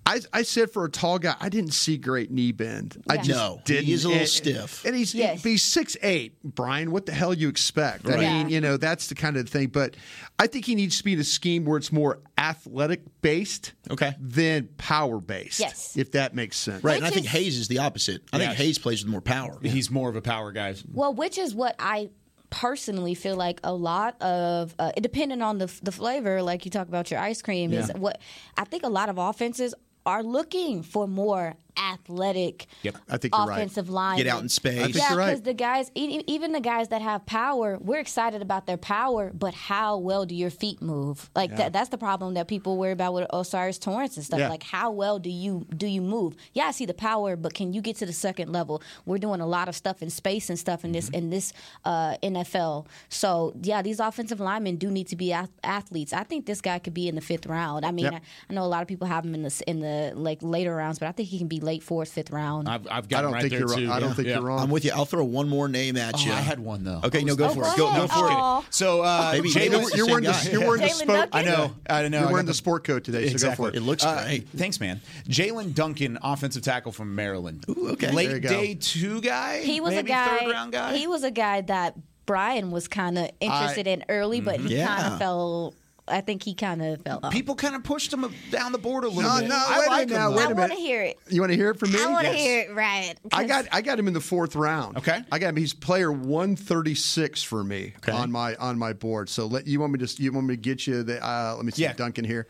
I, 0.09 0.21
I 0.33 0.41
said 0.41 0.71
for 0.71 0.85
a 0.85 0.89
tall 0.89 1.19
guy, 1.19 1.35
I 1.39 1.49
didn't 1.49 1.71
see 1.73 1.97
great 1.97 2.31
knee 2.31 2.51
bend. 2.51 3.01
I 3.09 3.15
Yeah. 3.15 3.21
just 3.21 3.39
No, 3.39 3.61
didn't. 3.65 3.85
he 3.85 3.93
is 3.93 4.05
a 4.05 4.07
little 4.07 4.21
And- 4.21 4.29
stiff. 4.29 4.83
and 4.85 4.95
he's 4.95 5.13
Yes. 5.13 5.43
he's 5.43 5.61
six 5.61 5.95
eight. 6.01 6.41
Brian, 6.43 6.91
what 6.91 7.05
the 7.05 7.11
hell 7.11 7.33
you 7.33 7.47
expect? 7.47 8.07
I 8.07 8.11
mean, 8.11 8.21
Yeah. 8.21 8.47
you 8.47 8.61
know 8.61 8.77
that's 8.77 9.07
the 9.07 9.15
kind 9.15 9.37
of 9.37 9.47
thing. 9.47 9.67
But 9.67 9.95
I 10.39 10.47
think 10.47 10.65
he 10.65 10.73
needs 10.75 10.97
to 10.97 11.03
be 11.03 11.13
in 11.13 11.19
a 11.19 11.23
scheme 11.23 11.63
where 11.65 11.77
it's 11.77 11.91
more 11.91 12.19
athletic 12.37 13.01
based, 13.21 13.73
Okay. 13.91 14.13
than 14.19 14.69
power 14.77 15.19
based. 15.19 15.59
Yes. 15.59 15.95
if 15.95 16.11
that 16.13 16.33
makes 16.33 16.57
sense. 16.57 16.83
Right, 16.83 16.95
and 16.97 17.05
I 17.05 17.09
Which 17.09 17.13
think 17.15 17.25
is- 17.27 17.31
Hayes 17.33 17.57
is 17.57 17.67
the 17.67 17.77
opposite. 17.79 18.21
I 18.33 18.39
think 18.39 18.53
Hayes 18.53 18.77
plays 18.79 19.03
with 19.03 19.11
more 19.11 19.21
power. 19.21 19.59
He's 19.61 19.91
more 19.91 20.09
of 20.09 20.15
a 20.15 20.21
power 20.21 20.51
guy. 20.51 20.73
Well, 20.91 21.13
which 21.13 21.37
is 21.37 21.53
what 21.53 21.75
I 21.77 22.09
personally 22.51 23.13
feel 23.13 23.35
like 23.35 23.59
a 23.63 23.71
lot 23.73 24.19
of 24.23 24.73
uh, 24.79 24.91
depending 24.99 25.41
on 25.43 25.59
the 25.59 25.71
the 25.83 25.91
flavor, 25.91 26.41
like 26.41 26.65
you 26.65 26.71
talk 26.71 26.87
about 26.87 27.11
your 27.11 27.19
ice 27.19 27.41
cream, 27.43 27.71
is 27.73 27.91
what 27.95 28.19
I 28.57 28.63
think 28.63 28.81
a 28.83 28.89
lot 28.89 29.07
of 29.09 29.17
offenses 29.19 29.75
are 30.09 30.23
looking 30.23 30.81
for 30.81 31.07
more 31.07 31.55
athletic 31.77 32.67
Yep. 32.83 32.97
I 33.09 33.17
think 33.17 33.35
you're 33.35 33.45
right. 33.47 33.57
offensive 33.57 33.89
line. 33.89 34.17
Get 34.17 34.27
out 34.27 34.41
in 34.41 34.49
space. 34.49 34.79
I 34.79 34.83
think 34.83 34.95
yeah, 34.97 35.09
you're 35.09 35.17
right. 35.17 35.25
because 35.31 35.41
the 35.43 35.53
guys, 35.53 35.91
even 35.95 36.51
the 36.51 36.59
guys 36.61 36.89
that 36.89 37.01
have 37.01 37.25
power, 37.25 37.77
we're 37.79 37.99
excited 37.99 38.41
about 38.41 38.65
their 38.65 38.77
power, 38.77 39.31
but 39.33 39.53
how 39.53 39.97
well 39.97 40.25
do 40.25 40.35
your 40.35 40.49
feet 40.49 40.81
move? 40.81 41.29
Like 41.35 41.55
that, 41.57 41.73
that's 41.73 41.89
the 41.89 41.97
problem 41.97 42.33
that 42.35 42.47
people 42.47 42.77
worry 42.77 42.91
about 42.91 43.13
with 43.13 43.27
O'Cyrus 43.33 43.77
Torrence 43.79 44.15
and 44.17 44.25
stuff. 44.25 44.39
Yeah. 44.39 44.49
Like 44.49 44.63
how 44.63 44.91
well 44.91 45.19
do 45.19 45.29
you 45.29 45.65
do 45.75 45.87
you 45.87 46.01
move? 46.01 46.35
Yeah, 46.53 46.65
I 46.65 46.71
see 46.71 46.85
the 46.85 46.93
power, 46.93 47.35
but 47.35 47.53
can 47.53 47.73
you 47.73 47.81
get 47.81 47.95
to 47.97 48.05
the 48.05 48.13
second 48.13 48.51
level? 48.51 48.81
We're 49.05 49.17
doing 49.17 49.41
a 49.41 49.47
lot 49.47 49.67
of 49.67 49.75
stuff 49.75 50.01
in 50.01 50.09
space 50.09 50.49
and 50.49 50.57
stuff 50.59 50.83
in 50.83 50.89
Mm-hmm. 50.89 50.93
this 50.93 51.09
in 51.09 51.29
this 51.29 51.53
uh, 51.85 52.15
NFL. 52.23 52.87
So 53.09 53.53
yeah, 53.61 53.81
these 53.83 53.99
offensive 53.99 54.39
linemen 54.39 54.77
do 54.77 54.89
need 54.89 55.07
to 55.09 55.15
be 55.15 55.31
ath- 55.33 55.49
athletes. 55.63 56.13
I 56.13 56.23
think 56.23 56.45
this 56.47 56.61
guy 56.61 56.79
could 56.79 56.93
be 56.95 57.07
in 57.07 57.13
the 57.15 57.21
fifth 57.21 57.45
round. 57.45 57.85
I 57.85 57.91
mean, 57.91 58.05
Yep. 58.05 58.13
I, 58.15 58.21
I 58.49 58.53
know 58.55 58.63
a 58.63 58.65
lot 58.65 58.81
of 58.81 58.87
people 58.87 59.07
have 59.07 59.23
him 59.23 59.35
in 59.35 59.43
the 59.43 59.63
in 59.67 59.79
the 59.81 60.13
like 60.15 60.39
later 60.41 60.75
rounds, 60.75 60.97
but 60.99 61.07
I 61.07 61.11
think 61.11 61.29
he 61.29 61.37
can 61.37 61.47
be 61.47 61.59
late 61.69 61.83
fourth, 61.83 62.11
fifth 62.11 62.31
round. 62.31 62.67
I've, 62.67 62.87
I've 62.89 63.07
got 63.07 63.19
him 63.19 63.23
don't 63.25 63.33
right 63.33 63.41
think 63.43 63.51
there 63.51 63.59
you're. 63.61 63.69
too. 63.87 63.91
I 63.91 63.99
don't 63.99 64.09
Yeah. 64.09 64.15
think 64.15 64.27
Yeah. 64.27 64.33
you're 64.35 64.43
wrong. 64.43 64.59
I'm 64.59 64.69
with 64.71 64.85
you. 64.85 64.91
I'll 64.91 65.05
throw 65.05 65.23
one 65.23 65.47
more 65.47 65.67
name 65.67 65.97
at 65.97 66.15
Oh, 66.15 66.19
you. 66.25 66.31
I 66.31 66.41
had 66.41 66.59
one 66.59 66.83
though. 66.83 67.01
Okay, 67.03 67.23
no, 67.23 67.35
go 67.35 67.45
Oh, 67.45 67.49
for 67.49 67.61
go 67.61 67.69
it. 67.71 67.77
Go, 67.77 67.93
go 67.93 68.07
for 68.07 68.25
it. 68.31 68.35
Oh. 68.35 68.65
So 68.71 69.01
uh, 69.03 69.29
Maybe- 69.33 69.49
Jaelyn- 69.49 69.53
maybe 69.53 69.69
You're, 69.71 69.95
you're 69.97 70.07
wearing 70.07 70.23
the, 70.23 70.31
guy. 70.31 70.49
you're 70.51 70.59
wearing 70.61 70.81
the 70.81 70.87
Jaelyn 70.87 70.93
spoke. 70.95 71.07
Duncan? 71.07 71.29
I 71.33 71.41
know. 71.43 71.75
I 71.89 72.07
know. 72.07 72.19
You're 72.21 72.31
wearing 72.31 72.45
the 72.47 72.53
sport 72.53 72.83
coat 72.83 73.03
today, 73.03 73.29
so 73.35 73.49
go 73.49 73.55
for 73.55 73.69
it. 73.69 73.75
It 73.75 73.81
looks 73.81 74.03
Uh, 74.03 74.23
great. 74.23 74.49
Thanks, 74.49 74.79
man. 74.79 74.99
Jaelyn 75.27 75.73
Duncan, 75.75 76.17
offensive 76.23 76.63
tackle 76.63 76.91
from 76.91 77.13
Maryland. 77.15 77.65
Ooh, 77.69 77.89
okay. 77.91 78.11
Late 78.11 78.27
There 78.27 78.35
you 78.37 78.41
go. 78.41 78.49
day 78.49 78.75
two 78.75 79.21
guy. 79.21 79.59
he 79.61 79.79
was 79.79 79.95
a 79.95 80.01
guy. 80.03 80.39
Third 80.39 80.51
round 80.51 80.71
guy. 80.71 80.95
He 80.97 81.05
was 81.07 81.23
a 81.23 81.31
guy 81.31 81.61
that 81.61 81.95
Brian 82.25 82.71
was 82.71 82.87
kind 82.87 83.17
of 83.17 83.29
interested 83.39 83.85
in 83.87 84.03
early, 84.09 84.41
but 84.41 84.59
he 84.59 84.75
Yeah. 84.77 84.87
kind 84.87 85.13
of 85.13 85.19
fell. 85.19 85.73
I 86.09 86.21
think 86.21 86.43
he 86.43 86.53
kind 86.53 86.81
of 86.81 87.01
fell 87.01 87.19
off. 87.23 87.31
People 87.33 87.55
kind 87.55 87.75
of 87.75 87.83
pushed 87.83 88.11
him 88.13 88.25
down 88.51 88.71
the 88.71 88.77
board 88.77 89.03
a 89.03 89.07
little 89.07 89.23
No, 89.23 89.39
bit. 89.39 89.47
no, 89.49 89.55
no, 89.55 89.65
I 89.67 89.79
wait 89.79 89.85
a 89.85 89.89
like 89.89 90.07
minute 90.07 90.15
him. 90.15 90.19
now, 90.21 90.29
though. 90.31 90.37
wait 90.37 90.47
I 90.47 90.51
a 90.51 90.55
want 90.55 90.71
to 90.71 90.77
hear 90.77 91.03
it. 91.03 91.17
You 91.29 91.41
want 91.41 91.51
to 91.51 91.57
hear 91.57 91.69
it 91.69 91.79
from 91.79 91.91
me? 91.91 91.99
I 92.01 92.07
want 92.07 92.25
to 92.27 92.31
Yes. 92.33 92.41
hear 92.41 92.59
it 92.61 92.73
right. 92.75 93.15
I 93.31 93.43
got 93.45 93.65
I 93.71 93.81
got 93.81 93.99
him 93.99 94.07
in 94.07 94.13
the 94.13 94.19
fourth 94.21 94.55
round. 94.55 94.97
Okay. 94.97 95.19
I 95.31 95.39
got 95.39 95.49
him. 95.49 95.55
He's 95.57 95.73
player 95.73 96.11
one 96.11 96.55
thirty 96.55 96.95
six 96.95 97.43
for 97.43 97.63
me 97.63 97.93
Okay. 97.97 98.11
on 98.11 98.31
my 98.31 98.55
on 98.55 98.77
my 98.77 98.93
board. 98.93 99.29
So 99.29 99.45
let 99.45 99.67
you 99.67 99.79
want 99.79 99.93
me 99.93 100.05
to 100.05 100.21
you 100.23 100.31
want 100.31 100.47
me 100.47 100.55
to 100.55 100.61
get 100.61 100.87
you 100.87 101.03
the 101.03 101.23
uh, 101.25 101.53
let 101.55 101.65
me 101.65 101.71
see 101.71 101.83
Yeah. 101.83 101.93
Duncan 101.93 102.25
here. 102.25 102.47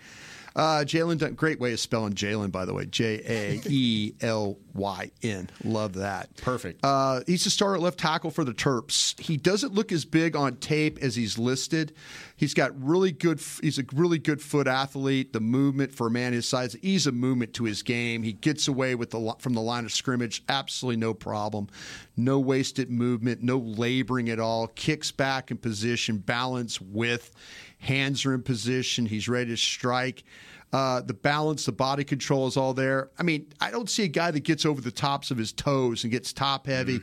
Uh, 0.55 0.83
Jaelyn 0.85 1.35
great 1.35 1.59
way 1.59 1.73
of 1.73 1.79
spelling 1.79 2.13
Jaelyn, 2.13 2.51
by 2.51 2.65
the 2.65 2.73
way. 2.73 2.85
J 2.85 3.21
A 3.25 3.61
E 3.69 4.13
L 4.21 4.57
Y 4.73 5.11
N. 5.21 5.49
Love 5.63 5.93
that. 5.93 6.35
Perfect. 6.37 6.83
Uh, 6.83 7.21
he's 7.27 7.43
the 7.43 7.49
star 7.49 7.75
at 7.75 7.81
left 7.81 7.99
tackle 7.99 8.31
for 8.31 8.43
the 8.43 8.53
Terps. 8.53 9.19
He 9.19 9.37
doesn't 9.37 9.73
look 9.73 9.91
as 9.91 10.05
big 10.05 10.35
on 10.35 10.57
tape 10.57 10.99
as 11.01 11.15
he's 11.15 11.37
listed. 11.37 11.93
He's 12.35 12.53
got 12.53 12.71
really 12.81 13.11
good. 13.11 13.41
He's 13.61 13.79
a 13.79 13.83
really 13.93 14.17
good 14.17 14.41
foot 14.41 14.67
athlete. 14.67 15.33
The 15.33 15.39
movement 15.39 15.93
for 15.93 16.07
a 16.07 16.11
man 16.11 16.33
his 16.33 16.47
size, 16.47 16.75
ease 16.81 17.05
of 17.05 17.13
movement 17.13 17.53
to 17.55 17.65
his 17.65 17.83
game. 17.83 18.23
He 18.23 18.33
gets 18.33 18.67
away 18.67 18.95
with 18.95 19.11
the 19.11 19.35
from 19.39 19.53
the 19.53 19.61
line 19.61 19.85
of 19.85 19.91
scrimmage, 19.91 20.43
absolutely 20.49 20.97
no 20.97 21.13
problem. 21.13 21.67
No 22.15 22.39
wasted 22.39 22.89
movement, 22.89 23.41
no 23.43 23.57
laboring 23.57 24.29
at 24.29 24.39
all. 24.39 24.67
Kicks 24.67 25.11
back 25.11 25.51
in 25.51 25.57
position, 25.57 26.17
balance, 26.17 26.81
width, 26.81 27.31
hands 27.79 28.25
are 28.25 28.33
in 28.33 28.43
position. 28.43 29.05
He's 29.05 29.27
ready 29.27 29.49
to 29.51 29.57
strike. 29.57 30.23
Uh, 30.71 31.01
the 31.01 31.13
balance, 31.15 31.65
the 31.65 31.71
body 31.71 32.03
control 32.03 32.45
is 32.45 32.55
all 32.55 32.75
there. 32.75 33.09
I 33.17 33.23
mean, 33.23 33.47
I 33.59 33.71
don't 33.71 33.89
see 33.89 34.03
a 34.03 34.07
guy 34.07 34.29
that 34.29 34.41
gets 34.41 34.65
over 34.65 34.81
the 34.81 34.91
tops 34.91 35.31
of 35.31 35.37
his 35.37 35.51
toes 35.51 36.03
and 36.03 36.11
gets 36.11 36.31
top 36.31 36.67
heavy. 36.67 36.99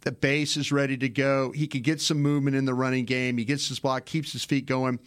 The 0.00 0.12
base 0.12 0.56
is 0.56 0.72
ready 0.72 0.96
to 0.98 1.08
go. 1.08 1.50
He 1.52 1.66
can 1.66 1.82
get 1.82 2.00
some 2.00 2.22
movement 2.22 2.56
in 2.56 2.64
the 2.64 2.72
running 2.72 3.04
game. 3.04 3.36
He 3.36 3.44
gets 3.44 3.68
his 3.68 3.80
block, 3.80 4.06
keeps 4.06 4.32
his 4.32 4.44
feet 4.44 4.64
going. 4.64 4.98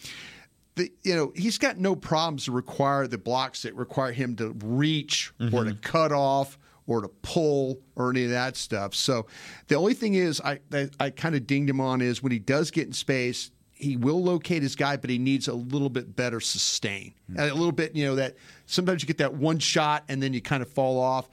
The, 0.75 0.91
you 1.03 1.15
know, 1.15 1.33
he's 1.35 1.57
got 1.57 1.77
no 1.77 1.95
problems 1.95 2.45
to 2.45 2.51
require 2.51 3.07
the 3.07 3.17
blocks 3.17 3.63
that 3.63 3.73
require 3.75 4.11
him 4.11 4.35
to 4.35 4.55
reach 4.63 5.33
or 5.53 5.63
to 5.63 5.73
cut 5.73 6.11
off 6.11 6.59
or 6.85 7.01
to 7.01 7.07
pull 7.07 7.79
or 7.95 8.11
any 8.11 8.25
of 8.25 8.31
that 8.31 8.55
stuff. 8.55 8.93
So 8.93 9.25
the 9.67 9.75
only 9.75 9.93
thing 9.93 10.13
is 10.13 10.39
I 10.41 10.59
I, 10.71 10.89
I 10.99 11.09
kind 11.09 11.33
of 11.33 11.47
dinged 11.47 11.69
him 11.69 11.81
on 11.81 12.01
is 12.01 12.21
when 12.21 12.31
he 12.31 12.39
does 12.39 12.69
get 12.69 12.85
in 12.87 12.93
space, 12.93 13.51
he 13.79 13.95
will 13.95 14.21
locate 14.21 14.61
his 14.61 14.75
guy, 14.75 14.97
but 14.97 15.09
he 15.09 15.17
needs 15.17 15.47
a 15.47 15.53
little 15.53 15.89
bit 15.89 16.15
better 16.15 16.39
sustain. 16.39 17.13
Hmm. 17.31 17.39
A 17.39 17.53
little 17.53 17.71
bit, 17.71 17.95
you 17.95 18.05
know, 18.05 18.15
that 18.15 18.35
sometimes 18.65 19.01
you 19.01 19.07
get 19.07 19.19
that 19.19 19.33
one 19.33 19.57
shot 19.57 20.03
and 20.09 20.21
then 20.21 20.33
you 20.33 20.41
kind 20.41 20.61
of 20.61 20.69
fall 20.69 20.99
off. 20.99 21.29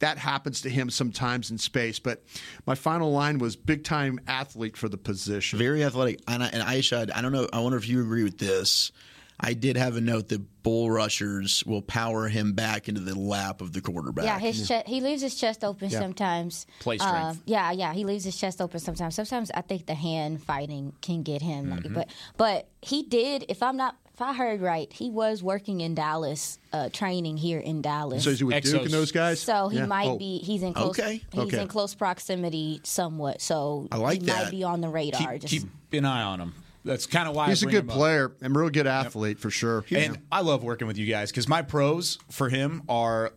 That 0.00 0.18
happens 0.18 0.60
to 0.62 0.68
him 0.68 0.90
sometimes 0.90 1.50
in 1.50 1.56
space. 1.56 2.00
But 2.00 2.24
my 2.66 2.74
final 2.74 3.12
line 3.12 3.38
was 3.38 3.54
big 3.54 3.84
time 3.84 4.20
athlete 4.26 4.76
for 4.76 4.88
the 4.88 4.98
position. 4.98 5.58
Very 5.58 5.84
athletic. 5.84 6.20
And, 6.26 6.42
I, 6.42 6.48
and 6.48 6.62
Aisha, 6.62 7.10
I 7.14 7.22
don't 7.22 7.32
know. 7.32 7.48
I 7.52 7.60
wonder 7.60 7.78
if 7.78 7.88
you 7.88 8.00
agree 8.00 8.24
with 8.24 8.38
this. 8.38 8.90
I 9.46 9.52
did 9.52 9.76
have 9.76 9.96
a 9.96 10.00
note 10.00 10.28
that 10.28 10.62
bull 10.62 10.90
rushers 10.90 11.62
will 11.66 11.82
power 11.82 12.28
him 12.28 12.54
back 12.54 12.88
into 12.88 13.02
the 13.02 13.14
lap 13.18 13.60
of 13.60 13.74
the 13.74 13.82
quarterback. 13.82 14.24
Yeah, 14.24 14.38
his 14.38 14.66
chest. 14.66 14.86
He 14.88 15.02
leaves 15.02 15.20
his 15.20 15.34
chest 15.34 15.62
open 15.62 15.90
sometimes. 15.90 16.66
Play 16.80 16.96
Uh, 16.98 17.06
strength. 17.32 17.42
yeah, 17.44 17.70
yeah, 17.72 17.92
he 17.92 18.04
leaves 18.04 18.24
his 18.24 18.36
chest 18.36 18.60
open 18.62 18.80
sometimes. 18.80 19.14
Sometimes 19.14 19.50
I 19.54 19.60
think 19.60 19.84
the 19.86 19.94
hand 19.94 20.42
fighting 20.42 20.94
can 21.02 21.22
get 21.22 21.42
him. 21.42 21.66
Mm-hmm. 21.70 21.92
but 21.94 22.08
but 22.38 22.68
he 22.80 23.02
did. 23.02 23.44
If 23.50 23.62
I'm 23.62 23.76
not, 23.76 23.96
if 24.14 24.22
I 24.22 24.32
heard 24.32 24.62
right, 24.62 24.90
he 24.92 25.10
was 25.10 25.42
working 25.42 25.80
in 25.82 25.94
Dallas, 25.94 26.58
uh, 26.72 26.88
training 26.90 27.36
here 27.36 27.58
in 27.58 27.82
Dallas. 27.82 28.24
So 28.24 28.30
is 28.30 28.38
he 28.38 28.44
with 28.44 28.64
Duke 28.64 28.82
and 28.84 28.90
those 28.90 29.12
guys? 29.12 29.40
So 29.40 29.68
he 29.68 29.76
Yeah. 29.78 29.86
might 29.86 30.08
Oh. 30.08 30.16
be. 30.16 30.38
He's 30.38 30.62
in 30.62 30.72
close. 30.72 30.98
Okay, 30.98 31.20
He's 31.32 31.40
okay. 31.42 31.60
in 31.60 31.68
close 31.68 31.94
proximity, 31.94 32.80
somewhat. 32.84 33.42
So 33.42 33.88
I 33.92 33.96
like 33.98 34.20
he 34.22 34.26
that. 34.28 34.44
might 34.44 34.50
be 34.50 34.62
on 34.64 34.80
the 34.80 34.88
radar. 34.88 35.32
keep, 35.32 35.40
just 35.42 35.52
keep 35.90 35.98
an 35.98 36.06
eye 36.06 36.22
on 36.22 36.40
him. 36.40 36.54
That's 36.84 37.06
kind 37.06 37.28
of 37.28 37.34
why 37.34 37.48
He's 37.48 37.62
a 37.62 37.66
good 37.66 37.88
player 37.88 38.34
and 38.42 38.54
real 38.54 38.70
good 38.70 38.86
athlete 38.86 39.38
for 39.38 39.50
sure. 39.50 39.84
And 39.90 40.18
I 40.30 40.42
love 40.42 40.62
working 40.62 40.86
with 40.86 40.98
you 40.98 41.06
guys 41.06 41.30
because 41.30 41.48
my 41.48 41.62
pros 41.62 42.18
for 42.30 42.48
him 42.50 42.82
are 42.88 43.32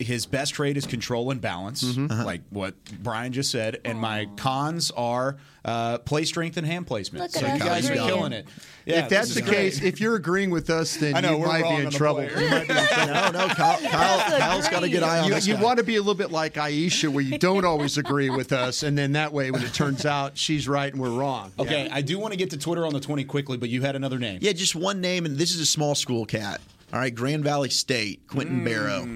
his 0.00 0.26
best 0.26 0.54
trait 0.54 0.76
is 0.76 0.86
control 0.86 1.30
and 1.30 1.40
balance, 1.40 1.82
Mm-hmm. 1.84 2.22
like 2.24 2.42
what 2.50 2.74
Brian 3.02 3.32
just 3.32 3.50
said. 3.50 3.80
And 3.84 3.98
my 3.98 4.26
cons 4.36 4.90
are 4.90 5.36
uh, 5.64 5.98
play 5.98 6.24
strength 6.24 6.56
and 6.56 6.66
hand 6.66 6.86
placement. 6.86 7.22
Look 7.22 7.30
so 7.32 7.46
you 7.52 7.58
guys 7.58 7.88
are 7.90 7.94
killing 7.94 8.32
it. 8.32 8.46
Yeah, 8.86 9.04
if 9.04 9.10
that's 9.10 9.34
the 9.34 9.42
great. 9.42 9.54
case, 9.54 9.82
if 9.82 10.00
you're 10.00 10.16
agreeing 10.16 10.50
with 10.50 10.70
us, 10.70 10.96
then 10.96 11.14
I 11.16 11.20
know, 11.20 11.38
you 11.38 11.44
might 11.46 11.62
be 11.76 11.84
in 11.84 11.90
trouble. 11.90 12.22
You 12.24 12.48
might 12.50 12.66
be 12.66 12.74
in 12.74 12.86
trouble. 12.86 13.12
no, 13.32 13.46
no, 13.46 13.48
Kyle, 13.54 13.78
Kyle, 13.78 14.38
Kyle's 14.38 14.68
got 14.68 14.82
a 14.82 14.88
good 14.88 15.02
eye 15.02 15.18
on 15.20 15.28
You, 15.28 15.34
this. 15.34 15.46
you 15.46 15.54
guy. 15.54 15.62
want 15.62 15.78
to 15.78 15.84
be 15.84 15.96
a 15.96 16.00
little 16.00 16.14
bit 16.14 16.30
like 16.32 16.54
Aisha, 16.54 17.08
where 17.10 17.22
you 17.22 17.38
don't 17.38 17.64
always 17.66 17.98
agree 17.98 18.30
with 18.30 18.52
us, 18.52 18.82
and 18.82 18.96
then 18.96 19.12
that 19.12 19.32
way, 19.32 19.50
when 19.50 19.62
it 19.62 19.74
turns 19.74 20.06
out 20.06 20.38
she's 20.38 20.66
right 20.66 20.90
and 20.92 21.00
we're 21.00 21.10
wrong. 21.10 21.52
Okay, 21.58 21.88
I 21.92 22.00
do 22.00 22.18
want 22.18 22.32
to 22.32 22.38
get 22.38 22.50
to 22.50 22.56
Twitter 22.56 22.86
on 22.86 22.92
the 22.94 23.00
20 23.00 23.24
quickly, 23.24 23.56
but 23.58 23.68
you 23.68 23.82
had 23.82 23.96
another 23.96 24.18
name. 24.18 24.38
Yeah, 24.40 24.52
just 24.52 24.74
one 24.74 25.00
name, 25.02 25.26
and 25.26 25.36
this 25.36 25.54
is 25.54 25.60
a 25.60 25.66
small 25.66 25.94
school 25.94 26.24
cat. 26.24 26.60
All 26.92 26.98
right, 26.98 27.14
Grand 27.14 27.44
Valley 27.44 27.70
State, 27.70 28.26
Quinton 28.26 28.64
Barrow. 28.64 29.06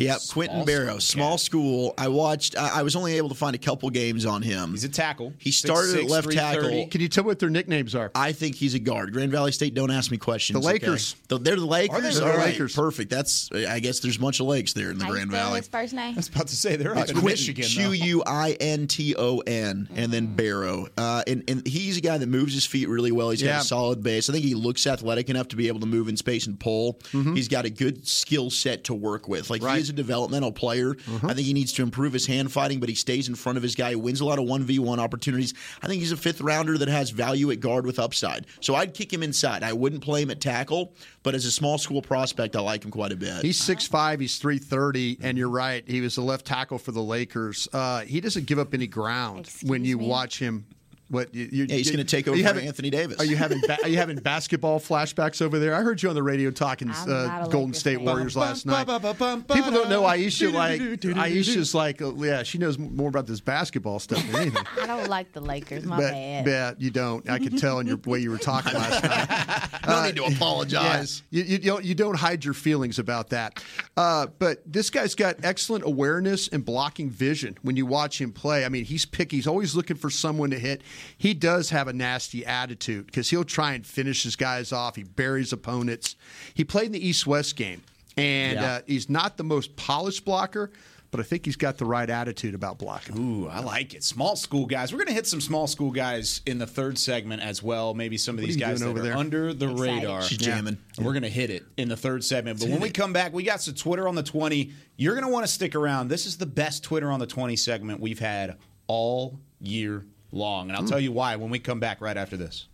Yep, 0.00 0.20
Quinton 0.32 0.64
Barrow, 0.64 0.98
school 0.98 1.00
small 1.00 1.30
cat. 1.32 1.40
school. 1.40 1.94
I 1.98 2.08
watched. 2.08 2.56
I, 2.56 2.80
I 2.80 2.82
was 2.82 2.96
only 2.96 3.16
able 3.18 3.28
to 3.28 3.34
find 3.34 3.54
a 3.54 3.58
couple 3.58 3.90
games 3.90 4.24
on 4.26 4.42
him. 4.42 4.70
He's 4.70 4.84
a 4.84 4.88
tackle. 4.88 5.32
He 5.38 5.50
started 5.50 5.94
at 5.96 6.04
6'6", 6.06 6.08
left 6.10 6.30
tackle. 6.32 6.60
330. 6.62 6.86
Can 6.90 7.00
you 7.02 7.08
tell 7.08 7.24
me 7.24 7.28
what 7.28 7.38
their 7.38 7.50
nicknames 7.50 7.94
are? 7.94 8.10
I 8.14 8.32
think 8.32 8.54
he's 8.56 8.74
a 8.74 8.78
guard. 8.78 9.12
Grand 9.12 9.30
Valley 9.30 9.52
State. 9.52 9.74
Don't 9.74 9.90
ask 9.90 10.10
me 10.10 10.16
questions. 10.16 10.58
The 10.58 10.66
Lakers. 10.66 11.14
Okay? 11.14 11.36
The- 11.36 11.38
They're 11.44 11.56
the 11.56 11.66
Lakers. 11.66 11.98
Are 11.98 12.00
they 12.00 12.14
the 12.14 12.22
All 12.32 12.36
right, 12.38 12.46
Lakers? 12.46 12.74
Perfect. 12.74 13.10
That's. 13.10 13.50
I 13.52 13.78
guess 13.80 14.00
there's 14.00 14.16
a 14.16 14.20
bunch 14.20 14.40
of 14.40 14.46
lakes 14.46 14.72
there 14.72 14.90
in 14.90 14.98
the 14.98 15.04
How 15.04 15.10
you 15.10 15.16
Grand 15.16 15.30
Valley. 15.30 15.58
his 15.60 15.68
first 15.68 15.92
name? 15.92 16.14
I 16.14 16.16
was 16.16 16.28
about 16.28 16.48
to 16.48 16.56
say 16.56 16.76
they're 16.76 16.92
up 16.96 17.02
It's 17.02 17.10
in 17.12 17.18
Quinton, 17.18 17.32
Michigan. 17.32 17.64
Q 17.64 17.84
though. 17.88 17.92
U 17.92 18.22
I 18.26 18.56
N 18.58 18.86
T 18.86 19.14
O 19.18 19.38
N, 19.40 19.88
and 19.94 20.10
then 20.10 20.34
Barrow. 20.34 20.86
Uh, 20.96 21.22
and, 21.26 21.44
and 21.48 21.66
he's 21.66 21.98
a 21.98 22.00
guy 22.00 22.16
that 22.16 22.26
moves 22.28 22.54
his 22.54 22.64
feet 22.64 22.88
really 22.88 23.12
well. 23.12 23.30
He's 23.30 23.42
got 23.42 23.62
a 23.62 23.64
solid 23.66 24.02
base. 24.02 24.30
I 24.30 24.32
think 24.32 24.44
he 24.46 24.54
looks 24.54 24.86
athletic 24.86 25.28
enough 25.28 25.48
to 25.48 25.56
be 25.56 25.68
able 25.68 25.80
to 25.80 25.86
move 25.86 26.08
in 26.08 26.16
space 26.16 26.46
and 26.46 26.58
pull. 26.58 26.98
He's 27.12 27.48
got 27.48 27.66
a 27.66 27.70
good 27.70 28.06
skill 28.08 28.48
set 28.48 28.84
to 28.84 28.94
work 28.94 29.28
with. 29.28 29.50
Like 29.50 29.62
Right. 29.62 29.74
he 29.76 29.80
is 29.82 29.89
a 29.90 29.92
developmental 29.92 30.52
player. 30.52 30.96
I 31.22 31.34
think 31.34 31.46
he 31.46 31.52
needs 31.52 31.72
to 31.74 31.82
improve 31.82 32.12
his 32.12 32.26
hand 32.26 32.52
fighting, 32.52 32.80
but 32.80 32.88
he 32.88 32.94
stays 32.94 33.28
in 33.28 33.34
front 33.34 33.58
of 33.58 33.62
his 33.62 33.74
guy. 33.74 33.90
He 33.90 33.96
wins 33.96 34.20
a 34.20 34.24
lot 34.24 34.38
of 34.38 34.44
one 34.46 34.62
v 34.64 34.78
one 34.78 34.98
opportunities. 35.00 35.52
I 35.82 35.86
think 35.86 36.00
he's 36.00 36.12
a 36.12 36.16
fifth 36.16 36.40
rounder 36.40 36.78
that 36.78 36.88
has 36.88 37.10
value 37.10 37.50
at 37.50 37.60
guard 37.60 37.86
with 37.86 37.98
upside. 37.98 38.46
So 38.60 38.74
I'd 38.74 38.94
kick 38.94 39.12
him 39.12 39.22
inside. 39.22 39.62
I 39.62 39.72
wouldn't 39.72 40.02
play 40.02 40.22
him 40.22 40.30
at 40.30 40.40
tackle, 40.40 40.94
but 41.22 41.34
as 41.34 41.44
a 41.44 41.52
small 41.52 41.78
school 41.78 42.02
prospect, 42.02 42.56
I 42.56 42.60
like 42.60 42.84
him 42.84 42.90
quite 42.90 43.12
a 43.12 43.16
bit. 43.16 43.42
He's 43.42 43.60
6'5", 43.60 44.20
he's 44.20 44.38
330, 44.38 45.18
and 45.22 45.36
you're 45.36 45.48
right. 45.48 45.82
He 45.86 46.00
was 46.00 46.14
the 46.14 46.22
left 46.22 46.46
tackle 46.46 46.78
for 46.78 46.92
the 46.92 47.02
Lakers. 47.02 47.68
Uh, 47.72 48.00
he 48.00 48.20
doesn't 48.20 48.46
give 48.46 48.58
up 48.58 48.74
any 48.74 48.86
ground 48.86 49.48
when 49.62 49.84
you 49.84 49.98
me? 49.98 50.06
watch 50.06 50.38
him. 50.38 50.66
What 51.10 51.34
you, 51.34 51.48
you, 51.50 51.64
Yeah, 51.68 51.74
he's 51.76 51.86
you- 51.86 51.92
gonna 51.92 52.04
take 52.04 52.26
are 52.28 52.30
over 52.30 52.38
you 52.38 52.44
having- 52.44 52.66
Anthony 52.66 52.88
Davis. 52.88 53.18
Are 53.18 53.24
you 53.24 53.36
having 53.36 53.60
ba- 53.66 53.78
are 53.82 53.88
you 53.88 53.96
having 53.96 54.16
basketball 54.18 54.78
flashbacks 54.78 55.42
over 55.42 55.58
there? 55.58 55.74
I 55.74 55.82
heard 55.82 56.02
you 56.02 56.08
on 56.08 56.14
the 56.14 56.22
radio 56.22 56.50
talking 56.52 56.88
uh, 56.90 57.46
Golden 57.50 57.74
State 57.74 57.96
fan. 57.96 58.04
Warriors 58.04 58.34
Bum, 58.34 58.42
last 58.42 58.64
bum, 58.64 58.86
night. 58.86 59.18
bum, 59.18 59.42
People 59.44 59.72
don't 59.72 59.88
know 59.90 60.02
bum. 60.02 60.12
Aisha 60.18 60.52
like 60.52 60.80
Aisha's 60.80 61.74
like 61.74 62.00
uh, 62.00 62.14
yeah 62.14 62.44
she 62.44 62.58
knows 62.58 62.78
more 62.78 63.08
about 63.08 63.26
this 63.26 63.40
basketball 63.40 63.98
stuff 63.98 64.24
than 64.30 64.36
anything. 64.42 64.64
I 64.82 64.86
don't 64.86 65.08
like 65.08 65.32
the 65.32 65.40
Lakers. 65.40 65.84
My 65.84 65.96
but, 65.96 66.12
bad. 66.12 66.44
but 66.44 66.80
you 66.80 66.90
don't. 66.90 67.28
I 67.28 67.38
could 67.40 67.58
tell 67.58 67.80
in 67.80 67.86
your 67.88 67.96
way 68.06 68.20
you 68.20 68.30
were 68.30 68.38
talking 68.38 68.72
last 68.74 69.02
night. 69.82 69.86
no 69.88 70.04
need 70.04 70.16
to 70.16 70.24
apologize. 70.24 71.22
Yeah. 71.30 71.42
You, 71.44 71.48
you, 71.52 71.58
don't, 71.58 71.84
you 71.84 71.94
don't 71.94 72.16
hide 72.16 72.44
your 72.44 72.54
feelings 72.54 72.98
about 72.98 73.30
that. 73.30 73.62
Uh, 73.96 74.26
but 74.38 74.62
this 74.64 74.90
guy's 74.90 75.14
got 75.14 75.36
excellent 75.42 75.84
awareness 75.84 76.48
and 76.48 76.64
blocking 76.64 77.10
vision 77.10 77.56
when 77.62 77.76
you 77.76 77.86
watch 77.86 78.20
him 78.20 78.32
play. 78.32 78.64
I 78.64 78.68
mean, 78.68 78.84
he's 78.84 79.04
picky. 79.06 79.36
He's 79.36 79.46
always 79.46 79.74
looking 79.74 79.96
for 79.96 80.10
someone 80.10 80.50
to 80.50 80.58
hit. 80.58 80.82
He 81.16 81.34
does 81.34 81.70
have 81.70 81.88
a 81.88 81.92
nasty 81.92 82.44
attitude 82.46 83.06
because 83.06 83.30
he'll 83.30 83.44
try 83.44 83.72
and 83.74 83.86
finish 83.86 84.22
his 84.22 84.36
guys 84.36 84.72
off. 84.72 84.96
He 84.96 85.02
buries 85.02 85.52
opponents. 85.52 86.16
He 86.54 86.64
played 86.64 86.86
in 86.86 86.92
the 86.92 87.06
East 87.06 87.26
West 87.26 87.56
game, 87.56 87.82
and 88.16 88.58
Yeah. 88.58 88.72
uh, 88.74 88.80
he's 88.86 89.08
not 89.10 89.36
the 89.36 89.44
most 89.44 89.76
polished 89.76 90.24
blocker. 90.24 90.70
But 91.12 91.18
I 91.18 91.24
think 91.24 91.44
he's 91.44 91.56
got 91.56 91.76
the 91.76 91.84
right 91.86 92.08
attitude 92.08 92.54
about 92.54 92.78
blocking. 92.78 93.18
Ooh, 93.18 93.48
I 93.48 93.58
like 93.58 93.94
it. 93.94 94.04
Small 94.04 94.36
school 94.36 94.64
guys. 94.64 94.92
We're 94.92 94.98
going 94.98 95.08
to 95.08 95.12
hit 95.12 95.26
some 95.26 95.40
small 95.40 95.66
school 95.66 95.90
guys 95.90 96.40
in 96.46 96.58
the 96.58 96.68
third 96.68 96.96
segment 96.98 97.42
as 97.42 97.60
well. 97.64 97.94
Maybe 97.94 98.16
some 98.16 98.36
of 98.36 98.42
What 98.42 98.46
these 98.46 98.56
guys 98.56 98.78
that 98.78 98.86
over 98.86 99.00
are 99.00 99.02
there? 99.02 99.16
under 99.16 99.52
the 99.52 99.72
Excited. 99.72 99.92
radar. 100.02 100.22
She's 100.22 100.38
jamming. 100.38 100.78
And 100.96 101.04
we're 101.04 101.12
going 101.12 101.24
to 101.24 101.28
hit 101.28 101.50
it 101.50 101.64
in 101.76 101.88
the 101.88 101.96
third 101.96 102.22
segment. 102.22 102.60
But 102.60 102.68
when 102.68 102.78
we 102.78 102.90
come 102.90 103.12
back, 103.12 103.32
we 103.32 103.42
got 103.42 103.60
some 103.60 103.74
Twitter 103.74 104.06
on 104.06 104.14
the 104.14 104.22
20. 104.22 104.70
You're 104.98 105.14
going 105.14 105.26
to 105.26 105.32
want 105.32 105.44
to 105.44 105.52
stick 105.52 105.74
around. 105.74 106.06
This 106.10 106.26
is 106.26 106.36
the 106.36 106.46
best 106.46 106.84
Twitter 106.84 107.10
on 107.10 107.18
the 107.18 107.26
20 107.26 107.56
segment 107.56 107.98
we've 107.98 108.20
had 108.20 108.56
all 108.86 109.40
year 109.60 110.06
long. 110.32 110.68
And 110.68 110.76
I'll 110.76 110.82
hmm. 110.82 110.88
tell 110.88 111.00
you 111.00 111.12
why 111.12 111.36
when 111.36 111.50
we 111.50 111.58
come 111.58 111.80
back 111.80 112.00
right 112.00 112.16
after 112.16 112.36
this. 112.36 112.66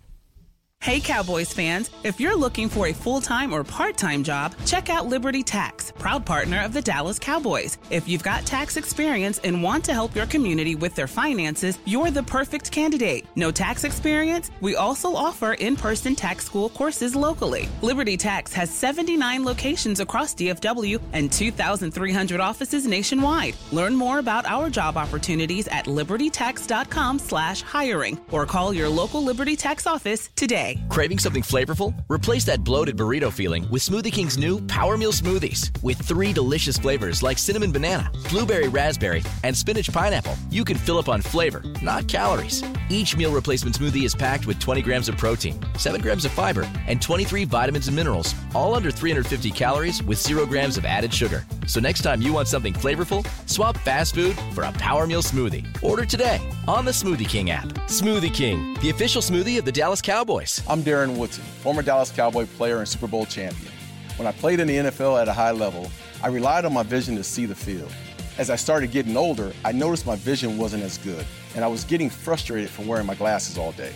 Hey 0.83 1.01
Cowboys 1.01 1.53
fans, 1.53 1.91
if 2.05 2.21
you're 2.21 2.37
looking 2.37 2.69
for 2.69 2.87
a 2.87 2.93
full-time 2.93 3.53
or 3.53 3.65
part-time 3.65 4.23
job, 4.23 4.55
check 4.67 4.89
out 4.89 5.07
Liberty 5.07 5.43
Tax, 5.43 5.91
proud 5.99 6.25
partner 6.25 6.61
of 6.63 6.73
the 6.73 6.81
Dallas 6.81 7.19
Cowboys. 7.19 7.77
If 7.91 8.07
you've 8.07 8.23
got 8.23 8.47
tax 8.47 8.77
experience 8.77 9.41
and 9.43 9.65
want 9.65 9.85
to 9.87 9.93
help 9.93 10.15
your 10.15 10.27
community 10.27 10.77
with 10.77 10.95
their 10.95 11.09
finances, 11.09 11.77
you're 11.87 12.13
the 12.13 12.23
perfect 12.23 12.71
candidate. 12.71 13.27
No 13.35 13.51
tax 13.51 13.83
experience? 13.83 14.53
We 14.61 14.77
also 14.77 15.13
offer 15.13 15.55
in-person 15.55 16.15
tax 16.15 16.45
school 16.45 16.69
courses 16.69 17.17
locally. 17.17 17.69
Liberty 17.83 18.17
Tax 18.17 18.53
has 18.53 18.71
79 18.71 19.45
locations 19.45 19.99
across 19.99 20.37
DFW 20.37 21.01
and 21.13 21.33
2,300 21.33 22.39
offices 22.39 22.87
nationwide. 22.87 23.57
Learn 23.73 23.97
more 23.97 24.21
about 24.21 24.47
our 24.47 24.71
job 24.71 24.97
opportunities 24.97 25.67
at 25.67 25.87
libertytax.com 25.87 27.19
slash 27.19 27.63
hiring 27.63 28.21
or 28.31 28.47
call 28.47 28.73
your 28.73 28.89
local 28.89 29.25
Liberty 29.25 29.57
Tax 29.57 29.85
office 29.89 30.31
today. 30.37 30.66
Craving 30.89 31.19
something 31.19 31.43
flavorful? 31.43 31.95
Replace 32.09 32.45
that 32.45 32.65
bloated 32.65 32.97
burrito 32.97 33.33
feeling 33.33 33.69
with 33.71 33.83
Smoothie 33.83 34.13
King's 34.13 34.39
new 34.39 34.61
Power 34.67 34.97
Meal 34.97 35.13
Smoothies. 35.13 35.71
With 35.83 35.99
three 35.99 36.33
delicious 36.33 36.79
flavors 36.79 37.23
like 37.23 37.39
cinnamon 37.39 37.73
banana, 37.73 38.11
blueberry 38.29 38.69
raspberry, 38.69 39.23
and 39.45 39.57
spinach 39.57 39.93
pineapple, 39.93 40.37
you 40.51 40.65
can 40.65 40.77
fill 40.77 40.99
up 40.99 41.09
on 41.09 41.21
flavor, 41.21 41.63
not 41.83 42.09
calories. 42.09 42.63
Each 42.89 43.17
meal 43.17 43.33
replacement 43.33 43.79
smoothie 43.79 44.05
is 44.05 44.15
packed 44.15 44.47
with 44.47 44.59
20 44.61 44.83
grams 44.83 45.09
of 45.09 45.17
protein, 45.17 45.61
7 45.77 46.01
grams 46.01 46.25
of 46.25 46.33
fiber, 46.33 46.69
and 46.87 47.03
23 47.03 47.45
vitamins 47.45 47.89
and 47.89 47.97
minerals, 47.97 48.35
all 48.55 48.75
under 48.75 48.91
350 48.91 49.51
calories 49.51 50.03
with 50.03 50.19
0 50.19 50.47
grams 50.47 50.77
of 50.77 50.85
added 50.85 51.13
sugar. 51.13 51.45
So 51.67 51.81
next 51.81 52.03
time 52.03 52.23
you 52.23 52.33
want 52.33 52.47
something 52.49 52.73
flavorful, 52.73 53.27
swap 53.49 53.77
fast 53.79 54.15
food 54.15 54.37
for 54.53 54.63
a 54.63 54.73
Power 54.73 55.07
Meal 55.07 55.23
Smoothie. 55.23 55.67
Order 55.83 56.05
today 56.05 56.41
on 56.69 56.85
the 56.85 56.93
Smoothie 56.93 57.29
King 57.29 57.51
app. 57.51 57.67
Smoothie 57.89 58.33
King, 58.33 58.75
the 58.81 58.91
official 58.91 59.21
smoothie 59.21 59.59
of 59.59 59.65
the 59.65 59.73
Dallas 59.73 60.01
Cowboys. 60.01 60.63
I'm 60.69 60.83
Darren 60.83 61.17
Woodson, 61.17 61.45
former 61.63 61.83
Dallas 61.83 62.11
Cowboy 62.11 62.47
player 62.47 62.79
and 62.79 62.89
Super 62.89 63.09
Bowl 63.09 63.27
champion. 63.27 63.73
When 64.17 64.29
I 64.29 64.33
played 64.33 64.61
in 64.61 64.69
the 64.69 64.77
NFL 64.77 65.21
at 65.21 65.29
a 65.29 65.33
high 65.33 65.51
level, 65.51 65.91
I 66.23 66.29
relied 66.29 66.65
on 66.65 66.73
my 66.73 66.85
vision 66.85 67.17
to 67.17 67.25
see 67.25 67.47
the 67.47 67.55
field. 67.55 67.93
As 68.39 68.49
I 68.49 68.57
started 68.57 68.93
getting 68.93 69.17
older, 69.17 69.53
I 69.65 69.73
noticed 69.73 70.07
my 70.07 70.17
vision 70.17 70.59
wasn't 70.59 70.85
as 70.85 70.99
good, 70.99 71.27
and 71.55 71.65
I 71.65 71.69
was 71.69 71.85
getting 71.85 72.11
frustrated 72.11 72.71
from 72.71 72.87
wearing 72.87 73.07
my 73.07 73.15
glasses 73.15 73.59
all 73.59 73.73
day. 73.73 73.95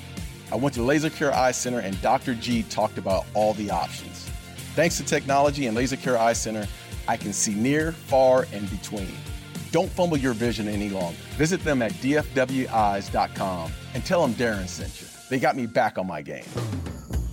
I 0.50 0.56
went 0.56 0.74
to 0.74 0.82
Laser 0.82 1.10
Care 1.10 1.32
Eye 1.32 1.52
Center, 1.52 1.78
and 1.78 2.00
Dr. 2.02 2.34
G 2.34 2.64
talked 2.64 2.98
about 2.98 3.26
all 3.34 3.54
the 3.54 3.70
options. 3.70 4.28
Thanks 4.74 4.96
to 4.98 5.04
technology 5.04 5.66
and 5.66 5.76
Laser 5.76 5.96
Care 5.96 6.18
Eye 6.18 6.32
Center, 6.32 6.66
I 7.10 7.16
can 7.16 7.32
see 7.32 7.54
near, 7.54 7.90
far, 7.90 8.46
and 8.52 8.70
between. 8.70 9.16
Don't 9.72 9.90
fumble 9.90 10.16
your 10.16 10.32
vision 10.32 10.68
any 10.68 10.90
longer. 10.90 11.18
Visit 11.36 11.64
them 11.64 11.82
at 11.82 11.90
dfweyes.com 11.94 13.72
and 13.94 14.04
tell 14.04 14.22
them 14.22 14.32
Darren 14.34 14.68
sent 14.68 15.00
you. 15.00 15.08
They 15.28 15.40
got 15.40 15.56
me 15.56 15.66
back 15.66 15.98
on 15.98 16.06
my 16.06 16.22
game. 16.22 16.44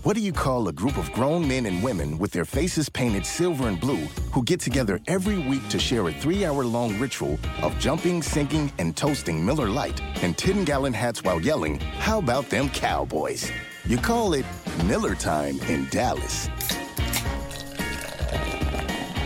What 0.01 0.15
do 0.15 0.23
you 0.23 0.31
call 0.31 0.67
a 0.67 0.73
group 0.73 0.97
of 0.97 1.11
grown 1.11 1.47
men 1.47 1.67
and 1.67 1.83
women 1.83 2.17
with 2.17 2.31
their 2.31 2.43
faces 2.43 2.89
painted 2.89 3.23
silver 3.23 3.67
and 3.67 3.79
blue 3.79 4.07
who 4.33 4.43
get 4.43 4.59
together 4.59 4.99
every 5.05 5.37
week 5.37 5.67
to 5.69 5.77
share 5.77 6.07
a 6.07 6.11
three 6.11 6.43
hour 6.43 6.65
long 6.65 6.97
ritual 6.97 7.37
of 7.61 7.77
jumping, 7.77 8.23
sinking, 8.23 8.71
and 8.79 8.97
toasting 8.97 9.45
Miller 9.45 9.69
Lite 9.69 10.01
and 10.23 10.35
10 10.35 10.63
gallon 10.63 10.93
hats 10.93 11.23
while 11.23 11.39
yelling, 11.39 11.79
How 11.99 12.17
about 12.17 12.49
them 12.49 12.69
Cowboys? 12.69 13.51
You 13.85 13.97
call 13.97 14.33
it 14.33 14.45
Miller 14.85 15.13
Time 15.13 15.59
in 15.69 15.87
Dallas. 15.91 16.49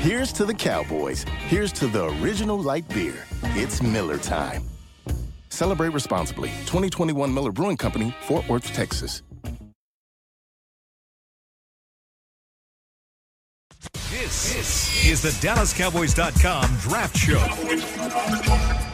Here's 0.01 0.33
to 0.33 0.45
the 0.45 0.53
Cowboys. 0.55 1.25
Here's 1.45 1.71
to 1.73 1.85
the 1.85 2.05
original 2.23 2.57
light 2.57 2.89
beer. 2.89 3.23
It's 3.53 3.83
Miller 3.83 4.17
Time. 4.17 4.63
Celebrate 5.49 5.89
responsibly. 5.89 6.49
2021 6.65 7.31
Miller 7.31 7.51
Brewing 7.51 7.77
Company, 7.77 8.15
Fort 8.21 8.49
Worth, 8.49 8.65
Texas. 8.73 9.21
This 14.09 15.05
is 15.05 15.21
the 15.21 15.29
DallasCowboys.com 15.47 16.77
Draft 16.79 17.15
Show. 17.15 18.90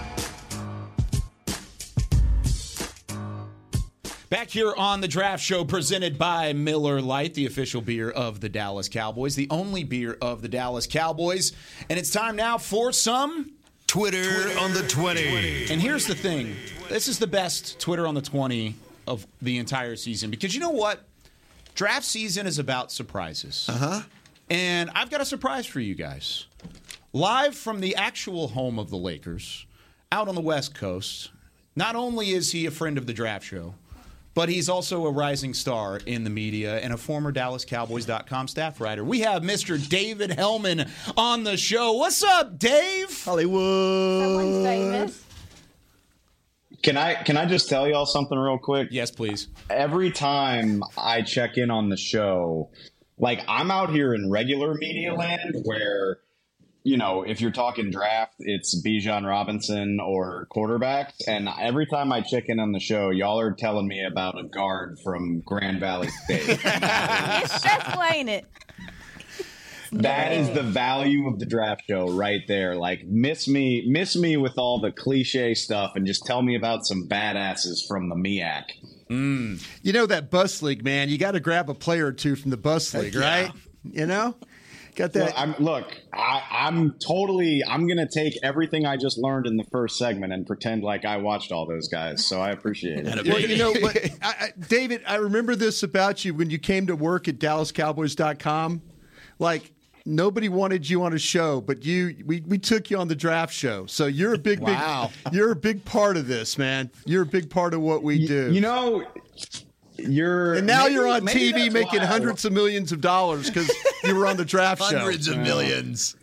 Back 4.29 4.49
here 4.49 4.73
on 4.75 4.99
the 4.99 5.07
draft 5.07 5.41
show 5.41 5.63
presented 5.63 6.17
by 6.17 6.51
Miller 6.51 7.01
Lite, 7.01 7.33
the 7.33 7.45
official 7.45 7.81
beer 7.81 8.09
of 8.09 8.41
the 8.41 8.49
Dallas 8.49 8.89
Cowboys, 8.89 9.35
the 9.35 9.47
only 9.49 9.85
beer 9.85 10.17
of 10.21 10.41
the 10.41 10.49
Dallas 10.49 10.85
Cowboys. 10.85 11.53
And 11.89 11.97
it's 11.97 12.09
time 12.09 12.35
now 12.35 12.57
for 12.57 12.91
some. 12.91 13.53
Twitter, 13.87 14.51
on 14.59 14.73
the 14.73 14.85
20. 14.85 15.71
And 15.71 15.79
here's 15.81 16.05
the 16.07 16.13
thing 16.15 16.57
this 16.89 17.07
is 17.07 17.19
the 17.19 17.27
best 17.27 17.79
Twitter 17.79 18.05
on 18.05 18.15
the 18.15 18.21
20 18.21 18.75
of 19.07 19.25
the 19.41 19.57
entire 19.57 19.95
season 19.95 20.29
because 20.29 20.53
you 20.53 20.59
know 20.59 20.71
what? 20.71 21.07
Draft 21.73 22.03
season 22.03 22.47
is 22.47 22.59
about 22.59 22.91
surprises. 22.91 23.65
Uh 23.69 23.77
huh. 23.77 24.01
And 24.49 24.89
I've 24.93 25.09
got 25.09 25.21
a 25.21 25.25
surprise 25.25 25.65
for 25.65 25.79
you 25.79 25.95
guys. 25.95 26.47
live 27.13 27.55
from 27.55 27.79
the 27.79 27.95
actual 27.95 28.49
home 28.49 28.77
of 28.77 28.89
the 28.89 28.97
Lakers, 28.97 29.65
out 30.11 30.27
on 30.27 30.35
the 30.35 30.41
West 30.41 30.75
Coast. 30.75 31.31
Not 31.77 31.95
only 31.95 32.31
is 32.31 32.51
he 32.51 32.65
a 32.65 32.71
friend 32.71 32.97
of 32.97 33.05
the 33.07 33.13
draft 33.13 33.45
show, 33.45 33.75
but 34.37 34.49
he's 34.49 34.69
also 34.69 35.07
a 35.07 35.11
rising 35.11 35.51
star 35.51 35.99
in 36.05 36.23
the 36.23 36.29
media 36.29 36.77
and 36.77 36.93
a 36.93 36.97
former 36.97 37.33
DallasCowboys.com 37.33 38.47
staff 38.47 38.79
writer. 38.79 39.03
We 39.03 39.21
have 39.21 39.41
Mr. 39.41 39.89
David 39.89 40.29
Helman 40.29 40.87
on 41.17 41.43
the 41.43 41.57
show. 41.57 41.93
What's 41.93 42.23
up, 42.23 42.59
Dave? 42.59 43.23
Hollywood. 43.23 44.21
Someone's 44.23 44.63
famous. 44.63 45.23
Can 46.83 46.97
I 46.97 47.15
can 47.15 47.35
I 47.35 47.47
just 47.47 47.67
tell 47.67 47.87
y'all 47.87 48.05
something 48.05 48.37
real 48.37 48.59
quick? 48.59 48.89
Yes, 48.91 49.09
please. 49.09 49.47
Every 49.71 50.11
time 50.11 50.83
I 50.95 51.23
check 51.23 51.57
in 51.57 51.71
on 51.71 51.89
the 51.89 51.97
show, 51.97 52.69
like 53.17 53.41
I'm 53.47 53.71
out 53.71 53.89
here 53.89 54.13
in 54.13 54.29
regular 54.29 54.75
media 54.75 55.15
land 55.15 55.55
where 55.63 56.19
you 56.87 56.95
know, 56.95 57.23
if 57.23 57.41
you're 57.41 57.51
talking 57.51 57.91
draft, 57.91 58.35
it's 58.39 58.81
Bijan 58.81 59.27
Robinson 59.27 59.99
or 59.99 60.47
quarterbacks. 60.55 61.15
And 61.27 61.49
every 61.59 61.85
time 61.85 62.13
I 62.13 62.21
check 62.21 62.45
in 62.47 62.61
on 62.61 62.71
the 62.71 62.79
show, 62.79 63.09
y'all 63.09 63.41
are 63.41 63.51
telling 63.51 63.89
me 63.89 64.05
about 64.05 64.39
a 64.39 64.43
guard 64.43 64.97
from 65.03 65.41
Grand 65.41 65.81
Valley 65.81 66.07
State. 66.07 66.47
It's 66.47 67.53
stressful, 67.53 68.01
ain't 68.03 68.29
it? 68.29 68.45
That 69.91 70.31
is 70.31 70.49
the 70.51 70.63
value 70.63 71.27
of 71.27 71.39
the 71.39 71.45
draft 71.45 71.83
show 71.89 72.09
right 72.09 72.41
there. 72.47 72.75
Like 72.75 73.05
miss 73.05 73.49
me, 73.49 73.85
miss 73.85 74.15
me 74.15 74.37
with 74.37 74.57
all 74.57 74.79
the 74.79 74.91
cliche 74.91 75.55
stuff, 75.55 75.91
and 75.95 76.07
just 76.07 76.25
tell 76.25 76.41
me 76.41 76.55
about 76.55 76.85
some 76.85 77.07
badasses 77.09 77.85
from 77.85 78.07
the 78.07 78.15
MEAC. 78.15 78.63
Mm. 79.09 79.67
You 79.83 79.91
know 79.91 80.05
that 80.05 80.31
bus 80.31 80.61
league, 80.61 80.85
man. 80.85 81.09
You 81.09 81.17
got 81.17 81.31
to 81.31 81.41
grab 81.41 81.69
a 81.69 81.73
player 81.73 82.07
or 82.07 82.13
two 82.13 82.37
from 82.37 82.51
the 82.51 82.57
bus 82.57 82.93
league, 82.93 83.13
yeah. 83.13 83.21
right? 83.21 83.51
You 83.83 84.05
know, 84.05 84.35
got 84.97 85.15
Look. 85.15 85.33
I'm, 85.35 85.55
look 85.59 86.01
I, 86.13 86.43
I'm 86.51 86.95
totally. 86.99 87.63
I'm 87.63 87.87
gonna 87.87 88.07
take 88.07 88.37
everything 88.43 88.85
I 88.85 88.97
just 88.97 89.17
learned 89.17 89.47
in 89.47 89.55
the 89.55 89.63
first 89.65 89.97
segment 89.97 90.33
and 90.33 90.45
pretend 90.45 90.83
like 90.83 91.05
I 91.05 91.17
watched 91.17 91.51
all 91.51 91.65
those 91.65 91.87
guys. 91.87 92.25
So 92.25 92.41
I 92.41 92.49
appreciate 92.51 93.07
it. 93.07 93.27
Well, 93.27 93.39
you 93.39 93.57
know, 93.57 93.73
but 93.81 93.97
I, 94.21 94.27
I, 94.27 94.53
David, 94.67 95.03
I 95.07 95.15
remember 95.15 95.55
this 95.55 95.83
about 95.83 96.25
you 96.25 96.33
when 96.33 96.49
you 96.49 96.59
came 96.59 96.87
to 96.87 96.95
work 96.95 97.27
at 97.27 97.39
DallasCowboys.com. 97.39 98.81
Like 99.39 99.71
nobody 100.05 100.49
wanted 100.49 100.89
you 100.89 101.03
on 101.03 101.13
a 101.13 101.19
show, 101.19 101.61
but 101.61 101.85
you 101.85 102.23
we, 102.25 102.41
we 102.41 102.57
took 102.57 102.89
you 102.89 102.97
on 102.97 103.07
the 103.07 103.15
draft 103.15 103.53
show. 103.53 103.85
So 103.85 104.07
you're 104.07 104.33
a 104.33 104.37
big, 104.39 104.59
Wow. 104.59 105.11
big, 105.25 105.33
you're 105.33 105.51
a 105.51 105.55
big 105.55 105.85
part 105.85 106.17
of 106.17 106.27
this, 106.27 106.57
man. 106.57 106.89
You're 107.05 107.23
a 107.23 107.27
big 107.27 107.49
part 107.49 107.73
of 107.73 107.81
what 107.81 108.03
we 108.03 108.25
do. 108.25 108.51
You 108.51 108.61
know, 108.61 109.05
you're 109.97 110.55
and 110.55 110.67
now 110.67 110.83
maybe- 110.83 110.93
you're 110.93 111.07
on 111.07 111.21
TV 111.21 111.71
making 111.71 111.99
why 111.99 112.05
hundreds 112.05 112.45
of 112.45 112.53
millions 112.53 112.91
of 112.91 113.01
dollars 113.01 113.49
because 113.49 113.71
you 114.03 114.15
were 114.15 114.27
on 114.27 114.37
the 114.37 114.45
draft 114.45 114.81
show. 114.81 114.97
Hundreds 114.97 115.27
of 115.27 115.37
millions. 115.39 116.15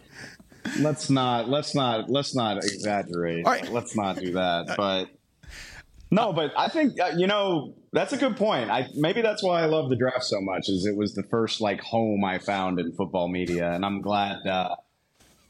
let's 0.81 1.11
not 1.11 1.49
let's 1.49 1.75
not 1.75 2.09
let's 2.11 2.35
not 2.35 2.59
exaggerate. 2.59 3.45
All 3.45 3.53
right. 3.53 3.71
Let's 3.71 3.97
not 3.97 4.19
do 4.19 4.33
that. 4.33 4.75
But 4.77 5.09
no, 6.11 6.33
but 6.33 6.53
I 6.57 6.69
think 6.69 6.99
uh, 7.01 7.13
you 7.17 7.27
know 7.27 7.75
that's 7.93 8.13
a 8.13 8.17
good 8.17 8.37
point. 8.37 8.71
I 8.71 8.89
maybe 8.95 9.21
that's 9.21 9.43
why 9.43 9.63
I 9.63 9.67
love 9.67 9.91
the 9.91 9.97
draft 9.97 10.25
so 10.25 10.41
much. 10.41 10.69
Is 10.69 10.87
it 10.87 10.97
was 10.97 11.15
the 11.15 11.25
first 11.25 11.61
like 11.61 11.81
home 11.81 12.25
I 12.25 12.39
found 12.39 12.79
in 12.79 12.93
football 12.93 13.29
media, 13.29 13.73
and 13.73 13.85
I'm 13.85 14.01
glad. 14.01 14.47
Uh, 14.47 14.77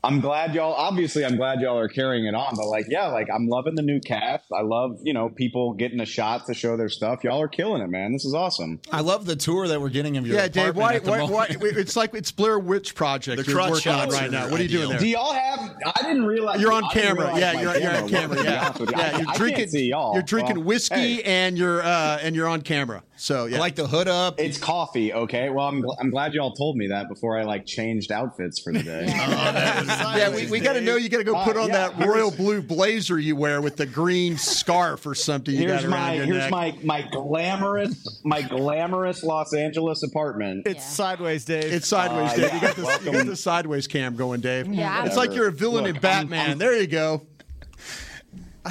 I'm 0.05 0.21
glad 0.21 0.55
y'all. 0.55 0.75
Obviously, 0.75 1.25
I'm 1.25 1.37
glad 1.37 1.61
y'all 1.61 1.79
are 1.79 1.89
carrying 1.89 2.27
it 2.27 2.35
on. 2.35 2.55
But 2.57 2.67
like, 2.67 2.87
yeah, 2.89 3.07
like 3.09 3.29
I'm 3.35 3.49
loving 3.49 3.75
the 3.75 3.83
new 3.83 4.01
cast. 4.01 4.45
I 4.53 4.61
love 4.63 4.99
you 5.03 5.13
know 5.15 5.29
people 5.31 5.73
getting 5.75 6.01
a 6.01 6.05
shot 6.07 6.47
to 6.47 6.55
show 6.55 6.77
their 6.77 6.89
stuff. 6.89 7.25
Y'all 7.25 7.41
are 7.41 7.49
killing 7.49 7.83
it, 7.83 7.89
man. 7.89 8.13
This 8.13 8.25
is 8.25 8.35
awesome. 8.35 8.81
I 8.93 9.01
love 9.01 9.25
the 9.27 9.37
tour 9.37 9.67
that 9.69 9.81
we're 9.81 9.89
getting 9.89 10.17
of 10.17 10.27
your 10.27 10.37
Yeah, 10.37 10.49
Dave. 10.49 10.77
Why, 10.77 10.95
at 10.95 11.05
the 11.05 11.11
why, 11.11 11.19
moment. 11.19 11.35
why? 11.35 11.47
It's 11.61 11.97
like 11.97 12.15
it's 12.15 12.31
Blair 12.31 12.59
Witch 12.59 12.95
Project 12.95 13.45
The 13.45 13.51
you're 13.51 13.61
working 13.61 13.75
on 13.75 13.81
shots 13.81 14.15
right 14.15 14.31
now. 14.31 14.51
What 14.51 14.61
are 14.61 14.63
you 14.63 14.69
doing 14.69 14.91
there? 14.91 14.99
Do 14.99 15.09
y'all 15.09 15.33
have? 15.33 15.75
I 15.87 16.03
didn't 16.03 16.27
realize 16.27 16.61
You're 16.61 16.73
on 16.73 16.89
camera. 16.91 17.33
Yeah, 17.39 17.53
you're, 17.61 17.77
you're 17.79 17.97
on 17.97 18.09
camera. 18.09 18.43
Yeah, 18.45 18.73
you. 18.79 18.87
yeah. 18.91 18.99
I- 19.15 19.19
You're 19.19 19.31
I 19.31 19.37
drinking. 19.37 19.57
can't 19.59 19.71
see 19.71 19.89
y'all. 19.89 20.15
You're 20.15 20.23
drinking 20.23 20.57
Well, 20.57 20.65
whiskey 20.67 20.95
hey. 21.17 21.23
and 21.23 21.57
you're 21.57 21.83
uh, 21.83 22.19
and 22.23 22.37
you're 22.37 22.49
on 22.49 22.61
camera. 22.63 23.03
So 23.17 23.45
yeah. 23.47 23.57
I 23.57 23.61
like 23.61 23.77
the 23.77 23.87
hood 23.87 24.09
up. 24.09 24.41
It's 24.41 24.59
coffee, 24.59 25.13
okay. 25.13 25.49
Well, 25.49 25.67
I'm, 25.69 25.83
gl- 25.83 25.97
I'm 26.01 26.11
glad 26.11 26.35
y'all 26.35 26.53
told 26.53 26.77
me 26.77 26.89
that 26.89 27.09
before 27.09 27.39
I 27.39 27.45
like 27.45 27.65
changed 27.65 28.11
outfits 28.11 28.61
for 28.61 28.73
the 28.73 28.83
day. 28.83 29.07
yeah, 29.07 30.35
we, 30.35 30.47
we 30.47 30.61
got 30.61 30.75
to 30.75 30.81
know 30.81 30.97
you 30.97 31.09
got 31.09 31.19
to 31.19 31.25
go 31.25 31.37
Uh, 31.37 31.45
put 31.45 31.57
on 31.57 31.69
yeah, 31.69 31.89
that 31.91 31.99
royal 32.07 32.31
here's- 32.31 32.37
blue 32.37 32.63
blazer 32.63 33.19
you 33.19 33.37
wear 33.37 33.61
with 33.61 33.77
the 33.77 33.87
green 33.87 34.37
scarf 34.37 35.07
or 35.07 35.15
something 35.15 35.55
you 35.55 35.67
got 35.67 35.81
here's 35.81 35.85
around 35.85 35.91
my 35.93 36.15
your 36.15 36.27
here's 36.27 36.39
neck. 36.39 36.51
my 36.51 36.79
my 36.83 37.03
glamorous 37.11 38.21
my 38.25 38.43
glamorous 38.43 39.23
Los 39.23 39.55
Angeles 39.55 40.03
apartment. 40.03 40.67
It's 40.67 40.85
sideways, 40.85 41.45
Dave. 41.45 41.73
It's 41.73 41.87
sideways, 41.89 42.33
Uh, 42.33 42.37
Dave. 42.37 42.47
yeah, 42.49 42.55
you, 42.55 42.61
got 42.61 42.77
the, 42.77 43.01
you 43.05 43.13
got 43.13 43.27
the 43.27 43.37
sideways 43.37 43.87
cam 43.87 44.17
going, 44.17 44.41
Dave. 44.41 44.67
Yeah, 44.69 45.05
it's 45.07 45.17
like 45.17 45.35
you're 45.35 45.49
a 45.49 45.53
villain 45.53 45.85
Look, 45.85 45.95
in 45.97 46.01
Batman. 46.01 46.39
I'm- 46.41 46.49
I'm- 46.51 46.59
there 46.59 46.79
you 46.81 46.87
go. 46.87 47.23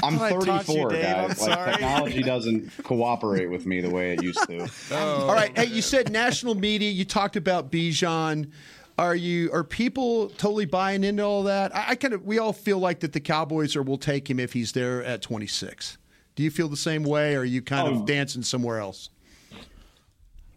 I'm 0.02 0.18
thought 0.18 0.32
I 0.32 0.46
taught 0.46 0.68
you, 0.68 0.74
34, 0.74 0.90
Dave. 0.92 1.06
I'm 1.06 1.28
guys. 1.28 1.42
Like 1.48 1.72
technology 1.72 2.24
doesn't 2.24 2.84
cooperate 2.84 3.50
with 3.50 3.66
me 3.66 3.82
the 3.82 3.90
way 3.90 4.14
it 4.14 4.24
used 4.24 4.40
to. 4.48 4.70
All 4.96 5.34
right. 5.34 5.56
Hey, 5.58 5.66
you 5.66 5.82
said 5.82 6.12
national 6.12 6.56
media. 6.56 6.90
You 6.90 7.06
talked 7.06 7.36
about 7.36 7.72
Bijan. 7.72 8.50
Are 8.98 9.16
you 9.16 9.52
are 9.52 9.64
people 9.64 10.30
totally 10.30 10.66
buying 10.66 11.04
into 11.04 11.24
all 11.24 11.44
that? 11.44 11.76
I, 11.76 11.90
I 11.90 11.96
kind 11.96 12.14
of 12.14 12.26
we 12.26 12.38
all 12.38 12.54
feel 12.54 12.78
like 12.78 13.00
that 13.00 13.12
the 13.14 13.20
Cowboys 13.20 13.76
are 13.76 13.82
will 13.82 13.98
take 13.98 14.30
him 14.30 14.40
if 14.40 14.54
he's 14.54 14.72
there 14.74 15.04
at 15.04 15.24
26. 15.24 15.98
Do 16.36 16.44
you 16.44 16.52
feel 16.52 16.68
the 16.68 16.78
same 16.78 17.04
way, 17.04 17.36
or 17.36 17.40
are 17.40 17.46
you 17.46 17.62
kind 17.64 17.88
Oh. 17.88 18.00
of 18.02 18.06
dancing 18.06 18.44
somewhere 18.44 18.78
else? 18.80 19.10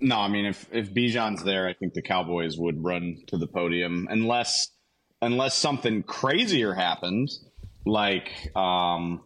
No, 0.01 0.19
I 0.19 0.29
mean 0.29 0.45
if 0.45 0.67
if 0.71 0.93
Bijan's 0.93 1.43
there, 1.45 1.67
I 1.67 1.73
think 1.73 1.95
the 1.95 2.03
Cowboys 2.03 2.59
would 2.59 2.85
run 2.85 3.23
to 3.29 3.39
the 3.39 3.47
podium 3.47 4.07
unless 4.11 4.69
unless 5.23 5.57
something 5.57 6.03
crazier 6.03 6.75
happens, 6.75 7.43
like 7.87 8.55
um 8.55 9.23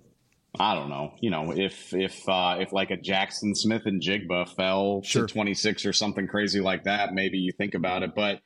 I 0.61 0.75
don't 0.75 0.91
know, 0.91 1.15
you 1.21 1.31
know, 1.31 1.53
if 1.57 1.95
if 1.95 2.29
uh 2.29 2.59
if 2.61 2.71
like 2.73 2.91
a 2.91 2.99
Jaxon 2.99 3.57
Smith-Njigba 3.57 4.55
fell 4.55 5.01
Sure. 5.03 5.27
to 5.27 5.33
26 5.33 5.87
or 5.87 5.93
something 5.95 6.27
crazy 6.29 6.61
like 6.61 6.85
that, 6.85 7.15
maybe 7.15 7.39
you 7.39 7.53
think 7.53 7.75
about 7.75 8.03
it, 8.03 8.15
but 8.15 8.41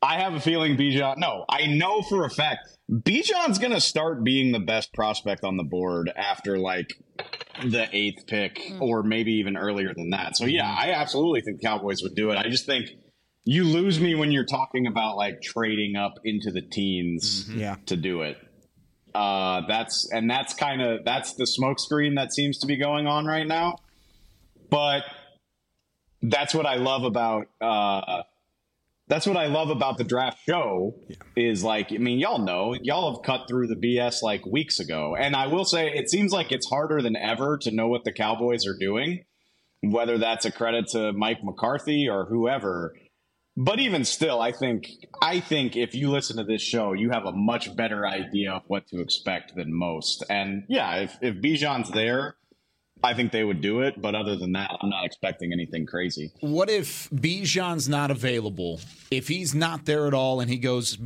I 0.00 0.20
have 0.20 0.34
a 0.34 0.40
feeling 0.40 0.76
Bijan. 0.76 1.18
No, 1.18 1.44
I 1.48 1.66
know 1.66 2.02
for 2.02 2.24
a 2.24 2.30
fact 2.30 2.68
Bijan's 2.88 3.58
going 3.58 3.72
to 3.72 3.80
start 3.80 4.22
being 4.22 4.52
the 4.52 4.60
best 4.60 4.92
prospect 4.92 5.42
on 5.42 5.56
the 5.56 5.64
board 5.64 6.12
after 6.14 6.58
like 6.58 6.92
the 7.64 7.88
eighth 7.92 8.26
pick, 8.28 8.60
or 8.80 9.02
maybe 9.02 9.32
even 9.32 9.56
earlier 9.56 9.92
than 9.94 10.10
that. 10.10 10.36
So 10.36 10.44
yeah, 10.44 10.72
I 10.78 10.92
absolutely 10.92 11.40
think 11.40 11.60
Cowboys 11.60 12.02
would 12.04 12.14
do 12.14 12.30
it. 12.30 12.36
I 12.36 12.48
just 12.48 12.66
think 12.66 12.90
you 13.44 13.64
lose 13.64 13.98
me 13.98 14.14
when 14.14 14.30
you're 14.30 14.44
talking 14.44 14.86
about 14.86 15.16
like 15.16 15.42
trading 15.42 15.96
up 15.96 16.20
into 16.24 16.52
the 16.52 16.62
teens 16.62 17.50
Yeah. 17.52 17.76
to 17.86 17.96
do 17.96 18.22
it. 18.22 18.36
Uh, 19.16 19.62
that's 19.66 20.10
and 20.12 20.30
that's 20.30 20.52
kind 20.52 20.82
of 20.82 21.02
that's 21.06 21.32
the 21.34 21.44
smokescreen 21.44 22.16
that 22.16 22.34
seems 22.34 22.58
to 22.58 22.66
be 22.66 22.76
going 22.76 23.06
on 23.06 23.24
right 23.24 23.46
now. 23.46 23.76
But 24.68 25.04
that's 26.20 26.54
what 26.54 26.66
I 26.66 26.74
love 26.74 27.04
about 27.04 27.46
uh, 27.62 28.24
that's 29.08 29.26
what 29.26 29.38
I 29.38 29.46
love 29.46 29.70
about 29.70 29.96
the 29.96 30.04
draft 30.04 30.40
show 30.46 30.96
is 31.34 31.64
like 31.64 31.92
I 31.92 31.96
mean 31.96 32.18
y'all 32.18 32.40
know 32.40 32.74
y'all 32.82 33.14
have 33.14 33.22
cut 33.22 33.48
through 33.48 33.68
the 33.68 33.76
BS 33.76 34.22
like 34.22 34.44
weeks 34.44 34.80
ago. 34.80 35.16
And 35.16 35.34
I 35.34 35.46
will 35.46 35.64
say 35.64 35.88
it 35.88 36.10
seems 36.10 36.30
like 36.30 36.52
it's 36.52 36.68
harder 36.68 37.00
than 37.00 37.16
ever 37.16 37.56
to 37.62 37.70
know 37.70 37.88
what 37.88 38.04
the 38.04 38.12
Cowboys 38.12 38.66
are 38.66 38.76
doing 38.78 39.24
whether 39.82 40.18
that's 40.18 40.44
a 40.44 40.50
credit 40.50 40.88
to 40.88 41.12
Mike 41.12 41.42
McCarthy 41.44 42.08
or 42.08 42.24
whoever 42.24 42.96
but 43.56 43.80
even 43.80 44.04
still 44.04 44.40
I 44.40 44.52
think 44.52 44.90
I 45.20 45.40
think 45.40 45.76
if 45.76 45.94
you 45.94 46.10
listen 46.10 46.36
to 46.36 46.44
this 46.44 46.62
show 46.62 46.92
you 46.92 47.10
have 47.10 47.24
a 47.24 47.32
much 47.32 47.74
better 47.74 48.06
idea 48.06 48.52
of 48.52 48.62
what 48.66 48.86
to 48.88 49.00
expect 49.00 49.54
than 49.56 49.72
most 49.72 50.24
and 50.28 50.64
yeah 50.68 50.96
if 50.96 51.16
if 51.22 51.36
Bijan's 51.36 51.90
there 51.90 52.36
I 53.02 53.14
think 53.14 53.30
they 53.30 53.44
would 53.44 53.60
do 53.60 53.80
it 53.80 54.00
but 54.00 54.14
other 54.14 54.36
than 54.36 54.52
that 54.52 54.70
I'm 54.80 54.90
not 54.90 55.04
expecting 55.04 55.52
anything 55.52 55.86
crazy 55.86 56.32
What 56.40 56.68
if 56.68 57.08
Bijan's 57.10 57.88
not 57.88 58.10
available? 58.10 58.80
If 59.10 59.28
he's 59.28 59.54
not 59.54 59.84
there 59.84 60.06
at 60.06 60.14
all 60.14 60.40
and 60.40 60.50
he 60.50 60.58
goes 60.58 60.98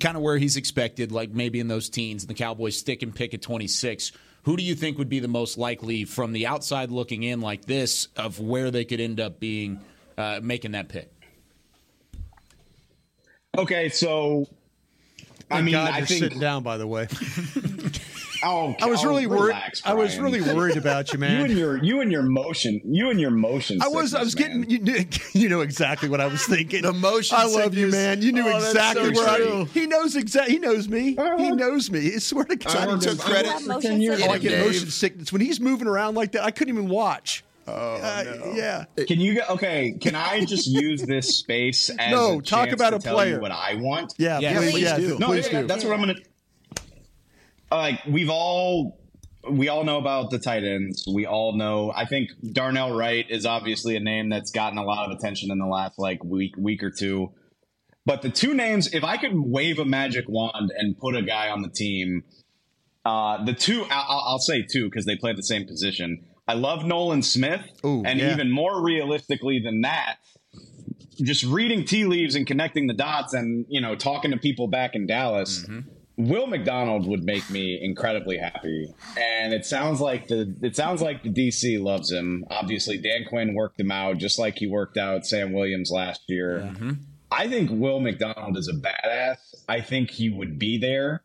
kind 0.00 0.16
of 0.16 0.22
where 0.22 0.38
he's 0.38 0.56
expected, 0.56 1.10
like 1.12 1.30
maybe 1.30 1.60
in 1.60 1.68
those 1.68 1.88
teens, 1.88 2.22
and 2.22 2.30
the 2.30 2.34
Cowboys 2.34 2.78
stick 2.78 3.02
and 3.02 3.14
pick 3.14 3.34
at 3.34 3.42
26, 3.42 4.12
who 4.44 4.56
do 4.56 4.62
you 4.62 4.74
think 4.74 4.96
would 4.98 5.08
be 5.08 5.20
the 5.20 5.28
most 5.28 5.58
likely 5.58 6.04
from 6.04 6.32
the 6.32 6.46
outside 6.46 6.90
looking 6.90 7.22
in 7.22 7.40
like 7.40 7.64
this 7.64 8.08
of 8.16 8.40
where 8.40 8.70
they 8.70 8.84
could 8.84 9.00
end 9.00 9.18
up 9.20 9.40
being 9.40 9.80
uh, 10.16 10.40
making 10.42 10.72
that 10.72 10.88
pick? 10.88 11.10
Okay, 13.58 13.88
so 13.88 14.46
I 15.50 15.60
mean, 15.62 15.72
God 15.72 15.90
I 15.92 15.98
you're 15.98 16.06
think. 16.06 16.22
sitting 16.24 16.38
down. 16.40 16.62
By 16.62 16.76
the 16.78 16.86
way, 16.86 17.08
Oh, 18.44 18.76
I 18.80 18.86
was 18.86 19.04
oh, 19.04 19.08
really 19.08 19.26
worried. 19.26 19.48
relax, 19.48 19.82
I 19.84 19.94
was 19.94 20.16
Brian. 20.16 20.32
really 20.32 20.54
worried 20.54 20.76
about 20.76 21.12
you, 21.12 21.18
man. 21.18 21.32
You 21.32 21.44
and 21.44 21.48
man. 21.48 21.58
your 21.58 21.84
you 21.84 22.00
and 22.00 22.12
your 22.12 22.22
motion, 22.22 22.80
you 22.84 23.10
and 23.10 23.20
your 23.20 23.30
motion. 23.30 23.82
I 23.82 23.88
was. 23.88 24.14
I 24.14 24.20
was 24.22 24.32
sickness, 24.32 24.66
getting. 24.66 24.70
You, 24.70 24.78
knew, 25.00 25.04
you 25.32 25.48
know 25.48 25.60
exactly 25.60 26.08
what 26.08 26.20
I 26.20 26.26
was 26.26 26.44
thinking. 26.44 26.82
The 26.82 26.92
motion 26.92 27.36
I 27.38 27.44
love 27.46 27.74
you, 27.74 27.90
sickness. 27.90 27.92
man. 27.92 28.22
You 28.22 28.32
knew 28.32 28.46
Oh, 28.46 28.52
that's 28.60 28.66
exactly 28.66 29.14
so 29.14 29.20
where 29.20 29.28
I. 29.28 29.36
true. 29.38 29.64
He 29.74 29.86
knows 29.86 30.14
exactly. 30.14 30.54
He 30.54 30.60
knows 30.60 30.88
me. 30.88 31.10
He 31.12 31.18
uh-huh. 31.18 31.54
knows 31.54 31.90
me. 31.90 32.14
I 32.14 32.18
swear 32.18 32.44
to 32.44 32.56
God. 32.56 32.76
I 32.76 32.98
took 32.98 33.18
credit 33.18 33.50
have 33.50 33.62
for 33.62 33.68
motion 33.68 33.90
10 33.92 34.00
years. 34.00 34.22
Oh, 34.22 34.30
I 34.30 34.38
get 34.38 34.50
Dave. 34.50 34.66
motion 34.66 34.90
sickness 34.90 35.32
when 35.32 35.40
he's 35.40 35.58
moving 35.60 35.88
around 35.88 36.14
like 36.14 36.32
that. 36.32 36.44
I 36.44 36.50
couldn't 36.52 36.72
even 36.74 36.88
watch. 36.88 37.42
Uh, 37.70 38.52
yeah. 38.54 38.84
Can 39.06 39.20
you 39.20 39.34
get 39.34 39.50
okay? 39.50 39.92
Can 40.00 40.14
I 40.14 40.44
just 40.44 40.66
use 40.68 41.02
this 41.02 41.36
space 41.38 41.90
as 41.90 42.10
No, 42.10 42.38
a 42.38 42.42
talk 42.42 42.70
about 42.70 42.90
to 42.90 42.96
a 42.96 42.98
tell 42.98 43.14
player. 43.14 43.34
you 43.34 43.40
what 43.40 43.50
I 43.52 43.74
want? 43.76 44.14
Yeah, 44.18 44.38
Yeah, 44.38 44.58
please, 44.58 44.70
please 44.72 44.82
yeah, 44.82 44.96
do. 44.98 45.18
No, 45.18 45.26
please 45.28 45.50
yeah, 45.52 45.60
do. 45.62 45.66
that's 45.66 45.84
what 45.84 45.92
I'm 45.94 46.00
gonna. 46.00 46.14
Like 47.70 48.00
we've 48.06 48.30
all, 48.30 48.98
we 49.50 49.68
all 49.68 49.84
know 49.84 49.98
about 49.98 50.30
the 50.30 50.38
tight 50.38 50.64
ends. 50.64 51.06
We 51.12 51.26
all 51.26 51.54
know. 51.56 51.92
I 51.94 52.06
think 52.06 52.30
Darnell 52.52 52.96
Wright 52.96 53.26
is 53.28 53.44
obviously 53.46 53.96
a 53.96 54.00
name 54.00 54.28
that's 54.30 54.50
gotten 54.50 54.78
a 54.78 54.84
lot 54.84 55.10
of 55.10 55.16
attention 55.16 55.50
in 55.50 55.58
the 55.58 55.66
last 55.66 55.98
like 55.98 56.24
week, 56.24 56.54
week 56.56 56.82
or 56.82 56.90
two. 56.90 57.32
But 58.06 58.22
the 58.22 58.30
two 58.30 58.54
names, 58.54 58.94
if 58.94 59.04
I 59.04 59.18
could 59.18 59.32
wave 59.34 59.78
a 59.78 59.84
magic 59.84 60.24
wand 60.28 60.72
and 60.76 60.96
put 60.96 61.14
a 61.14 61.20
guy 61.20 61.50
on 61.50 61.60
the 61.60 61.68
team, 61.68 62.24
uh, 63.04 63.44
the 63.44 63.52
two, 63.52 63.84
I'll, 63.90 64.22
I'll 64.26 64.38
say 64.38 64.62
two 64.62 64.86
because 64.88 65.04
they 65.04 65.16
play 65.16 65.34
the 65.34 65.42
same 65.42 65.66
position. 65.66 66.24
I 66.48 66.54
love 66.54 66.84
Nolan 66.84 67.22
Smith, 67.22 67.60
Ooh, 67.84 68.02
and 68.04 68.18
yeah. 68.18 68.32
even 68.32 68.50
more 68.50 68.82
realistically 68.82 69.60
than 69.62 69.82
that, 69.82 70.16
just 71.22 71.44
reading 71.44 71.84
tea 71.84 72.04
leaves 72.04 72.34
and 72.34 72.46
connecting 72.46 72.86
the 72.86 72.94
dots, 72.94 73.34
and 73.34 73.66
you 73.68 73.82
know, 73.82 73.94
talking 73.94 74.30
to 74.30 74.38
people 74.38 74.66
back 74.66 74.94
in 74.94 75.06
Dallas. 75.06 75.60
Mm-hmm. 75.60 75.80
Will 76.16 76.48
McDonald 76.48 77.06
would 77.06 77.22
make 77.22 77.48
me 77.48 77.78
incredibly 77.80 78.38
happy, 78.38 78.92
and 79.16 79.52
it 79.52 79.66
sounds 79.66 80.00
like 80.00 80.26
the 80.26 80.52
it 80.62 80.74
sounds 80.74 81.00
like 81.02 81.22
the 81.22 81.28
DC 81.28 81.80
loves 81.80 82.10
him. 82.10 82.44
Obviously, 82.50 82.98
Dan 82.98 83.26
Quinn 83.28 83.54
worked 83.54 83.78
him 83.78 83.92
out 83.92 84.16
just 84.16 84.38
like 84.38 84.56
he 84.56 84.66
worked 84.66 84.96
out 84.96 85.26
Sam 85.26 85.52
Williams 85.52 85.90
last 85.92 86.22
year. 86.28 86.70
Mm-hmm. 86.72 86.92
I 87.30 87.46
think 87.46 87.70
Will 87.70 88.00
McDonald 88.00 88.56
is 88.56 88.68
a 88.68 88.72
badass. 88.72 89.36
I 89.68 89.80
think 89.82 90.10
he 90.10 90.30
would 90.30 90.58
be 90.58 90.78
there. 90.78 91.22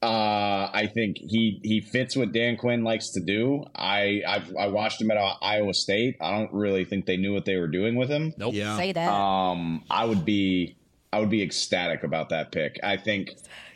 Uh, 0.00 0.70
I 0.72 0.88
think 0.92 1.16
he 1.18 1.60
he 1.64 1.80
fits 1.80 2.16
what 2.16 2.32
Dan 2.32 2.56
Quinn 2.56 2.84
likes 2.84 3.10
to 3.10 3.20
do. 3.20 3.64
I 3.74 4.22
I've, 4.26 4.54
I 4.56 4.68
watched 4.68 5.00
him 5.00 5.10
at 5.10 5.16
uh, 5.16 5.34
Iowa 5.42 5.74
State. 5.74 6.16
I 6.20 6.38
don't 6.38 6.52
really 6.52 6.84
think 6.84 7.06
they 7.06 7.16
knew 7.16 7.32
what 7.32 7.46
they 7.46 7.56
were 7.56 7.66
doing 7.66 7.96
with 7.96 8.08
him. 8.08 8.32
Nope. 8.38 8.54
Yeah. 8.54 8.76
Say 8.76 8.92
that. 8.92 9.10
Um, 9.10 9.82
I 9.90 10.04
would 10.04 10.24
be 10.24 10.76
I 11.12 11.18
would 11.18 11.30
be 11.30 11.42
ecstatic 11.42 12.04
about 12.04 12.28
that 12.28 12.52
pick. 12.52 12.78
I 12.84 12.96
think 12.96 13.30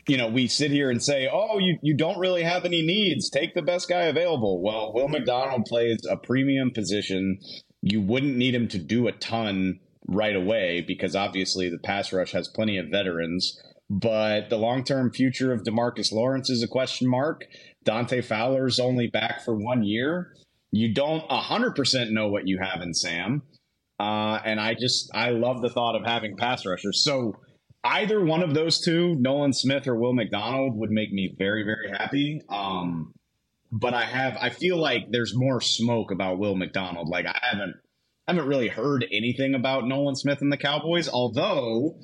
you 0.06 0.16
know 0.16 0.28
we 0.28 0.46
sit 0.46 0.70
here 0.70 0.90
and 0.90 1.02
say, 1.02 1.28
oh, 1.32 1.58
you 1.58 1.78
you 1.82 1.96
don't 1.96 2.18
really 2.18 2.44
have 2.44 2.64
any 2.64 2.82
needs. 2.82 3.28
Take 3.28 3.54
the 3.54 3.62
best 3.62 3.88
guy 3.88 4.02
available. 4.02 4.62
Well, 4.62 4.92
Will 4.92 5.08
McDonald 5.08 5.64
plays 5.64 6.06
a 6.08 6.16
premium 6.16 6.70
position. 6.70 7.40
You 7.80 8.00
wouldn't 8.00 8.36
need 8.36 8.54
him 8.54 8.68
to 8.68 8.78
do 8.78 9.08
a 9.08 9.12
ton 9.12 9.80
right 10.06 10.36
away 10.36 10.84
because 10.86 11.16
obviously 11.16 11.68
the 11.68 11.78
pass 11.78 12.12
rush 12.12 12.30
has 12.32 12.46
plenty 12.46 12.78
of 12.78 12.88
veterans. 12.88 13.60
But 13.92 14.48
the 14.48 14.56
long 14.56 14.84
term 14.84 15.12
future 15.12 15.52
of 15.52 15.64
Demarcus 15.64 16.12
Lawrence 16.12 16.48
is 16.48 16.62
a 16.62 16.66
question 16.66 17.06
mark. 17.06 17.44
Dante 17.84 18.22
Fowler's 18.22 18.80
only 18.80 19.06
back 19.06 19.44
for 19.44 19.54
one 19.54 19.82
year. 19.82 20.32
You 20.70 20.94
don't 20.94 21.28
100% 21.28 22.10
know 22.10 22.28
what 22.28 22.48
you 22.48 22.58
have 22.58 22.80
in 22.80 22.94
Sam. 22.94 23.42
Uh, 24.00 24.40
and 24.46 24.58
I 24.58 24.72
just, 24.80 25.10
I 25.12 25.30
love 25.30 25.60
the 25.60 25.68
thought 25.68 25.94
of 25.94 26.06
having 26.06 26.38
pass 26.38 26.64
rushers. 26.64 27.04
So 27.04 27.36
either 27.84 28.24
one 28.24 28.42
of 28.42 28.54
those 28.54 28.80
two, 28.80 29.14
Nolan 29.16 29.52
Smith 29.52 29.86
or 29.86 29.94
Will 29.94 30.14
McDonald, 30.14 30.74
would 30.78 30.90
make 30.90 31.12
me 31.12 31.34
very, 31.36 31.62
very 31.62 31.90
happy. 31.90 32.40
Um, 32.48 33.12
but 33.70 33.92
I 33.92 34.06
have, 34.06 34.38
I 34.40 34.48
feel 34.48 34.78
like 34.78 35.10
there's 35.10 35.36
more 35.36 35.60
smoke 35.60 36.10
about 36.10 36.38
Will 36.38 36.56
McDonald. 36.56 37.10
Like 37.10 37.26
I 37.26 37.38
haven't, 37.42 37.74
haven't 38.26 38.46
really 38.46 38.68
heard 38.68 39.04
anything 39.12 39.54
about 39.54 39.86
Nolan 39.86 40.16
Smith 40.16 40.40
and 40.40 40.50
the 40.50 40.56
Cowboys, 40.56 41.10
although 41.10 41.98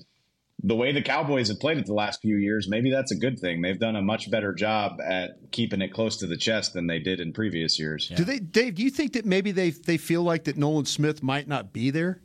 the 0.62 0.74
way 0.74 0.90
the 0.92 1.02
Cowboys 1.02 1.48
have 1.48 1.60
played 1.60 1.78
it 1.78 1.86
the 1.86 1.94
last 1.94 2.20
few 2.20 2.36
years, 2.36 2.68
maybe 2.68 2.90
that's 2.90 3.12
a 3.12 3.16
good 3.16 3.38
thing. 3.38 3.62
They've 3.62 3.78
done 3.78 3.94
a 3.96 4.02
much 4.02 4.28
better 4.30 4.52
job 4.52 5.00
at 5.00 5.52
keeping 5.52 5.80
it 5.80 5.92
close 5.92 6.16
to 6.18 6.26
the 6.26 6.36
chest 6.36 6.72
than 6.72 6.86
they 6.88 6.98
did 6.98 7.20
in 7.20 7.32
previous 7.32 7.78
years. 7.78 8.08
Do 8.08 8.24
they, 8.24 8.40
Dave? 8.40 8.74
Do 8.74 8.82
you 8.82 8.90
think 8.90 9.12
that 9.12 9.24
maybe 9.24 9.52
they 9.52 9.70
they 9.70 9.96
feel 9.96 10.22
like 10.22 10.44
that 10.44 10.56
Nolan 10.56 10.84
Smith 10.86 11.22
might 11.22 11.46
not 11.46 11.72
be 11.72 11.90
there? 11.90 12.22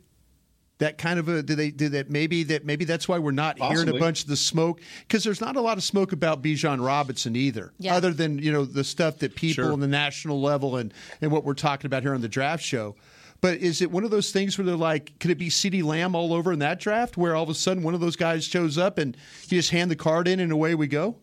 That 0.78 0.98
kind 0.98 1.20
of 1.20 1.28
a 1.28 1.40
do 1.44 1.54
they 1.54 1.70
do 1.70 1.88
that 1.90 2.10
maybe 2.10 2.42
that 2.42 2.64
maybe 2.66 2.84
that's 2.84 3.06
why 3.06 3.20
we're 3.20 3.30
not 3.30 3.56
hearing 3.60 3.88
a 3.88 3.98
bunch 4.00 4.22
of 4.22 4.28
the 4.28 4.36
smoke 4.36 4.80
because 5.06 5.22
there's 5.22 5.40
not 5.40 5.54
a 5.54 5.60
lot 5.60 5.78
of 5.78 5.84
smoke 5.84 6.10
about 6.10 6.42
Bijan 6.42 6.84
Robinson 6.84 7.36
either, 7.36 7.72
Yeah. 7.78 7.94
other 7.94 8.12
than 8.12 8.40
you 8.40 8.50
know 8.50 8.64
the 8.64 8.82
stuff 8.82 9.18
that 9.20 9.36
people 9.36 9.64
Sure. 9.64 9.72
on 9.72 9.78
the 9.78 9.86
national 9.86 10.40
level 10.42 10.76
and 10.76 10.92
and 11.20 11.30
what 11.30 11.44
we're 11.44 11.54
talking 11.54 11.86
about 11.86 12.02
here 12.02 12.12
on 12.12 12.20
the 12.22 12.28
draft 12.28 12.64
show. 12.64 12.96
But 13.44 13.58
is 13.58 13.82
it 13.82 13.90
one 13.90 14.04
of 14.04 14.10
those 14.10 14.32
things 14.32 14.56
where 14.56 14.64
they're 14.64 14.74
like, 14.74 15.18
could 15.20 15.30
it 15.30 15.34
be 15.36 15.50
CeeDee 15.50 15.84
Lamb 15.84 16.14
all 16.14 16.32
over 16.32 16.50
in 16.50 16.60
that 16.60 16.80
draft, 16.80 17.18
where 17.18 17.36
all 17.36 17.42
of 17.42 17.50
a 17.50 17.54
sudden 17.54 17.82
one 17.82 17.92
of 17.92 18.00
those 18.00 18.16
guys 18.16 18.42
shows 18.42 18.78
up 18.78 18.96
and 18.96 19.14
you 19.50 19.58
just 19.58 19.68
hand 19.68 19.90
the 19.90 19.96
card 19.96 20.28
in 20.28 20.40
and 20.40 20.50
away 20.50 20.74
we 20.74 20.86
go? 20.86 21.16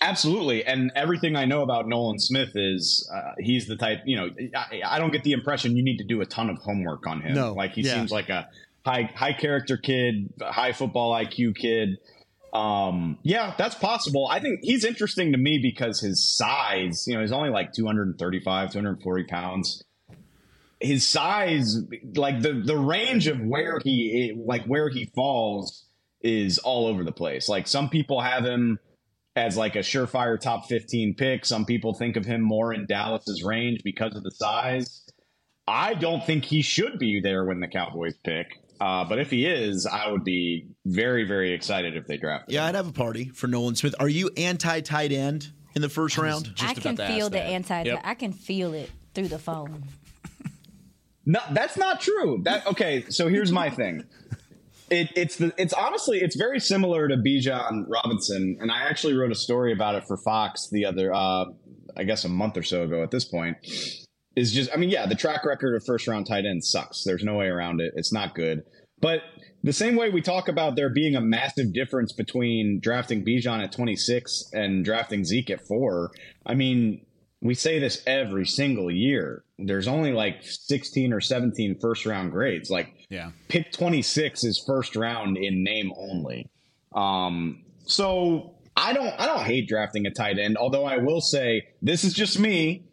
Absolutely, 0.00 0.64
and 0.64 0.92
everything 0.94 1.34
I 1.34 1.46
know 1.46 1.62
about 1.62 1.88
Nolan 1.88 2.20
Smith 2.20 2.50
is 2.54 3.10
uh, 3.12 3.32
he's 3.40 3.66
the 3.66 3.74
type. 3.74 4.02
You 4.04 4.16
know, 4.16 4.30
I, 4.54 4.82
I 4.86 4.98
don't 5.00 5.10
get 5.10 5.24
the 5.24 5.32
impression 5.32 5.76
you 5.76 5.82
need 5.82 5.96
to 5.96 6.04
do 6.04 6.20
a 6.20 6.26
ton 6.26 6.48
of 6.48 6.58
homework 6.58 7.08
on 7.08 7.22
him. 7.22 7.34
No, 7.34 7.54
like 7.54 7.72
he 7.72 7.80
yeah. 7.80 7.94
seems 7.94 8.12
like 8.12 8.28
a 8.28 8.48
high 8.86 9.10
high 9.16 9.32
character 9.32 9.76
kid, 9.76 10.32
high 10.40 10.74
football 10.74 11.12
IQ 11.12 11.56
kid. 11.56 11.98
Um, 12.52 13.18
yeah, 13.24 13.54
that's 13.58 13.74
possible. 13.74 14.28
I 14.30 14.38
think 14.38 14.60
he's 14.62 14.84
interesting 14.84 15.32
to 15.32 15.38
me 15.38 15.58
because 15.60 15.98
his 15.98 16.24
size. 16.24 17.08
You 17.08 17.16
know, 17.16 17.20
he's 17.22 17.32
only 17.32 17.50
like 17.50 17.72
235, 17.72 18.70
240 18.70 19.24
pounds. 19.24 19.82
His 20.82 21.06
size, 21.06 21.78
like 22.16 22.40
the 22.42 22.62
the 22.64 22.76
range 22.76 23.26
of 23.28 23.40
where 23.40 23.78
he 23.82 24.34
like 24.36 24.64
where 24.66 24.88
he 24.88 25.06
falls 25.14 25.86
is 26.20 26.58
all 26.58 26.86
over 26.86 27.04
the 27.04 27.12
place. 27.12 27.48
Like 27.48 27.66
some 27.66 27.88
people 27.88 28.20
have 28.20 28.44
him 28.44 28.78
as 29.34 29.56
like 29.56 29.76
a 29.76 29.80
surefire 29.80 30.38
top 30.38 30.66
15 30.68 31.14
pick. 31.14 31.44
Some 31.44 31.64
people 31.64 31.94
think 31.94 32.16
of 32.16 32.24
him 32.24 32.40
more 32.42 32.72
in 32.72 32.86
Dallas's 32.86 33.42
range 33.42 33.82
because 33.82 34.14
of 34.14 34.22
the 34.22 34.30
size. 34.30 35.02
I 35.66 35.94
don't 35.94 36.24
think 36.24 36.44
he 36.44 36.62
should 36.62 36.98
be 36.98 37.20
there 37.20 37.44
when 37.44 37.60
the 37.60 37.68
Cowboys 37.68 38.14
pick. 38.24 38.58
Uh, 38.80 39.04
but 39.04 39.20
if 39.20 39.30
he 39.30 39.46
is, 39.46 39.86
I 39.86 40.10
would 40.10 40.24
be 40.24 40.66
very, 40.84 41.24
very 41.24 41.52
excited 41.52 41.96
if 41.96 42.06
they 42.08 42.16
draft 42.16 42.50
him. 42.50 42.54
Yeah, 42.54 42.66
I'd 42.66 42.74
have 42.74 42.88
a 42.88 42.92
party 42.92 43.28
for 43.28 43.46
Nolan 43.46 43.76
Smith. 43.76 43.94
Are 44.00 44.08
you 44.08 44.28
anti 44.36 44.80
tight 44.80 45.12
end 45.12 45.52
in 45.76 45.82
the 45.82 45.88
first 45.88 46.18
round? 46.18 46.52
I 46.60 46.74
can 46.74 46.96
to 46.96 47.06
feel 47.06 47.26
ask 47.26 47.32
the 47.32 47.38
that. 47.38 47.46
anti. 47.46 47.82
Yep. 47.84 48.00
I 48.02 48.14
can 48.14 48.32
feel 48.32 48.74
it 48.74 48.90
through 49.14 49.28
the 49.28 49.38
phone. 49.38 49.84
No, 51.24 51.40
that's 51.52 51.76
not 51.76 52.00
true. 52.00 52.40
That 52.44 52.66
okay. 52.66 53.04
So 53.08 53.28
here's 53.28 53.52
my 53.52 53.70
thing. 53.80 54.04
It, 54.90 55.10
it's 55.16 55.36
the 55.36 55.54
it's 55.56 55.72
honestly 55.72 56.18
it's 56.18 56.36
very 56.36 56.60
similar 56.60 57.08
to 57.08 57.16
Bijan 57.16 57.86
Robinson, 57.88 58.58
and 58.60 58.70
I 58.70 58.82
actually 58.82 59.14
wrote 59.14 59.32
a 59.32 59.36
story 59.36 59.72
about 59.72 59.94
it 59.94 60.04
for 60.06 60.16
Fox 60.18 60.68
the 60.70 60.84
other, 60.84 61.14
uh, 61.14 61.46
I 61.96 62.04
guess 62.04 62.24
a 62.24 62.28
month 62.28 62.56
or 62.56 62.62
so 62.62 62.82
ago. 62.82 63.02
At 63.02 63.10
this 63.10 63.24
point, 63.24 63.56
is 64.36 64.52
just 64.52 64.70
I 64.72 64.76
mean, 64.76 64.90
yeah, 64.90 65.06
the 65.06 65.14
track 65.14 65.44
record 65.44 65.74
of 65.74 65.84
first 65.86 66.06
round 66.06 66.26
tight 66.26 66.44
end 66.44 66.64
sucks. 66.64 67.04
There's 67.04 67.24
no 67.24 67.36
way 67.36 67.46
around 67.46 67.80
it. 67.80 67.92
It's 67.96 68.12
not 68.12 68.34
good. 68.34 68.64
But 69.00 69.22
the 69.64 69.72
same 69.72 69.96
way 69.96 70.10
we 70.10 70.22
talk 70.22 70.48
about 70.48 70.76
there 70.76 70.88
being 70.88 71.16
a 71.16 71.20
massive 71.20 71.72
difference 71.72 72.12
between 72.12 72.80
drafting 72.80 73.24
Bijan 73.24 73.62
at 73.62 73.72
26 73.72 74.50
and 74.52 74.84
drafting 74.84 75.24
Zeke 75.24 75.50
at 75.50 75.66
four, 75.66 76.10
I 76.46 76.54
mean, 76.54 77.04
we 77.42 77.54
say 77.54 77.78
this 77.78 78.02
every 78.06 78.46
single 78.46 78.90
year. 78.90 79.44
There's 79.58 79.88
only 79.88 80.12
like 80.12 80.36
16 80.42 81.12
or 81.12 81.20
17 81.20 81.78
first 81.80 82.06
round 82.06 82.30
grades. 82.32 82.70
Like, 82.70 82.88
Yeah. 83.10 83.32
pick 83.48 83.72
26 83.72 84.44
is 84.44 84.62
first 84.66 84.96
round 84.96 85.36
in 85.36 85.62
name 85.64 85.92
only. 85.96 86.48
Um, 86.94 87.64
so 87.84 88.54
I 88.76 88.92
don't 88.92 89.12
I 89.20 89.26
don't 89.26 89.44
hate 89.44 89.68
drafting 89.68 90.06
a 90.06 90.10
tight 90.10 90.38
end, 90.38 90.56
although 90.56 90.84
I 90.84 90.98
will 90.98 91.20
say 91.20 91.66
this 91.82 92.04
is 92.04 92.14
just 92.14 92.38
me. 92.38 92.84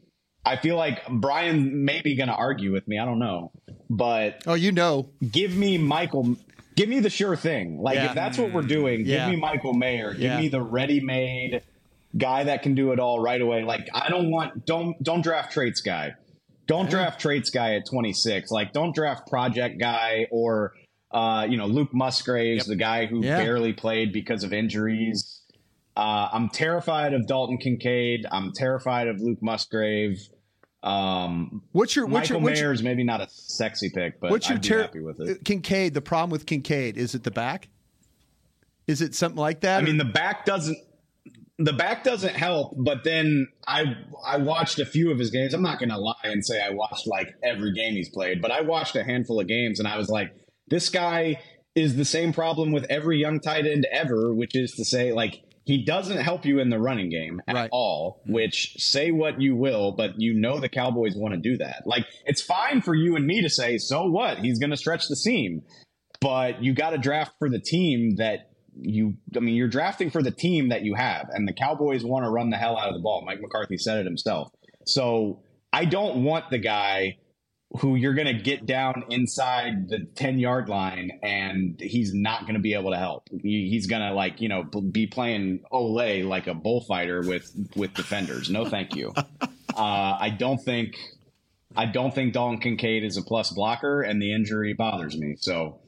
I 0.46 0.56
feel 0.56 0.78
like 0.78 1.08
Brian 1.10 1.86
may 1.86 2.02
be 2.02 2.16
going 2.16 2.30
to 2.30 2.36
argue 2.36 2.72
with 2.72 2.88
me. 2.88 2.98
I 2.98 3.06
don't 3.06 3.20
know, 3.20 3.52
but 3.90 4.42
Oh, 4.48 4.54
you 4.56 4.72
know, 4.72 5.10
give 5.32 5.56
me 5.56 5.78
Michael. 5.78 6.36
Give 6.76 6.88
me 6.90 7.02
the 7.02 7.10
sure 7.10 7.36
thing. 7.36 7.80
Like 7.82 7.96
Yeah. 7.96 8.10
if 8.10 8.16
that's 8.16 8.38
what 8.38 8.54
we're 8.54 8.62
doing, 8.62 9.06
Yeah. 9.06 9.26
give 9.26 9.36
me 9.36 9.42
Michael 9.42 9.74
Mayer. 9.74 10.12
Give 10.14 10.22
Yeah. 10.24 10.40
me 10.40 10.48
the 10.48 10.62
ready-made 10.62 11.62
guy 12.18 12.44
that 12.44 12.64
can 12.64 12.76
do 12.76 12.92
it 12.92 13.00
all 13.00 13.20
right 13.22 13.42
away. 13.42 13.64
Like 13.64 13.88
I 13.94 14.10
don't 14.10 14.32
want 14.32 14.66
don't 14.66 15.02
don't 15.04 15.22
draft 15.22 15.52
traits 15.54 15.82
guy. 15.82 16.14
Don't 16.68 16.90
draft 16.90 17.20
traits 17.20 17.50
guy 17.50 17.76
at 17.76 17.86
26. 17.90 18.52
Like 18.52 18.74
don't 18.74 18.94
draft 18.96 19.28
project 19.30 19.80
guy 19.80 20.28
or 20.32 20.74
uh, 21.12 21.48
you 21.50 21.58
know 21.58 21.66
Luke 21.66 21.94
Musgraves, 21.94 22.66
the 22.66 22.76
guy 22.76 23.06
who 23.08 23.24
Yeah. 23.24 23.38
barely 23.38 23.74
played 23.74 24.14
because 24.14 24.44
of 24.44 24.54
injuries. 24.54 25.42
Uh, 25.98 26.30
I'm 26.32 26.50
terrified 26.50 27.14
of 27.14 27.28
Dalton 27.28 27.58
Kincaid. 27.58 28.26
I'm 28.32 28.54
terrified 28.54 29.08
of 29.08 29.20
Luke 29.20 29.40
Musgrave. 29.42 30.18
Um, 30.82 31.62
what's 31.74 31.96
your 31.96 32.06
what's 32.06 32.30
Michael 32.30 32.42
your 32.42 32.50
what's 32.52 32.62
your, 32.62 32.84
maybe 32.84 33.04
not 33.04 33.20
a 33.20 33.28
sexy 33.30 33.90
pick, 33.90 34.20
but 34.22 34.32
what's 34.32 34.48
your 34.48 34.56
I'd 34.58 34.62
be 34.62 34.68
ter- 34.70 34.82
happy 34.84 35.00
with 35.02 35.20
it. 35.20 35.44
Kincaid? 35.44 35.94
The 35.94 36.02
problem 36.02 36.30
with 36.30 36.46
Kincaid 36.46 36.98
is 36.98 37.16
it 37.16 37.24
the 37.24 37.32
back? 37.32 37.68
Is 38.88 39.02
it 39.02 39.14
something 39.14 39.40
like 39.40 39.60
that? 39.62 39.82
I 39.82 39.86
mean, 39.86 39.98
the 39.98 40.06
back 40.06 40.46
doesn't. 40.46 40.78
The 41.62 41.74
back 41.74 42.04
doesn't 42.04 42.36
help, 42.36 42.74
but 42.78 43.04
then 43.04 43.48
I 43.68 43.98
I 44.26 44.38
watched 44.38 44.80
a 44.80 44.86
few 44.86 45.12
of 45.12 45.20
his 45.20 45.30
games. 45.30 45.54
I'm 45.54 45.62
not 45.62 45.78
going 45.78 45.90
to 45.90 45.98
lie 46.00 46.16
and 46.24 46.44
say 46.46 46.62
I 46.62 46.70
watched 46.72 47.06
like 47.06 47.36
every 47.44 47.74
game 47.74 47.94
he's 47.94 48.10
played, 48.10 48.42
but 48.42 48.50
I 48.50 48.62
watched 48.62 48.96
a 48.96 49.04
handful 49.04 49.40
of 49.40 49.48
games 49.48 49.80
and 49.80 49.88
I 49.88 49.98
was 49.98 50.10
like, 50.10 50.34
this 50.70 50.90
guy 50.90 51.42
is 51.76 51.96
the 51.96 52.06
same 52.06 52.34
problem 52.34 52.72
with 52.72 52.86
every 52.90 53.20
young 53.20 53.40
tight 53.40 53.66
end 53.68 53.86
ever, 53.92 54.34
which 54.34 54.56
is 54.56 54.72
to 54.74 54.86
say, 54.86 55.12
like 55.12 55.44
he 55.70 55.84
doesn't 55.84 56.18
help 56.18 56.46
you 56.46 56.58
in 56.60 56.72
the 56.72 56.80
running 56.80 57.10
game 57.10 57.42
at 57.48 57.56
Right. 57.56 57.70
all, 57.72 58.22
mm-hmm. 58.24 58.34
which 58.34 58.74
say 58.80 59.12
what 59.12 59.40
you 59.40 59.56
will, 59.56 59.92
but 59.92 60.20
you 60.20 60.34
know 60.34 60.60
the 60.60 60.68
Cowboys 60.68 61.16
want 61.16 61.36
to 61.36 61.40
do 61.40 61.58
that. 61.58 61.84
Like, 61.86 62.08
it's 62.26 62.42
fine 62.42 62.82
for 62.82 62.96
you 62.96 63.16
and 63.16 63.28
me 63.28 63.44
to 63.44 63.52
say, 63.52 63.78
so 63.78 64.06
what? 64.06 64.40
He's 64.40 64.58
going 64.58 64.72
to 64.72 64.78
stretch 64.78 65.08
the 65.08 65.16
seam. 65.16 65.62
But 66.22 66.64
you 66.64 66.74
got 66.74 66.90
to 66.90 66.98
draft 66.98 67.34
for 67.38 67.50
the 67.50 67.60
team 67.60 68.16
that 68.16 68.49
you, 68.82 69.16
I 69.36 69.40
mean, 69.40 69.56
you're 69.56 69.68
drafting 69.68 70.10
for 70.10 70.22
the 70.22 70.32
team 70.32 70.70
that 70.70 70.84
you 70.84 70.96
have, 70.96 71.30
and 71.32 71.48
the 71.48 71.54
Cowboys 71.54 72.04
want 72.04 72.26
to 72.26 72.30
run 72.30 72.50
the 72.50 72.58
hell 72.58 72.78
out 72.78 72.90
of 72.90 72.94
the 72.94 73.02
ball. 73.02 73.24
Mike 73.26 73.42
McCarthy 73.42 73.78
said 73.78 74.00
it 74.00 74.06
himself. 74.06 74.52
So 74.86 75.42
I 75.72 75.86
don't 75.86 76.24
want 76.24 76.50
the 76.50 76.58
guy 76.58 77.18
who 77.78 77.96
you're 77.96 78.16
going 78.16 78.28
to 78.28 78.42
get 78.42 78.66
down 78.66 79.04
inside 79.10 79.90
the 79.90 80.00
10 80.16 80.40
yard 80.40 80.70
line 80.70 81.12
and 81.22 81.80
he's 81.80 82.14
not 82.14 82.42
going 82.42 82.56
to 82.56 82.60
be 82.60 82.74
able 82.74 82.92
to 82.92 82.98
help. 82.98 83.28
He's 83.42 83.86
going 83.86 84.02
to 84.02 84.14
like, 84.14 84.42
you 84.42 84.50
know, 84.50 84.64
be 84.64 85.06
playing 85.06 85.62
Olay 85.72 86.28
like 86.28 86.48
a 86.48 86.56
bullfighter 86.56 87.22
with 87.22 87.52
with 87.76 87.94
defenders. 87.94 88.50
No, 88.50 88.66
thank 88.66 88.96
you. 88.96 89.14
uh, 89.76 90.18
I 90.20 90.36
don't 90.36 90.58
think 90.58 90.96
I 91.76 91.86
don't 91.86 92.14
think 92.14 92.34
Dalton 92.34 92.60
Kincaid 92.60 93.04
is 93.04 93.18
a 93.18 93.22
plus 93.22 93.52
blocker 93.52 94.02
and 94.02 94.20
the 94.20 94.34
injury 94.34 94.74
bothers 94.74 95.16
me. 95.16 95.36
So 95.38 95.80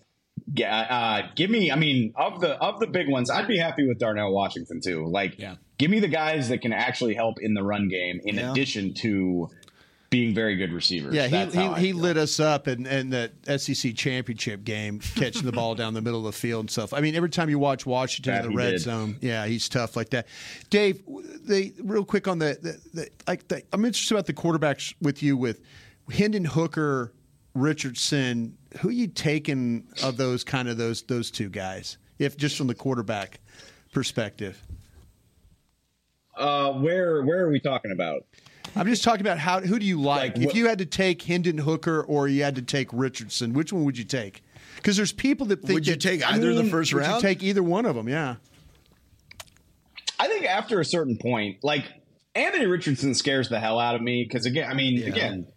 yeah, 0.53 0.79
uh, 0.79 1.27
give 1.35 1.49
me 1.49 1.71
I 1.71 1.75
mean, 1.75 2.13
of 2.15 2.39
the 2.41 2.51
of 2.61 2.79
the 2.79 2.87
big 2.87 3.09
ones, 3.09 3.29
I'd 3.29 3.47
be 3.47 3.57
happy 3.57 3.87
with 3.87 3.99
Darnell 3.99 4.31
Washington 4.33 4.81
too. 4.83 5.05
Like 5.07 5.37
Yeah. 5.39 5.55
give 5.77 5.89
me 5.91 5.99
the 5.99 6.07
guys 6.07 6.49
that 6.49 6.59
can 6.61 6.73
actually 6.73 7.13
help 7.15 7.37
in 7.41 7.53
the 7.53 7.63
run 7.63 7.87
game 7.89 8.19
in 8.23 8.35
Yeah. 8.35 8.51
addition 8.51 8.93
to 8.95 9.49
being 10.09 10.35
very 10.35 10.57
good 10.57 10.73
receivers. 10.73 11.15
Yeah, 11.15 11.29
That's 11.29 11.55
he, 11.55 11.61
he, 11.61 11.73
he 11.87 11.93
lit 11.93 12.17
us 12.17 12.37
up 12.41 12.67
in, 12.67 12.85
in 12.85 13.11
that 13.11 13.31
SEC 13.61 13.95
championship 13.95 14.65
game, 14.65 14.99
catching 15.15 15.43
the 15.45 15.53
ball 15.53 15.73
down 15.81 15.93
the 15.93 16.01
middle 16.01 16.19
of 16.27 16.33
the 16.33 16.37
field 16.37 16.63
and 16.63 16.69
stuff. 16.69 16.93
I 16.93 16.99
mean, 16.99 17.15
every 17.15 17.29
time 17.29 17.49
you 17.49 17.57
watch 17.57 17.85
Washington 17.85 18.33
That 18.33 18.43
in 18.43 18.51
the 18.51 18.57
red 18.57 18.71
did. 18.71 18.79
zone, 18.81 19.17
yeah, 19.21 19.45
he's 19.45 19.69
tough 19.69 19.95
like 19.95 20.09
that. 20.09 20.27
Dave, 20.69 21.01
they 21.45 21.71
real 21.81 22.03
quick 22.03 22.27
on 22.27 22.39
the, 22.39 22.57
the, 22.61 22.81
the 22.99 23.09
like 23.25 23.47
the, 23.47 23.63
I'm 23.71 23.85
interested 23.85 24.13
about 24.15 24.25
the 24.25 24.33
quarterbacks 24.33 24.93
with 25.01 25.23
you 25.23 25.37
with 25.37 25.61
Hendon 26.11 26.43
Hooker, 26.43 27.13
Richardson. 27.53 28.57
Who 28.79 28.89
you 28.89 29.07
taking 29.07 29.87
of 30.03 30.17
those 30.17 30.43
kind 30.43 30.69
of 30.69 30.77
those 30.77 31.01
those 31.03 31.31
two 31.31 31.49
guys? 31.49 31.97
If 32.19 32.37
just 32.37 32.57
from 32.57 32.67
the 32.67 32.75
quarterback 32.75 33.39
perspective. 33.91 34.61
Uh, 36.37 36.73
where 36.73 37.23
where 37.23 37.45
are 37.45 37.49
we 37.51 37.59
talking 37.59 37.91
about? 37.91 38.25
I'm 38.75 38.87
just 38.87 39.03
talking 39.03 39.21
about 39.21 39.37
how 39.37 39.59
who 39.59 39.79
do 39.79 39.85
you 39.85 39.99
like? 40.01 40.37
Like 40.37 40.47
if 40.47 40.55
you 40.55 40.67
had 40.67 40.77
to 40.79 40.85
take 40.85 41.21
Hendon 41.23 41.57
Hooker 41.57 42.01
or 42.03 42.27
you 42.27 42.43
had 42.43 42.55
to 42.55 42.61
take 42.61 42.87
Richardson, 42.93 43.53
which 43.53 43.73
one 43.73 43.83
would 43.83 43.97
you 43.97 44.05
take? 44.05 44.43
Because 44.77 44.95
there's 44.95 45.11
people 45.11 45.45
that 45.47 45.59
think 45.61 45.73
Would 45.73 45.87
you 45.87 45.93
that- 45.93 46.01
take 46.01 46.23
I 46.25 46.35
either 46.35 46.53
the 46.53 46.63
mean, 46.63 46.71
first 46.71 46.93
would 46.93 47.01
round? 47.01 47.21
You 47.21 47.29
take 47.29 47.43
either 47.43 47.61
one 47.61 47.85
of 47.85 47.95
them, 47.95 48.07
yeah. 48.07 48.35
I 50.17 50.27
think 50.27 50.45
after 50.45 50.79
a 50.79 50.85
certain 50.85 51.17
point, 51.17 51.57
like 51.63 51.83
Anthony 52.33 52.65
Richardson 52.65 53.13
scares 53.13 53.49
the 53.49 53.59
hell 53.59 53.77
out 53.79 53.95
of 53.95 54.01
me 54.01 54.23
because 54.23 54.45
again, 54.45 54.69
I 54.69 54.73
mean, 54.73 55.03
again, 55.03 55.47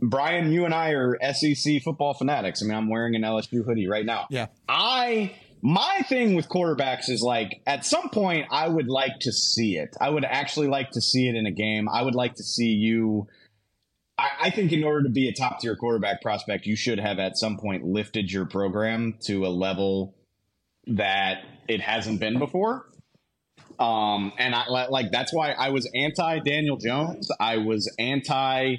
Brian, 0.00 0.52
you 0.52 0.64
and 0.64 0.72
I 0.72 0.90
are 0.90 1.18
SEC 1.32 1.82
football 1.82 2.14
fanatics. 2.14 2.62
I 2.62 2.66
mean, 2.66 2.76
I'm 2.76 2.88
wearing 2.88 3.14
an 3.16 3.22
LSU 3.22 3.64
hoodie 3.64 3.88
right 3.88 4.06
now. 4.06 4.26
Yeah. 4.30 4.46
I 4.68 5.34
my 5.60 6.04
thing 6.08 6.34
with 6.34 6.48
quarterbacks 6.48 7.08
is 7.08 7.22
like 7.22 7.60
at 7.66 7.84
some 7.84 8.08
point 8.10 8.46
I 8.50 8.68
would 8.68 8.88
like 8.88 9.18
to 9.20 9.32
see 9.32 9.76
it. 9.76 9.96
I 10.00 10.10
would 10.10 10.24
actually 10.24 10.68
like 10.68 10.92
to 10.92 11.00
see 11.00 11.28
it 11.28 11.34
in 11.34 11.46
a 11.46 11.50
game. 11.50 11.88
I 11.88 12.02
would 12.02 12.14
like 12.14 12.34
to 12.36 12.44
see 12.44 12.70
you. 12.70 13.26
I, 14.16 14.28
I 14.42 14.50
think 14.50 14.72
in 14.72 14.84
order 14.84 15.04
to 15.04 15.10
be 15.10 15.28
a 15.28 15.32
top 15.32 15.60
tier 15.60 15.74
quarterback 15.74 16.22
prospect, 16.22 16.66
you 16.66 16.76
should 16.76 17.00
have 17.00 17.18
at 17.18 17.36
some 17.36 17.56
point 17.56 17.84
lifted 17.84 18.30
your 18.30 18.46
program 18.46 19.16
to 19.26 19.46
a 19.46 19.48
level 19.48 20.14
that 20.86 21.42
it 21.66 21.80
hasn't 21.80 22.20
been 22.20 22.38
before. 22.38 22.86
Um, 23.78 24.32
and 24.38 24.54
I 24.54 24.66
like 24.88 25.10
that's 25.10 25.32
why 25.32 25.52
I 25.52 25.70
was 25.70 25.90
anti 25.94 26.38
Daniel 26.40 26.76
Jones. 26.76 27.30
I 27.40 27.58
was 27.58 27.92
anti. 27.98 28.76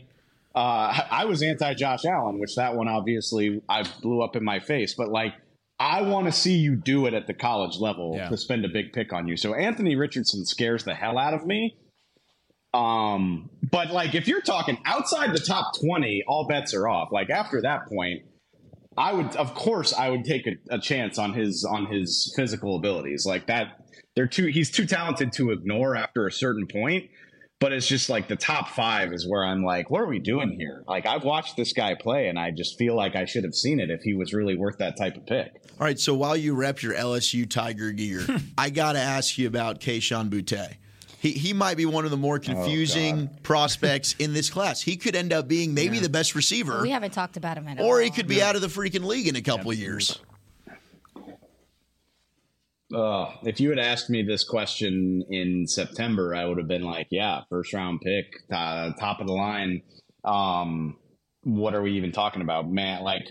Uh, 0.55 0.99
I 1.11 1.25
was 1.25 1.43
anti 1.43 1.73
Josh 1.75 2.05
Allen, 2.05 2.39
which 2.39 2.55
that 2.55 2.75
one 2.75 2.87
obviously 2.87 3.61
I 3.69 3.83
blew 4.01 4.21
up 4.21 4.35
in 4.35 4.43
my 4.43 4.59
face. 4.59 4.95
But 4.95 5.09
like, 5.09 5.33
I 5.79 6.01
want 6.01 6.25
to 6.25 6.31
see 6.31 6.55
you 6.57 6.75
do 6.75 7.05
it 7.05 7.13
at 7.13 7.27
the 7.27 7.33
college 7.33 7.77
level 7.79 8.13
Yeah. 8.15 8.29
to 8.29 8.37
spend 8.37 8.65
a 8.65 8.69
big 8.69 8.91
pick 8.91 9.13
on 9.13 9.27
you. 9.27 9.37
So 9.37 9.53
Anthony 9.53 9.95
Richardson 9.95 10.45
scares 10.45 10.83
the 10.83 10.93
hell 10.95 11.17
out 11.17 11.33
of 11.33 11.45
me. 11.45 11.77
Um, 12.73 13.49
but 13.71 13.91
like, 13.91 14.13
if 14.15 14.27
you're 14.27 14.41
talking 14.41 14.77
outside 14.85 15.33
the 15.33 15.39
top 15.39 15.73
twenty, 15.79 16.23
all 16.27 16.47
bets 16.47 16.73
are 16.73 16.87
off. 16.87 17.09
Like 17.11 17.29
after 17.29 17.61
that 17.61 17.87
point, 17.87 18.23
I 18.97 19.13
would, 19.13 19.35
of 19.37 19.53
course, 19.55 19.93
I 19.93 20.09
would 20.09 20.23
take 20.25 20.45
a, 20.47 20.55
a 20.69 20.79
chance 20.79 21.17
on 21.17 21.33
his 21.33 21.65
on 21.65 21.87
his 21.87 22.33
physical 22.35 22.75
abilities. 22.75 23.25
Like 23.25 23.47
that, 23.47 23.79
they're 24.15 24.27
too. 24.27 24.47
He's 24.47 24.69
too 24.69 24.85
talented 24.85 25.31
to 25.33 25.51
ignore 25.51 25.95
after 25.95 26.27
a 26.27 26.31
certain 26.31 26.67
point. 26.67 27.09
But 27.59 27.73
it's 27.73 27.87
just 27.87 28.09
like 28.09 28.29
the 28.29 28.37
top 28.37 28.69
five 28.69 29.11
is 29.11 29.27
where 29.27 29.43
I'm 29.43 29.63
like, 29.63 29.89
what 29.89 30.01
are 30.01 30.07
we 30.07 30.19
doing 30.19 30.51
here? 30.57 30.83
Like 30.87 31.05
I've 31.05 31.25
watched 31.25 31.57
this 31.57 31.73
guy 31.73 31.93
play, 31.93 32.29
and 32.29 32.39
I 32.39 32.51
just 32.51 32.77
feel 32.77 32.95
like 32.95 33.17
I 33.17 33.25
should 33.25 33.43
have 33.43 33.53
seen 33.53 33.81
it 33.81 33.89
if 33.89 34.01
he 34.01 34.13
was 34.13 34.33
really 34.33 34.55
worth 34.55 34.77
that 34.77 34.95
type 34.95 35.17
of 35.17 35.25
pick. 35.25 35.61
All 35.77 35.85
right, 35.85 35.99
so 35.99 36.13
while 36.13 36.37
you 36.37 36.55
rep 36.55 36.81
your 36.81 36.93
LSU 36.93 37.49
Tiger 37.49 37.91
gear, 37.91 38.25
I 38.57 38.69
got 38.69 38.93
to 38.93 38.99
ask 38.99 39.37
you 39.37 39.47
about 39.47 39.81
Kayshon 39.81 40.29
Boutte. 40.29 40.75
He, 41.19 41.31
he 41.31 41.51
might 41.51 41.75
be 41.75 41.85
one 41.85 42.05
of 42.05 42.11
the 42.11 42.17
more 42.17 42.37
oh, 42.37 42.39
confusing 42.39 43.29
prospects 43.43 44.15
in 44.19 44.31
this 44.31 44.49
class. 44.49 44.81
He 44.81 44.95
could 44.95 45.15
end 45.15 45.33
up 45.33 45.49
being 45.49 45.73
maybe 45.73 45.99
the 45.99 46.07
best 46.07 46.35
receiver, 46.35 46.81
We 46.81 46.91
haven't 46.91 47.11
talked 47.11 47.35
about 47.35 47.57
him 47.57 47.67
at 47.67 47.77
or 47.79 47.83
all. 47.83 47.89
Or 47.89 48.01
he 48.01 48.09
could 48.09 48.27
be 48.27 48.41
out 48.41 48.55
of 48.55 48.61
the 48.61 48.67
freaking 48.67 49.03
league 49.03 49.27
in 49.27 49.35
a 49.35 49.41
couple 49.41 49.69
of 49.69 49.77
years. 49.77 50.17
Uh, 52.93 53.31
if 53.43 53.59
you 53.59 53.69
had 53.69 53.79
asked 53.79 54.09
me 54.09 54.23
this 54.23 54.43
question 54.43 55.23
in 55.29 55.67
September, 55.67 56.33
I 56.33 56.45
would 56.45 56.57
have 56.57 56.67
been 56.67 56.83
like, 56.83 57.07
yeah, 57.11 57.41
first 57.49 57.73
round 57.73 58.01
pick, 58.01 58.47
top 58.49 59.19
of 59.19 59.27
the 59.27 59.33
line. 59.33 59.83
Um, 60.23 60.97
what 61.43 61.75
are 61.75 61.81
we 61.81 61.93
even 61.93 62.11
talking 62.11 62.41
about, 62.41 62.69
man? 62.69 63.03
Like, 63.03 63.27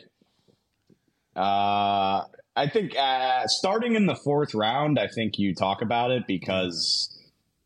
uh, 1.34 2.22
I 2.56 2.68
think 2.72 2.96
uh, 2.96 3.46
starting 3.46 3.94
in 3.94 4.06
the 4.06 4.16
fourth 4.16 4.54
round, 4.54 4.98
I 4.98 5.08
think 5.08 5.38
you 5.38 5.54
talk 5.54 5.82
about 5.82 6.10
it 6.10 6.24
because 6.26 7.16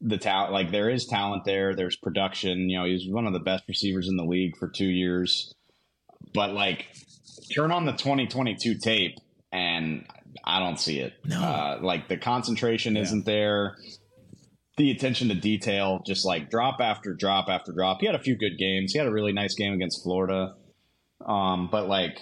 the 0.01 0.19
talent, 0.19 0.53
like 0.53 0.71
there 0.71 0.91
is 0.91 1.07
talent 1.07 1.45
there. 1.45 1.75
There's 1.75 1.97
production. 1.97 2.69
You 2.69 2.79
know, 2.79 2.85
he's 2.85 3.09
one 3.09 3.27
of 3.27 3.33
the 3.33 3.41
best 3.41 3.65
receivers 3.69 4.09
in 4.09 4.17
the 4.17 4.25
league 4.25 4.57
for 4.59 4.69
two 4.69 4.89
years. 4.89 5.55
But 6.35 6.53
like, 6.53 6.87
turn 7.55 7.71
on 7.71 7.87
the 7.87 7.93
2022 7.93 8.79
tape, 8.79 9.17
and 9.51 10.07
I 10.45 10.59
don't 10.59 10.79
see 10.79 10.99
it. 10.99 11.15
No, 11.25 11.41
uh, 11.41 11.79
like 11.83 12.09
the 12.09 12.17
concentration 12.17 12.97
isn't 12.97 13.25
there. 13.25 13.77
The 14.77 14.91
attention 14.91 15.29
to 15.29 15.35
detail, 15.35 16.03
just 16.05 16.25
like 16.25 16.51
drop 16.51 16.81
after 16.81 17.15
drop 17.15 17.49
after 17.49 17.73
drop. 17.73 18.01
He 18.01 18.07
had 18.07 18.15
a 18.15 18.23
few 18.23 18.37
good 18.37 18.59
games. 18.59 18.93
He 18.93 18.99
had 18.99 19.07
a 19.07 19.13
really 19.13 19.33
nice 19.33 19.55
game 19.55 19.75
against 19.75 20.03
Florida. 20.03 20.55
Um, 21.25 21.69
but 21.71 21.89
like, 21.89 22.19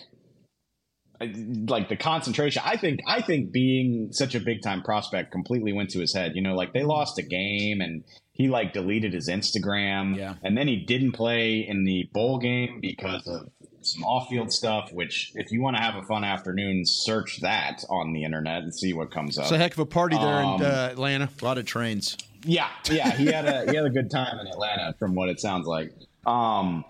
like 1.20 1.88
the 1.88 1.96
concentration, 1.96 2.62
I 2.64 2.76
think, 2.76 3.00
I 3.06 3.22
think 3.22 3.52
being 3.52 4.08
such 4.12 4.34
a 4.34 4.40
big 4.40 4.62
time 4.62 4.82
prospect 4.82 5.30
completely 5.30 5.72
went 5.72 5.90
to 5.90 6.00
his 6.00 6.12
head. 6.12 6.32
You 6.34 6.42
know, 6.42 6.54
like 6.54 6.72
they 6.72 6.82
lost 6.82 7.18
a 7.18 7.22
game 7.22 7.80
and 7.80 8.04
he 8.32 8.48
like 8.48 8.72
deleted 8.72 9.12
his 9.12 9.28
Instagram. 9.28 10.16
Yeah. 10.16 10.34
And 10.42 10.56
then 10.56 10.66
he 10.66 10.76
didn't 10.76 11.12
play 11.12 11.60
in 11.60 11.84
the 11.84 12.08
bowl 12.12 12.38
game 12.38 12.80
because 12.80 13.26
of 13.26 13.48
some 13.82 14.04
off 14.04 14.28
field 14.28 14.52
stuff, 14.52 14.92
which 14.92 15.32
if 15.34 15.50
you 15.52 15.60
want 15.62 15.76
to 15.76 15.82
have 15.82 15.96
a 15.96 16.02
fun 16.02 16.24
afternoon, 16.24 16.84
search 16.84 17.40
that 17.40 17.84
on 17.88 18.12
the 18.12 18.24
internet 18.24 18.62
and 18.62 18.74
see 18.74 18.92
what 18.92 19.10
comes 19.10 19.38
up. 19.38 19.44
It's 19.44 19.52
a 19.52 19.58
heck 19.58 19.72
of 19.72 19.78
a 19.78 19.86
party 19.86 20.16
there 20.16 20.42
Um, 20.42 20.60
in 20.60 20.66
uh, 20.66 20.88
Atlanta. 20.92 21.28
A 21.40 21.44
lot 21.44 21.58
of 21.58 21.64
trains. 21.66 22.16
Yeah, 22.44 22.68
yeah, 22.90 23.10
he 23.12 23.26
had 23.26 23.44
a 23.46 23.70
he 23.70 23.76
had 23.76 23.84
a 23.84 23.90
good 23.90 24.10
time 24.10 24.38
in 24.38 24.46
Atlanta, 24.46 24.94
from 24.98 25.14
what 25.14 25.28
it 25.28 25.40
sounds 25.40 25.66
like. 25.66 25.92
Um, 26.26 26.84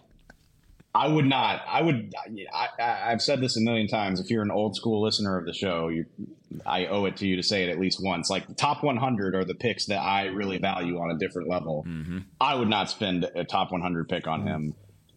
I 0.95 1.07
would 1.09 1.27
not. 1.27 1.63
I 1.69 1.83
would. 1.83 2.13
I, 2.53 2.69
I, 2.81 3.13
I've 3.13 3.23
said 3.23 3.41
this 3.41 3.57
a 3.57 3.61
million 3.61 3.87
times. 3.89 4.21
If 4.21 4.31
you're 4.31 4.43
an 4.43 4.51
old 4.51 4.75
school 4.77 5.03
listener 5.03 5.37
of 5.39 5.47
the 5.47 5.53
show, 5.53 5.89
you, 5.89 6.07
I 6.67 6.87
owe 6.87 7.05
it 7.05 7.17
to 7.19 7.27
you 7.27 7.37
to 7.37 7.43
say 7.43 7.65
it 7.65 7.69
at 7.69 7.79
least 7.79 8.03
once. 8.03 8.29
Like 8.31 8.47
the 8.49 8.55
top 8.55 8.83
100 8.83 9.35
are 9.37 9.45
the 9.45 9.55
picks 9.55 9.87
that 9.87 10.01
I 10.01 10.27
really 10.27 10.59
value 10.59 10.99
on 11.01 11.11
a 11.13 11.19
different 11.19 11.49
level. 11.49 11.87
I 12.41 12.55
would 12.57 12.69
not 12.69 12.91
spend 12.91 13.25
a 13.37 13.45
top 13.45 13.71
100 13.73 14.09
pick 14.09 14.27
on 14.27 14.47
him. 14.47 14.75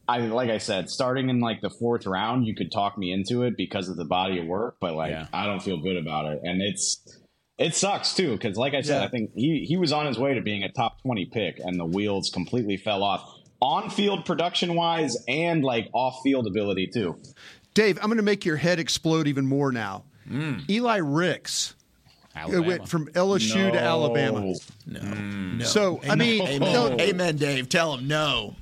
I 0.07 0.19
like 0.19 0.49
I 0.49 0.57
said, 0.57 0.89
starting 0.89 1.29
in 1.29 1.39
like 1.39 1.61
the 1.61 1.69
fourth 1.69 2.05
round, 2.05 2.45
you 2.45 2.55
could 2.55 2.71
talk 2.71 2.97
me 2.97 3.11
into 3.11 3.43
it 3.43 3.55
because 3.57 3.89
of 3.89 3.95
the 3.97 4.05
body 4.05 4.39
of 4.39 4.45
work, 4.45 4.77
but 4.79 4.93
like 4.95 5.11
Yeah. 5.11 5.27
I 5.33 5.45
don't 5.45 5.61
feel 5.61 5.77
good 5.77 5.97
about 5.97 6.25
it, 6.33 6.41
and 6.43 6.61
it's 6.61 7.19
it 7.57 7.75
sucks 7.75 8.13
too 8.13 8.31
because 8.33 8.57
like 8.57 8.73
I 8.73 8.81
said, 8.81 8.99
Yeah. 8.99 9.05
I 9.05 9.09
think 9.09 9.31
he 9.35 9.65
he 9.65 9.77
was 9.77 9.91
on 9.93 10.05
his 10.05 10.17
way 10.17 10.33
to 10.33 10.41
being 10.41 10.63
a 10.63 10.71
top 10.71 11.01
20 11.03 11.25
pick, 11.27 11.59
and 11.59 11.79
the 11.79 11.85
wheels 11.85 12.29
completely 12.29 12.77
fell 12.77 13.03
off 13.03 13.27
on 13.61 13.89
field 13.89 14.25
production 14.25 14.75
wise 14.75 15.15
and 15.27 15.63
like 15.63 15.89
off 15.93 16.19
field 16.23 16.47
ability 16.47 16.87
too. 16.87 17.17
Dave, 17.73 17.97
I'm 17.99 18.07
going 18.07 18.17
to 18.17 18.23
make 18.23 18.45
your 18.45 18.57
head 18.57 18.79
explode 18.79 19.27
even 19.27 19.45
more 19.47 19.71
now. 19.71 20.03
Eli 20.69 20.97
Ricks 20.97 21.73
uh, 22.35 22.39
Alabama. 22.39 22.67
went 22.67 22.89
from 22.89 23.07
LSU 23.07 23.71
to 23.71 23.79
Alabama. 23.79 24.53
No, 24.85 25.01
no. 25.01 25.65
So, 25.65 26.01
I 26.07 26.15
mean, 26.15 26.41
Amen. 26.45 26.73
no, 26.73 26.97
Amen, 26.99 27.37
Dave. 27.37 27.69
Tell 27.69 27.95
him 27.95 28.07
no. 28.07 28.55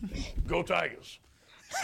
Go 0.47 0.63
Tigers. 0.63 1.19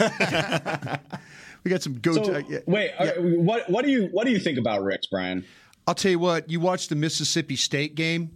we 1.64 1.70
got 1.70 1.82
some 1.82 1.98
go. 2.00 2.14
So, 2.14 2.24
to, 2.24 2.44
yeah. 2.48 2.58
wait, 2.66 2.92
uh, 2.98 3.12
what 3.20 3.68
what 3.70 3.84
do 3.84 3.90
you 3.90 4.08
what 4.12 4.24
do 4.24 4.30
you 4.32 4.38
think 4.38 4.58
about 4.58 4.82
Ricks, 4.82 5.06
Brian? 5.06 5.44
I'll 5.86 5.94
tell 5.94 6.10
you 6.10 6.18
what. 6.18 6.50
You 6.50 6.60
watched 6.60 6.88
the 6.90 6.96
Mississippi 6.96 7.56
State 7.56 7.94
game. 7.94 8.30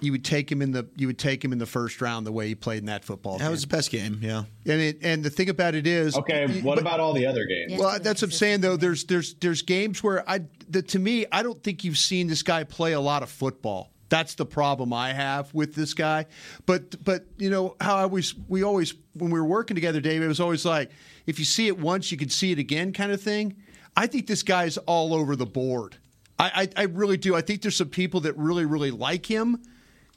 you 0.00 0.12
would 0.12 0.24
take 0.24 0.50
him 0.50 0.60
in 0.60 0.72
the 0.72 0.86
you 0.96 1.06
would 1.06 1.18
take 1.18 1.44
him 1.44 1.52
in 1.52 1.58
the 1.58 1.66
first 1.66 2.00
round 2.00 2.26
the 2.26 2.32
way 2.32 2.48
he 2.48 2.54
played 2.54 2.80
in 2.80 2.86
that 2.86 3.04
football. 3.04 3.34
Game. 3.34 3.38
That 3.38 3.44
game. 3.44 3.50
was 3.52 3.60
the 3.62 3.68
best 3.68 3.90
game. 3.90 4.18
Yeah. 4.20 4.44
And 4.66 4.80
it, 4.80 4.98
and 5.02 5.24
the 5.24 5.30
thing 5.30 5.48
about 5.48 5.74
it 5.74 5.86
is, 5.86 6.16
Okay, 6.16 6.60
what 6.60 6.74
but- 6.74 6.82
about 6.82 7.00
all 7.00 7.12
the 7.14 7.26
other 7.26 7.46
games? 7.46 7.80
Well, 7.80 7.98
that's 8.00 8.20
what 8.20 8.28
I'm 8.28 8.32
saying 8.32 8.60
though. 8.60 8.76
There's 8.76 9.04
there's 9.04 9.34
there's 9.34 9.62
games 9.62 10.02
where 10.02 10.28
I 10.28 10.40
the, 10.68 10.82
to 10.82 10.98
me 10.98 11.24
I 11.32 11.42
don't 11.42 11.62
think 11.62 11.84
you've 11.84 11.98
seen 11.98 12.26
this 12.26 12.42
guy 12.42 12.64
play 12.64 12.92
a 12.92 13.00
lot 13.00 13.22
of 13.22 13.30
football. 13.30 13.90
That's 14.12 14.34
the 14.34 14.46
problem 14.46 14.92
I 14.92 15.12
have 15.12 15.52
with 15.54 15.74
this 15.74 15.94
guy. 15.94 16.26
But 16.66 17.02
but 17.02 17.24
you 17.38 17.50
know 17.50 17.76
how 17.80 17.96
I 17.96 18.06
was 18.06 18.34
we 18.48 18.62
always 18.62 18.94
when 19.14 19.30
we 19.30 19.40
were 19.40 19.46
working 19.46 19.74
together, 19.74 20.00
Dave, 20.00 20.22
it 20.22 20.28
was 20.28 20.40
always 20.40 20.64
like 20.64 20.90
if 21.26 21.38
you 21.38 21.44
see 21.44 21.66
it 21.66 21.78
once, 21.78 22.12
you 22.12 22.18
can 22.18 22.28
see 22.28 22.52
it 22.52 22.58
again, 22.58 22.92
kind 22.92 23.10
of 23.10 23.20
thing. 23.20 23.56
I 23.96 24.06
think 24.06 24.26
this 24.26 24.42
guy's 24.42 24.76
all 24.78 25.14
over 25.14 25.36
the 25.36 25.46
board. 25.46 25.96
I, 26.38 26.68
I, 26.76 26.82
I 26.82 26.84
really 26.84 27.16
do. 27.16 27.34
I 27.34 27.40
think 27.40 27.62
there's 27.62 27.76
some 27.76 27.88
people 27.88 28.20
that 28.20 28.36
really 28.36 28.66
really 28.66 28.90
like 28.90 29.26
him 29.26 29.62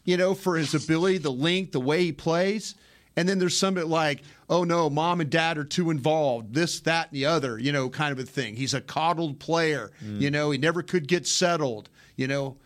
you 0.05 0.17
know, 0.17 0.33
for 0.33 0.55
his 0.55 0.73
ability, 0.73 1.17
the 1.17 1.31
length, 1.31 1.73
the 1.73 1.79
way 1.79 2.03
he 2.03 2.11
plays. 2.11 2.75
And 3.17 3.27
then 3.27 3.39
there's 3.39 3.57
some 3.57 3.73
that 3.75 3.87
like, 3.87 4.21
oh 4.49 4.63
no, 4.63 4.89
mom 4.89 5.19
and 5.19 5.29
dad 5.29 5.57
are 5.57 5.63
too 5.63 5.89
involved, 5.89 6.53
this, 6.53 6.79
that, 6.81 7.07
and 7.09 7.15
the 7.15 7.25
other, 7.25 7.57
you 7.57 7.71
know, 7.71 7.89
kind 7.89 8.11
of 8.11 8.19
a 8.19 8.23
thing. 8.23 8.55
He's 8.55 8.73
a 8.73 8.81
coddled 8.81 9.39
player, 9.39 9.91
mm. 10.03 10.21
you 10.21 10.29
know, 10.31 10.51
he 10.51 10.57
never 10.57 10.83
could 10.83 11.07
get 11.07 11.27
settled, 11.27 11.89
you 12.15 12.27
know. 12.27 12.57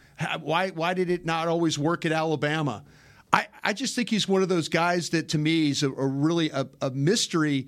Why 0.41 0.69
why 0.69 0.93
did 0.93 1.09
it 1.09 1.25
not 1.25 1.47
always 1.47 1.77
work 1.79 2.05
at 2.05 2.11
Alabama? 2.11 2.83
I, 3.31 3.47
I 3.63 3.73
just 3.73 3.95
think 3.95 4.09
he's 4.09 4.27
one 4.27 4.41
of 4.41 4.49
those 4.49 4.69
guys 4.69 5.09
that 5.11 5.29
to 5.29 5.37
me 5.37 5.69
is 5.69 5.83
a, 5.83 5.91
a 5.91 6.07
really 6.07 6.49
a, 6.49 6.67
a 6.81 6.89
mystery, 6.89 7.67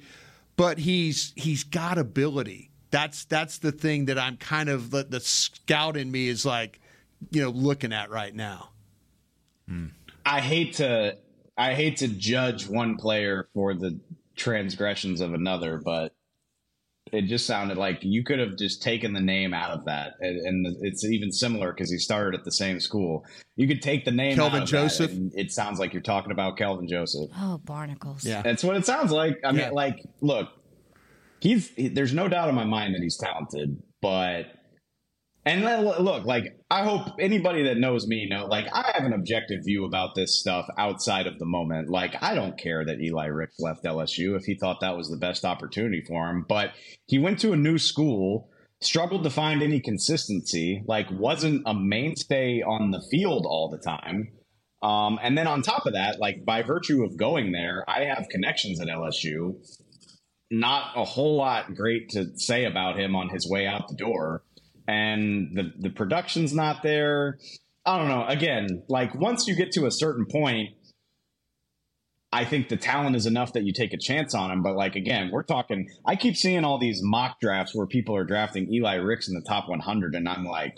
but 0.56 0.80
he's 0.80 1.34
he's 1.36 1.64
got 1.64 1.98
ability. 1.98 2.72
That's 2.90 3.26
that's 3.26 3.60
the 3.60 3.72
thing 3.72 4.06
that 4.06 4.18
I'm 4.18 4.38
kind 4.38 4.70
of 4.70 4.92
the, 4.92 5.04
the 5.04 5.20
scout 5.20 5.98
in 5.98 6.12
me 6.12 6.28
is 6.28 6.46
like, 6.46 6.82
you 7.30 7.42
know, 7.42 7.50
looking 7.50 7.94
at 7.94 8.10
right 8.10 8.34
now. 8.34 8.70
I 10.26 10.42
hate 10.42 10.74
to 10.76 11.18
I 11.58 11.74
hate 11.74 11.98
to 11.98 12.08
judge 12.08 12.68
one 12.68 12.98
player 12.98 13.48
for 13.54 13.74
the 13.74 14.00
transgressions 14.36 15.22
of 15.22 15.34
another, 15.34 15.78
but 15.78 16.14
it 17.12 17.24
just 17.24 17.46
sounded 17.46 17.78
like 17.78 18.00
you 18.02 18.24
could 18.24 18.40
have 18.40 18.58
just 18.58 18.82
taken 18.82 19.14
the 19.14 19.20
name 19.20 19.54
out 19.54 19.72
of 19.72 19.86
that, 19.86 20.14
and, 20.22 20.38
and 20.46 20.78
it's 20.82 21.04
even 21.04 21.32
similar 21.32 21.74
because 21.74 21.92
he 21.92 21.98
started 21.98 22.38
at 22.38 22.46
the 22.46 22.52
same 22.52 22.80
school. 22.80 23.26
You 23.56 23.68
could 23.68 23.82
take 23.82 24.06
the 24.06 24.12
name 24.12 24.36
Kelvin 24.36 24.62
out 24.62 24.64
of 24.64 24.70
that, 24.70 24.78
Joseph? 24.78 25.12
and 25.12 25.32
it 25.36 25.52
sounds 25.52 25.80
like 25.80 25.94
you're 25.94 26.02
talking 26.02 26.32
about 26.32 26.58
Kelvin 26.58 26.88
Joseph. 26.88 27.30
Oh, 27.38 27.58
barnacles. 27.66 28.24
Yeah. 28.26 28.42
That's 28.42 28.64
what 28.64 28.76
it 28.78 28.86
sounds 28.86 29.12
like. 29.12 29.40
I 29.44 29.52
mean, 29.52 29.60
Yeah. 29.62 29.70
like, 29.72 30.00
look, 30.22 30.50
he's 31.42 31.70
he, 31.76 31.88
there's 31.90 32.14
no 32.14 32.28
doubt 32.28 32.50
in 32.50 32.56
my 32.56 32.66
mind 32.66 32.96
that 32.96 33.02
he's 33.02 33.18
talented, 33.18 33.82
but 34.02 34.46
and 35.46 35.64
look, 35.64 36.26
like, 36.26 36.60
I 36.70 36.84
hope 36.84 37.16
anybody 37.20 37.64
that 37.64 37.78
knows 37.78 38.06
me 38.08 38.28
know, 38.30 38.46
like, 38.46 38.68
I 38.72 38.92
have 38.94 39.06
an 39.06 39.14
objective 39.14 39.62
view 39.66 39.86
about 39.86 40.14
this 40.14 40.40
stuff 40.40 40.68
outside 40.78 41.26
of 41.26 41.40
the 41.40 41.46
moment. 41.46 41.90
Like, 41.90 42.16
I 42.22 42.36
don't 42.36 42.60
care 42.60 42.86
that 42.86 43.02
Eli 43.02 43.26
Ricks 43.26 43.60
left 43.60 43.84
LSU 43.84 44.38
if 44.38 44.44
he 44.46 44.56
thought 44.56 44.82
that 44.82 44.96
was 44.96 45.10
the 45.10 45.18
best 45.18 45.44
opportunity 45.44 46.04
for 46.08 46.30
him, 46.30 46.46
but 46.48 46.72
he 47.08 47.18
went 47.18 47.40
to 47.40 47.54
a 47.54 47.58
new 47.58 47.78
school. 47.78 48.50
Struggled 48.84 49.24
to 49.26 49.30
find 49.30 49.62
any 49.62 49.80
consistency, 49.80 50.84
like 50.88 51.06
wasn't 51.12 51.62
a 51.68 51.74
mainstay 51.76 52.64
on 52.64 52.90
the 52.90 53.04
field 53.12 53.46
all 53.48 53.70
the 53.70 53.78
time. 53.78 54.30
Um, 54.82 55.20
and 55.22 55.38
then 55.38 55.46
on 55.46 55.62
top 55.62 55.86
of 55.86 55.94
that, 55.94 56.20
like 56.20 56.44
by 56.46 56.64
virtue 56.64 57.04
of 57.04 57.16
going 57.16 57.52
there, 57.52 57.86
I 57.88 58.06
have 58.06 58.28
connections 58.32 58.82
at 58.82 58.88
LSU. 58.88 59.56
Not 60.50 60.94
a 60.96 61.06
whole 61.06 61.38
lot 61.38 61.76
great 61.76 62.10
to 62.10 62.36
say 62.36 62.66
about 62.66 63.00
him 63.00 63.16
on 63.16 63.30
his 63.30 63.48
way 63.48 63.68
out 63.68 63.88
the 63.88 63.96
door. 63.96 64.44
And 64.88 65.56
the, 65.56 65.72
the 65.78 65.90
production's 65.90 66.54
not 66.54 66.84
there. 66.84 67.38
I 67.86 67.98
don't 67.98 68.10
know. 68.10 68.26
Again, 68.28 68.84
like 68.90 69.16
once 69.16 69.48
you 69.48 69.56
get 69.56 69.72
to 69.74 69.86
a 69.86 69.92
certain 69.92 70.26
point, 70.26 70.70
I 72.34 72.46
think 72.46 72.70
the 72.70 72.78
talent 72.78 73.16
is 73.16 73.26
enough 73.26 73.54
that 73.54 73.64
you 73.64 73.74
take 73.74 73.94
a 73.94 73.98
chance 73.98 74.34
on 74.34 74.52
him. 74.52 74.64
But 74.64 74.76
like 74.76 74.96
again, 74.96 75.30
we're 75.32 75.44
talking. 75.44 75.90
I 76.06 76.16
keep 76.16 76.38
seeing 76.38 76.64
all 76.64 76.80
these 76.80 77.00
mock 77.02 77.40
drafts 77.42 77.76
where 77.76 77.88
people 77.88 78.16
are 78.16 78.24
drafting 78.24 78.72
Eli 78.74 78.96
Ricks 78.96 79.28
in 79.28 79.34
the 79.34 79.42
top 79.42 79.68
100, 79.68 80.16
and 80.16 80.30
I'm 80.30 80.46
like, 80.46 80.76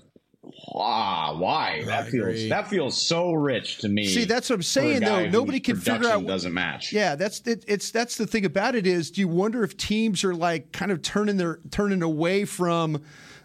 wow, 0.73 1.35
why? 1.39 1.83
That 1.85 2.07
feels 2.09 2.25
agree. 2.27 2.49
that 2.49 2.67
feels 2.69 3.01
so 3.01 3.31
rich 3.33 3.79
to 3.79 3.89
me. 3.89 4.07
See, 4.07 4.25
that's 4.25 4.49
what 4.49 4.55
I'm 4.57 4.63
saying, 4.63 5.01
though. 5.01 5.27
Nobody 5.27 5.59
can 5.59 5.75
figure 5.77 6.07
out- 6.07 6.25
Doesn't 6.25 6.53
match. 6.53 6.91
Yeah, 6.93 7.15
that's 7.15 7.41
it, 7.47 7.63
it's 7.67 7.91
that's 7.91 8.17
the 8.17 8.27
thing 8.27 8.45
about 8.45 8.75
it 8.75 8.85
is, 8.87 9.11
do 9.11 9.21
you 9.21 9.27
wonder 9.27 9.63
if 9.63 9.77
teams 9.77 10.23
are 10.23 10.35
like 10.35 10.71
kind 10.71 10.91
of 10.91 11.01
turning 11.01 11.37
their 11.37 11.59
turning 11.71 12.01
away 12.01 12.45
from 12.45 13.01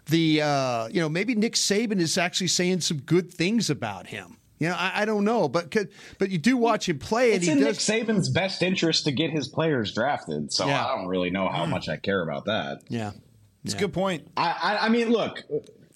the 0.07 0.41
uh, 0.41 0.87
you 0.89 0.99
know 1.01 1.09
maybe 1.09 1.35
Nick 1.35 1.53
Saban 1.53 1.99
is 1.99 2.17
actually 2.17 2.47
saying 2.47 2.81
some 2.81 2.97
good 3.01 3.31
things 3.33 3.69
about 3.69 4.07
him. 4.07 4.37
You 4.59 4.67
know, 4.67 4.75
I, 4.75 5.03
I 5.03 5.05
don't 5.05 5.23
know, 5.23 5.47
but 5.47 5.71
could, 5.71 5.89
but 6.17 6.31
you 6.31 6.37
do 6.37 6.57
watch 6.57 6.89
him 6.89 6.99
play, 6.99 7.27
and 7.31 7.37
It's 7.37 7.45
he 7.45 7.51
in 7.53 7.59
does. 7.61 7.87
Nick 7.87 8.07
Saban's 8.07 8.29
best 8.29 8.61
interest 8.61 9.05
to 9.05 9.13
get 9.13 9.31
his 9.31 9.47
players 9.47 9.93
drafted, 9.93 10.51
so 10.51 10.65
Yeah. 10.67 10.85
I 10.85 10.95
don't 10.97 11.07
really 11.07 11.29
know 11.29 11.47
how 11.47 11.65
much 11.65 11.87
I 11.87 11.95
care 11.95 12.21
about 12.21 12.43
that. 12.45 12.79
yeah, 12.89 13.11
It's 13.63 13.73
a 13.73 13.77
good 13.77 13.93
point. 13.93 14.27
I, 14.35 14.49
I, 14.61 14.85
I 14.87 14.89
mean, 14.89 15.11
look, 15.11 15.43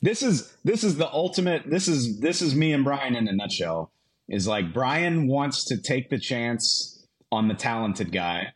this 0.04 0.22
is 0.22 0.56
this 0.64 0.84
is 0.84 0.98
the 0.98 1.10
ultimate. 1.12 1.64
This 1.66 1.88
is 1.88 2.20
this 2.20 2.42
is 2.42 2.54
me 2.54 2.74
and 2.74 2.84
Brian 2.84 3.16
in 3.16 3.28
a 3.28 3.34
nutshell. 3.34 3.92
Is 4.30 4.48
like 4.48 4.74
Brian 4.74 5.28
wants 5.28 5.66
to 5.66 5.82
take 5.82 6.10
the 6.10 6.20
chance 6.20 7.06
on 7.32 7.48
the 7.48 7.54
talented 7.56 8.12
guy, 8.12 8.54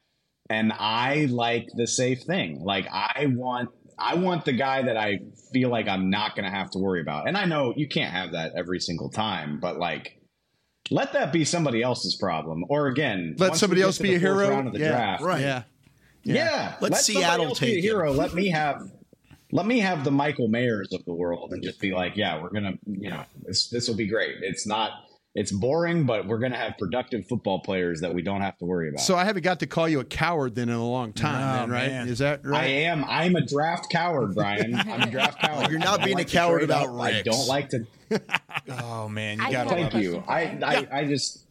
and 0.50 0.72
I 0.74 1.28
like 1.30 1.68
the 1.76 1.88
safe 1.88 2.22
thing. 2.24 2.62
Like 2.64 2.86
I 2.92 3.28
want 3.30 3.70
I 3.98 4.16
want 4.16 4.46
the 4.46 4.54
guy 4.54 4.82
that 4.84 4.98
I 4.98 5.20
feel 5.54 5.70
like 5.70 5.88
I'm 5.88 6.10
not 6.10 6.36
going 6.36 6.46
to 6.46 6.56
have 6.56 6.70
to 6.72 6.80
worry 6.80 7.02
about. 7.02 7.28
And 7.28 7.36
I 7.38 7.46
know 7.46 7.74
you 7.76 7.88
can't 7.88 8.12
have 8.14 8.34
that 8.34 8.52
every 8.56 8.80
single 8.80 9.10
time, 9.10 9.60
but 9.60 9.78
like. 9.78 10.14
Let 10.90 11.12
that 11.14 11.34
be 11.34 11.44
somebody 11.44 11.82
else's 11.84 12.16
problem, 12.16 12.64
or 12.70 12.88
again, 12.88 13.36
Let 13.38 13.58
somebody 13.58 13.82
else 13.82 13.98
be 13.98 14.16
a 14.16 14.20
hero. 14.20 14.50
round 14.50 14.68
of 14.68 14.74
the 14.74 14.80
yeah, 14.80 14.90
draft, 14.92 15.22
right. 15.22 15.42
Yeah, 15.42 15.64
yeah, 16.24 16.76
Let 16.80 16.96
somebody 16.96 17.26
Seattle 17.26 17.46
else 17.48 17.60
be 17.60 17.66
take 17.66 17.74
a 17.74 17.78
him. 17.80 17.84
hero. 17.84 18.14
Let 18.14 18.34
me 18.34 18.48
have, 18.52 18.90
let 19.52 19.66
me 19.66 19.80
have 19.80 20.04
the 20.04 20.12
Michael 20.12 20.50
Mayers 20.50 20.92
of 20.94 21.04
the 21.06 21.14
world, 21.14 21.52
and 21.54 21.64
just 21.64 21.80
be 21.80 21.94
like, 21.94 22.18
yeah, 22.18 22.42
we're 22.42 22.50
gonna, 22.50 22.74
you 22.86 23.10
know, 23.10 23.24
this 23.46 23.70
this 23.70 23.88
will 23.88 23.96
be 23.96 24.08
great. 24.08 24.38
It's 24.42 24.68
not, 24.68 24.92
it's 25.36 25.52
boring, 25.52 26.06
but 26.06 26.28
we're 26.28 26.40
gonna 26.40 26.58
have 26.58 26.78
productive 26.78 27.28
football 27.28 27.60
players 27.60 28.02
that 28.02 28.14
we 28.14 28.22
don't 28.22 28.42
have 28.42 28.58
to 28.58 28.66
worry 28.66 28.90
about. 28.90 29.02
So 29.02 29.16
I 29.16 29.24
haven't 29.24 29.44
got 29.44 29.60
to 29.62 29.68
call 29.68 29.88
you 29.88 30.00
a 30.00 30.04
coward 30.06 30.56
then 30.56 30.70
in 30.70 30.76
a 30.76 30.86
long 30.86 31.14
time, 31.14 31.36
Oh, 31.42 31.62
then, 31.62 31.70
right? 31.72 31.90
man. 31.90 32.10
Is 32.10 32.20
that 32.20 32.46
right? 32.46 32.64
I 32.64 32.68
am. 32.68 33.06
I'm 33.06 33.36
a 33.36 33.46
draft 33.46 33.90
coward, 33.90 34.36
Brian. 34.36 34.76
I'm 34.80 35.04
a 35.04 35.12
draft 35.12 35.40
coward. 35.40 35.70
You're 35.72 35.80
not 35.80 36.04
being 36.04 36.16
a 36.18 36.20
like 36.20 36.28
to 36.28 36.34
coward 36.34 36.64
about 36.64 36.88
up. 36.90 37.00
I 37.02 37.22
don't 37.22 37.48
like 37.48 37.70
to. 37.70 37.86
Oh 38.70 39.08
man, 39.08 39.38
you 39.40 39.52
got 39.52 39.70
to 39.70 39.76
have 39.76 39.88
a 39.88 39.92
Thank 39.92 39.94
you. 40.04 40.24
I, 40.28 40.42
I, 40.64 40.88
I 41.00 41.06
just. 41.06 41.46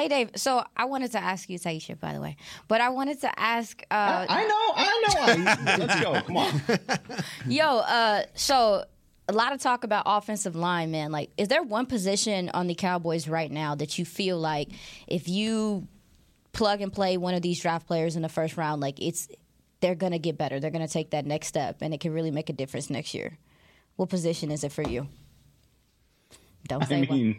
Hey, 0.00 0.08
Dave. 0.08 0.30
So 0.36 0.64
I 0.74 0.86
wanted 0.86 1.12
to 1.12 1.22
ask 1.22 1.50
you, 1.50 1.58
Taisha, 1.58 2.00
by 2.00 2.14
the 2.14 2.22
way, 2.22 2.36
but 2.68 2.80
I 2.80 2.88
wanted 2.88 3.20
to 3.20 3.38
ask. 3.38 3.82
Uh, 3.90 4.24
I 4.26 4.46
know. 4.46 4.72
I 4.74 5.04
know. 5.04 5.66
I, 5.66 5.76
let's 5.76 6.00
go. 6.00 6.22
Come 6.22 6.36
on. 6.38 6.62
Yo, 7.46 7.66
uh, 7.66 8.22
so 8.32 8.86
a 9.28 9.32
lot 9.34 9.52
of 9.52 9.60
talk 9.60 9.84
about 9.84 10.04
offensive 10.06 10.56
line, 10.56 10.90
man. 10.90 11.12
Like, 11.12 11.28
is 11.36 11.48
there 11.48 11.62
one 11.62 11.84
position 11.84 12.48
on 12.54 12.66
the 12.66 12.74
Cowboys 12.74 13.28
right 13.28 13.50
now 13.50 13.74
that 13.74 13.98
you 13.98 14.06
feel 14.06 14.38
like 14.38 14.70
if 15.06 15.28
you 15.28 15.86
plug 16.52 16.80
and 16.80 16.90
play 16.90 17.18
one 17.18 17.34
of 17.34 17.42
these 17.42 17.60
draft 17.60 17.86
players 17.86 18.16
in 18.16 18.22
the 18.22 18.30
first 18.30 18.56
round, 18.56 18.80
like 18.80 19.02
it's 19.02 19.28
they're 19.80 19.94
gonna 19.94 20.18
get 20.18 20.38
better, 20.38 20.60
they're 20.60 20.70
gonna 20.70 20.88
take 20.88 21.10
that 21.10 21.26
next 21.26 21.48
step, 21.48 21.82
and 21.82 21.92
it 21.92 22.00
can 22.00 22.14
really 22.14 22.30
make 22.30 22.48
a 22.48 22.54
difference 22.54 22.88
next 22.88 23.12
year? 23.12 23.36
What 23.96 24.08
position 24.08 24.50
is 24.50 24.64
it 24.64 24.72
for 24.72 24.80
you? 24.80 25.08
Don't 26.68 26.86
say 26.86 27.02
I 27.02 27.04
one. 27.04 27.36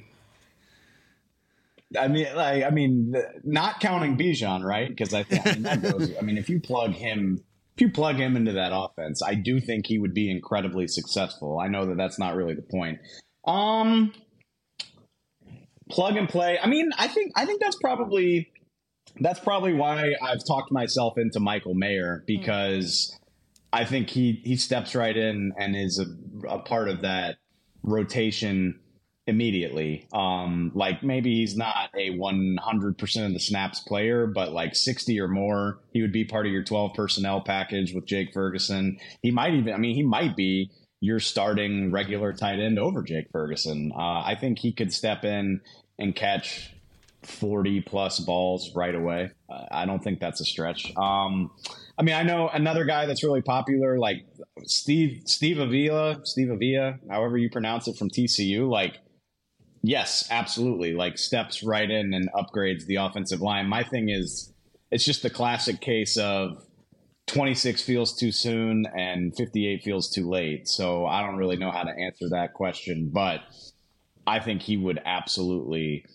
I 1.99 2.07
mean, 2.07 2.27
like, 2.35 2.63
I 2.63 2.69
mean, 2.69 3.11
the- 3.11 3.27
not 3.43 3.79
counting 3.79 4.17
Bijan, 4.17 4.63
right? 4.63 4.89
Because 4.89 5.13
I 5.13 5.23
think 5.23 5.45
I 5.47 5.53
mean, 5.53 5.63
that 5.63 5.81
goes. 5.81 6.11
I 6.17 6.21
mean, 6.21 6.37
if 6.37 6.49
you 6.49 6.59
plug 6.59 6.91
him, 6.91 7.43
if 7.75 7.81
you 7.81 7.91
plug 7.91 8.15
him 8.17 8.35
into 8.35 8.53
that 8.53 8.71
offense, 8.73 9.21
I 9.21 9.35
do 9.35 9.59
think 9.59 9.87
he 9.87 9.97
would 9.97 10.13
be 10.13 10.29
incredibly 10.29 10.87
successful. 10.87 11.59
I 11.59 11.67
know 11.67 11.85
that 11.85 11.97
that's 11.97 12.19
not 12.19 12.35
really 12.35 12.53
the 12.53 12.61
point. 12.61 12.99
Um, 13.45 14.13
plug 15.89 16.15
and 16.15 16.27
play. 16.29 16.59
I 16.61 16.67
mean, 16.67 16.91
I 16.97 17.07
think 17.07 17.33
I 17.35 17.45
think 17.45 17.61
that's 17.61 17.77
probably 17.77 18.51
that's 19.19 19.39
probably 19.39 19.73
why 19.73 20.15
I've 20.21 20.45
talked 20.47 20.71
myself 20.71 21.17
into 21.17 21.39
Michael 21.39 21.73
Mayer 21.73 22.23
because 22.25 23.17
I 23.73 23.85
think 23.85 24.09
he 24.09 24.41
he 24.43 24.55
steps 24.55 24.95
right 24.95 25.15
in 25.15 25.53
and 25.57 25.75
is 25.75 25.99
a, 25.99 26.47
a 26.47 26.59
part 26.59 26.89
of 26.89 27.01
that 27.01 27.37
rotation 27.83 28.79
immediately. 29.32 30.07
Um, 30.13 30.71
like 30.75 31.01
maybe 31.01 31.34
he's 31.34 31.57
not 31.57 31.89
a 31.95 32.11
100% 32.11 33.25
of 33.25 33.34
the 33.34 33.39
snaps 33.39 33.79
player, 33.79 34.27
but 34.27 34.51
like 34.51 34.75
60 34.75 35.19
or 35.19 35.27
more, 35.27 35.79
he 35.93 36.01
would 36.01 36.11
be 36.11 36.25
part 36.25 36.45
of 36.45 36.51
your 36.51 36.63
12 36.63 36.93
personnel 36.93 37.41
package 37.41 37.93
with 37.95 38.05
Jake 38.05 38.34
Ferguson. 38.34 38.99
He 39.23 39.32
might 39.32 39.53
even, 39.53 39.73
I 39.73 39.77
mean, 39.77 39.95
he 39.95 40.03
might 40.03 40.36
be 40.36 40.69
your 40.99 41.19
starting 41.19 41.91
regular 41.91 42.34
tight 42.34 42.59
end 42.59 42.77
over 42.77 43.01
Jake 43.01 43.32
Ferguson. 43.32 43.91
Uh, 43.95 44.21
I 44.21 44.36
think 44.39 44.59
he 44.59 44.73
could 44.73 44.93
step 44.93 45.23
in 45.23 45.61
and 45.97 46.15
catch 46.15 46.73
40 47.23 47.82
plus 47.82 48.19
balls 48.19 48.75
right 48.75 48.93
away. 48.93 49.32
Uh, 49.49 49.65
I 49.71 49.86
don't 49.86 50.03
think 50.03 50.19
that's 50.19 50.41
a 50.41 50.45
stretch. 50.45 50.93
Um, 50.97 51.51
I 51.97 52.03
mean, 52.03 52.15
I 52.15 52.23
know 52.23 52.49
another 52.49 52.84
guy 52.84 53.05
that's 53.05 53.23
really 53.23 53.41
popular, 53.41 53.97
like 53.97 54.25
Steve 54.65 55.23
Steve 55.25 55.59
Avila, 55.59 56.21
Steve 56.23 56.49
Avila, 56.49 56.95
however 57.09 57.38
you 57.38 57.49
pronounce 57.49 57.88
it 57.88 57.95
from 57.97 58.09
TCU. 58.09 58.69
Like 58.69 58.99
yes, 59.82 60.27
absolutely. 60.32 60.93
Like 60.93 61.17
steps 61.17 61.63
right 61.63 61.89
in 61.89 62.13
and 62.13 62.29
upgrades 62.34 62.86
the 62.86 62.95
offensive 62.97 63.41
line. 63.41 63.67
My 63.67 63.84
thing 63.84 64.09
is, 64.09 64.53
it's 64.91 65.05
just 65.05 65.23
the 65.23 65.29
classic 65.29 65.79
case 65.82 66.17
of 66.17 66.65
26 67.27 67.82
feels 67.82 68.15
too 68.15 68.32
soon 68.32 68.86
and 68.97 69.36
58 69.36 69.84
feels 69.84 70.09
too 70.09 70.29
late. 70.29 70.67
So 70.67 71.05
I 71.05 71.21
don't 71.21 71.38
really 71.38 71.55
know 71.55 71.71
how 71.71 71.84
to 71.84 71.91
answer 71.91 72.29
that 72.29 72.53
question, 72.53 73.09
but 73.13 73.41
I 74.27 74.39
think 74.39 74.61
he 74.61 74.77
would 74.77 74.99
absolutely 75.05 76.05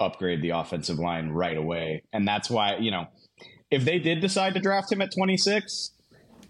upgrade 0.00 0.42
the 0.42 0.50
offensive 0.50 0.98
line 0.98 1.30
right 1.30 1.56
away. 1.56 2.02
And 2.12 2.28
that's 2.28 2.50
why, 2.50 2.76
you 2.76 2.90
know, 2.90 3.06
if 3.70 3.84
they 3.84 3.98
did 3.98 4.20
decide 4.20 4.54
to 4.54 4.60
draft 4.60 4.92
him 4.92 5.00
at 5.02 5.12
26, 5.12 5.92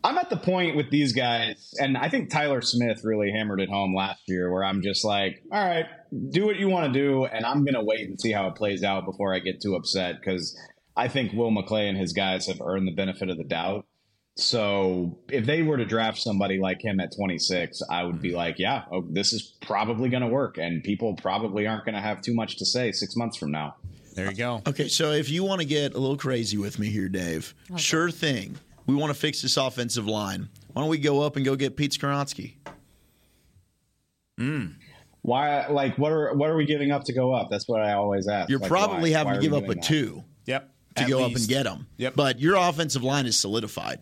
I'm 0.04 0.18
at 0.18 0.30
the 0.30 0.36
point 0.36 0.76
with 0.76 0.90
these 0.90 1.12
guys, 1.12 1.74
and 1.78 1.96
I 1.96 2.08
think 2.08 2.30
Tyler 2.30 2.60
Smith 2.60 3.00
really 3.02 3.32
hammered 3.32 3.60
it 3.60 3.68
home 3.68 3.94
last 3.94 4.22
year, 4.28 4.52
where 4.52 4.62
I'm 4.62 4.82
just 4.82 5.04
like, 5.04 5.42
all 5.50 5.64
right, 5.64 5.86
do 6.30 6.46
what 6.46 6.56
you 6.56 6.68
want 6.68 6.92
to 6.92 6.98
do, 6.98 7.24
and 7.24 7.44
I'm 7.44 7.64
going 7.64 7.74
to 7.74 7.84
wait 7.84 8.08
and 8.08 8.20
see 8.20 8.32
how 8.32 8.48
it 8.48 8.54
plays 8.54 8.82
out 8.82 9.04
before 9.04 9.34
I 9.34 9.38
get 9.38 9.60
too 9.60 9.74
upset 9.74 10.16
because 10.20 10.58
I 10.96 11.08
think 11.08 11.32
Will 11.32 11.50
McClay 11.50 11.88
and 11.88 11.96
his 11.96 12.12
guys 12.12 12.46
have 12.46 12.60
earned 12.60 12.88
the 12.88 12.92
benefit 12.92 13.28
of 13.30 13.36
the 13.36 13.44
doubt. 13.44 13.86
So 14.36 15.18
if 15.28 15.46
they 15.46 15.62
were 15.62 15.76
to 15.76 15.84
draft 15.84 16.18
somebody 16.18 16.58
like 16.60 16.80
him 16.80 17.00
at 17.00 17.14
26, 17.16 17.82
I 17.90 18.04
would 18.04 18.22
be 18.22 18.30
like, 18.30 18.58
yeah, 18.58 18.84
oh, 18.92 19.04
this 19.10 19.32
is 19.32 19.54
probably 19.62 20.08
going 20.08 20.22
to 20.22 20.28
work, 20.28 20.58
and 20.58 20.82
people 20.82 21.14
probably 21.14 21.66
aren't 21.66 21.84
going 21.84 21.96
to 21.96 22.00
have 22.00 22.20
too 22.22 22.34
much 22.34 22.56
to 22.58 22.64
say 22.64 22.92
six 22.92 23.16
months 23.16 23.36
from 23.36 23.50
now. 23.50 23.74
There 24.14 24.30
you 24.30 24.36
go. 24.36 24.62
Okay, 24.66 24.88
so 24.88 25.12
if 25.12 25.28
you 25.28 25.44
want 25.44 25.60
to 25.60 25.66
get 25.66 25.94
a 25.94 25.98
little 25.98 26.16
crazy 26.16 26.56
with 26.56 26.78
me 26.78 26.88
here, 26.88 27.08
Dave, 27.08 27.54
okay. 27.70 27.80
sure 27.80 28.10
thing. 28.10 28.56
We 28.86 28.94
want 28.94 29.12
to 29.12 29.18
fix 29.18 29.42
this 29.42 29.56
offensive 29.56 30.06
line. 30.06 30.48
Why 30.72 30.82
don't 30.82 30.88
we 30.88 30.98
go 30.98 31.20
up 31.20 31.36
and 31.36 31.44
go 31.44 31.56
get 31.56 31.76
Pete 31.76 31.92
Skoronski? 31.92 32.54
Mm. 34.38 34.74
Why? 35.22 35.66
Like, 35.66 35.98
what 35.98 36.12
are 36.12 36.34
what 36.34 36.50
are 36.50 36.56
we 36.56 36.64
giving 36.64 36.90
up 36.90 37.04
to 37.04 37.12
go 37.12 37.32
up? 37.32 37.48
That's 37.50 37.68
what 37.68 37.82
I 37.82 37.92
always 37.92 38.28
ask. 38.28 38.48
You're 38.48 38.58
like, 38.58 38.68
probably 38.68 39.12
why? 39.12 39.18
having 39.18 39.32
why 39.32 39.36
to 39.36 39.42
give 39.42 39.54
up 39.54 39.64
a 39.64 39.74
that? 39.74 39.82
two. 39.82 40.24
Yep. 40.46 40.70
To 40.96 41.04
go 41.04 41.18
least. 41.18 41.30
up 41.30 41.36
and 41.36 41.48
get 41.48 41.62
them. 41.64 41.86
Yep. 41.98 42.14
But 42.16 42.40
your 42.40 42.56
offensive 42.56 43.04
line 43.04 43.26
is 43.26 43.38
solidified. 43.38 44.00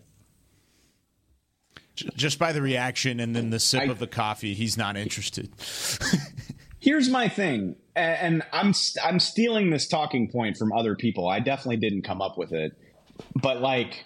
Just 2.15 2.37
by 2.37 2.51
the 2.51 2.61
reaction 2.61 3.19
and 3.19 3.35
then 3.35 3.49
the 3.49 3.59
sip 3.59 3.81
I, 3.81 3.85
of 3.85 3.99
the 3.99 4.07
coffee, 4.07 4.53
he's 4.53 4.77
not 4.77 4.95
interested. 4.95 5.49
Here's 6.79 7.09
my 7.09 7.27
thing, 7.27 7.75
and 7.95 8.43
I'm 8.53 8.73
I'm 9.03 9.19
stealing 9.19 9.71
this 9.71 9.87
talking 9.87 10.29
point 10.29 10.57
from 10.57 10.71
other 10.71 10.95
people. 10.95 11.27
I 11.27 11.39
definitely 11.39 11.77
didn't 11.77 12.03
come 12.03 12.21
up 12.21 12.37
with 12.37 12.53
it, 12.53 12.73
but 13.35 13.61
like, 13.61 14.05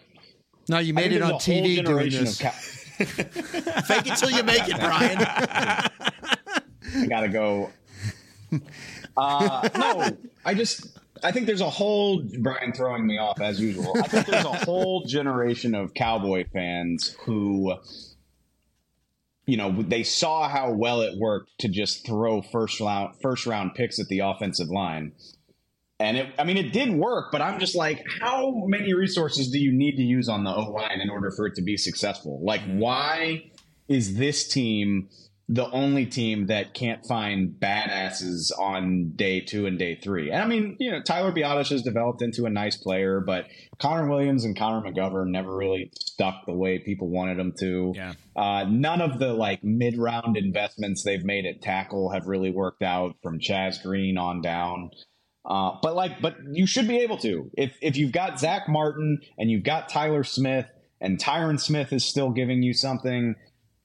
no, 0.70 0.80
you 0.80 0.94
made 0.94 1.12
it 1.12 1.22
on 1.22 1.34
TV 1.34 1.86
doing 1.86 2.10
this. 2.10 2.42
Ca- 2.42 2.50
Fake 3.02 4.08
it 4.08 4.16
till 4.18 4.32
you 4.32 4.44
make 4.44 4.70
it, 4.70 4.80
Brian. 4.80 5.18
I 6.96 7.06
gotta 7.08 7.30
go. 7.30 7.72
Uh, 9.18 9.70
no, 9.78 10.18
I 10.46 10.54
just 10.54 11.00
I 11.24 11.32
think 11.32 11.46
there's 11.46 11.62
a 11.62 11.70
whole 11.70 12.24
Brian 12.40 12.74
throwing 12.74 13.06
me 13.06 13.18
off 13.18 13.40
as 13.42 13.60
usual. 13.60 13.94
I 13.98 14.08
think 14.08 14.26
there's 14.26 14.46
a 14.46 14.66
whole 14.66 15.04
generation 15.06 15.76
of 15.76 15.94
Cowboy 15.94 16.46
fans 16.52 17.16
who 17.26 17.76
you 19.46 19.58
know 19.58 19.82
they 19.82 20.04
saw 20.04 20.48
how 20.48 20.72
well 20.72 21.02
it 21.02 21.18
worked 21.18 21.52
to 21.60 21.68
just 21.68 22.06
throw 22.06 22.42
first 22.42 22.80
round 22.80 23.16
first 23.22 23.46
round 23.46 23.76
picks 23.76 24.00
at 24.00 24.08
the 24.08 24.20
offensive 24.20 24.70
line. 24.70 25.14
And 26.00 26.18
it 26.18 26.34
I 26.40 26.44
mean 26.44 26.58
it 26.58 26.74
did 26.74 26.92
work, 26.92 27.32
but 27.32 27.42
I'm 27.42 27.60
just 27.60 27.76
like 27.76 28.04
how 28.20 28.64
many 28.66 28.94
resources 28.94 29.52
do 29.52 29.60
you 29.60 29.72
need 29.72 29.98
to 29.98 30.04
use 30.04 30.28
on 30.28 30.44
the 30.44 30.54
O 30.54 30.72
line 30.72 31.02
in 31.02 31.10
order 31.10 31.32
for 31.32 31.46
it 31.46 31.56
to 31.56 31.62
be 31.62 31.78
successful? 31.78 32.40
Like 32.44 32.62
why 32.66 33.52
is 33.88 34.16
this 34.16 34.48
team 34.48 35.10
the 35.50 35.70
only 35.72 36.06
team 36.06 36.48
that 36.48 36.74
can't 36.74 37.06
find 37.06 37.56
badasses 37.60 38.58
on 38.58 39.12
day 39.16 39.42
two 39.42 39.66
and 39.66 39.78
day 39.78 40.00
three. 40.02 40.32
And 40.32 40.42
I 40.42 40.46
mean, 40.46 40.78
you 40.80 40.92
know, 40.92 41.02
Tyler 41.02 41.32
Biadasz 41.32 41.70
has 41.70 41.82
developed 41.82 42.22
into 42.22 42.46
a 42.46 42.50
nice 42.50 42.78
player, 42.78 43.20
but 43.20 43.48
Connor 43.78 44.08
Williams 44.08 44.46
and 44.46 44.58
Connor 44.58 44.90
McGovern 44.90 45.30
never 45.30 45.54
really 45.56 45.92
stuck 46.00 46.46
the 46.46 46.54
way 46.54 46.80
people 46.80 47.10
wanted 47.10 47.38
them 47.38 47.54
to. 47.60 47.94
Yeah. 47.96 48.14
Uh, 48.36 48.66
none 48.70 49.02
of 49.02 49.20
the 49.20 49.34
like 49.34 49.64
mid 49.64 49.98
round 49.98 50.38
investments 50.38 51.04
they've 51.04 51.26
made 51.26 51.46
at 51.46 51.62
tackle 51.62 52.12
have 52.12 52.28
really 52.28 52.52
worked 52.52 52.84
out 52.84 53.18
from 53.22 53.40
Chaz 53.40 53.82
Green 53.84 54.18
on 54.18 54.42
down. 54.42 54.92
Uh, 55.44 55.72
but 55.82 55.96
like, 55.96 56.22
but 56.22 56.36
you 56.52 56.66
should 56.66 56.88
be 56.88 57.00
able 57.00 57.18
to 57.18 57.50
if 57.58 57.76
if 57.82 57.98
you've 57.98 58.12
got 58.12 58.40
Zack 58.40 58.70
Martin 58.70 59.20
and 59.38 59.50
you've 59.50 59.64
got 59.64 59.90
Tyler 59.90 60.24
Smith 60.24 60.68
and 61.02 61.18
Tyron 61.18 61.60
Smith 61.60 61.92
is 61.92 62.06
still 62.06 62.30
giving 62.30 62.62
you 62.62 62.74
something 62.74 63.36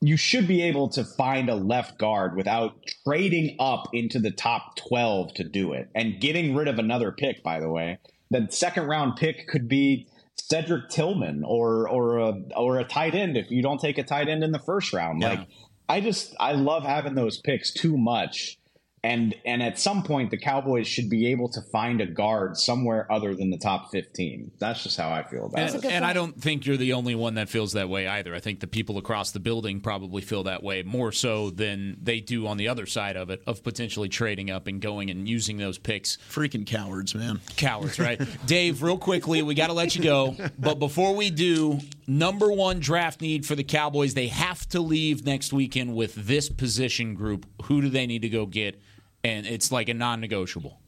you 0.00 0.16
should 0.16 0.46
be 0.46 0.62
able 0.62 0.88
to 0.90 1.04
find 1.04 1.48
a 1.48 1.54
left 1.54 1.98
guard 1.98 2.36
without 2.36 2.74
trading 3.04 3.56
up 3.58 3.88
into 3.92 4.18
the 4.18 4.30
top 4.30 4.76
12 4.76 5.34
to 5.34 5.44
do 5.44 5.72
it 5.72 5.88
and 5.94 6.20
getting 6.20 6.54
rid 6.54 6.68
of 6.68 6.78
another 6.78 7.12
pick, 7.12 7.42
by 7.42 7.60
the 7.60 7.70
way. 7.70 7.98
The 8.30 8.48
second 8.50 8.86
round 8.86 9.16
pick 9.16 9.48
could 9.48 9.68
be 9.68 10.08
Cedric 10.34 10.90
Tillman 10.90 11.44
or 11.44 11.88
or 11.88 12.18
a 12.18 12.34
or 12.56 12.78
a 12.78 12.84
tight 12.84 13.14
end 13.14 13.36
if 13.36 13.50
you 13.50 13.62
don't 13.62 13.80
take 13.80 13.98
a 13.98 14.02
tight 14.02 14.28
end 14.28 14.44
in 14.44 14.52
the 14.52 14.58
first 14.58 14.92
round. 14.92 15.22
Yeah. 15.22 15.30
Like 15.30 15.48
I 15.88 16.00
just 16.00 16.34
I 16.38 16.52
love 16.52 16.84
having 16.84 17.14
those 17.14 17.38
picks 17.38 17.72
too 17.72 17.96
much 17.96 18.58
and 19.06 19.34
and 19.44 19.62
at 19.62 19.78
some 19.78 20.02
point 20.02 20.30
the 20.32 20.36
Cowboys 20.36 20.88
should 20.88 21.08
be 21.08 21.28
able 21.28 21.48
to 21.50 21.60
find 21.62 22.00
a 22.00 22.06
guard 22.06 22.56
somewhere 22.56 23.10
other 23.10 23.34
than 23.34 23.50
the 23.50 23.58
top 23.58 23.92
15. 23.92 24.50
That's 24.58 24.82
just 24.82 24.96
how 24.96 25.10
I 25.10 25.22
feel 25.22 25.46
about 25.46 25.60
and, 25.60 25.84
it. 25.84 25.84
And 25.84 26.04
I 26.04 26.12
don't 26.12 26.40
think 26.40 26.66
you're 26.66 26.76
the 26.76 26.92
only 26.92 27.14
one 27.14 27.34
that 27.34 27.48
feels 27.48 27.72
that 27.74 27.88
way 27.88 28.08
either. 28.08 28.34
I 28.34 28.40
think 28.40 28.58
the 28.58 28.66
people 28.66 28.98
across 28.98 29.30
the 29.30 29.38
building 29.38 29.80
probably 29.80 30.22
feel 30.22 30.42
that 30.44 30.64
way 30.64 30.82
more 30.82 31.12
so 31.12 31.50
than 31.50 31.98
they 32.02 32.18
do 32.18 32.48
on 32.48 32.56
the 32.56 32.66
other 32.66 32.84
side 32.84 33.16
of 33.16 33.30
it 33.30 33.42
of 33.46 33.62
potentially 33.62 34.08
trading 34.08 34.50
up 34.50 34.66
and 34.66 34.80
going 34.80 35.08
and 35.08 35.28
using 35.28 35.56
those 35.56 35.78
picks. 35.78 36.18
Freaking 36.28 36.66
cowards, 36.66 37.14
man. 37.14 37.40
Cowards, 37.56 38.00
right? 38.00 38.20
Dave, 38.46 38.82
real 38.82 38.98
quickly, 38.98 39.40
we 39.40 39.54
got 39.54 39.68
to 39.68 39.72
let 39.72 39.94
you 39.94 40.02
go, 40.02 40.36
but 40.58 40.80
before 40.80 41.14
we 41.14 41.30
do, 41.30 41.78
number 42.08 42.50
1 42.50 42.80
draft 42.80 43.20
need 43.20 43.46
for 43.46 43.54
the 43.54 43.64
Cowboys, 43.64 44.14
they 44.14 44.28
have 44.28 44.68
to 44.70 44.80
leave 44.80 45.24
next 45.24 45.52
weekend 45.52 45.94
with 45.94 46.14
this 46.16 46.48
position 46.48 47.14
group. 47.14 47.46
Who 47.64 47.80
do 47.80 47.88
they 47.88 48.06
need 48.08 48.22
to 48.22 48.28
go 48.28 48.46
get? 48.46 48.82
And 49.26 49.46
it's 49.46 49.72
like 49.72 49.88
a 49.88 49.94
non-negotiable. 49.94 50.80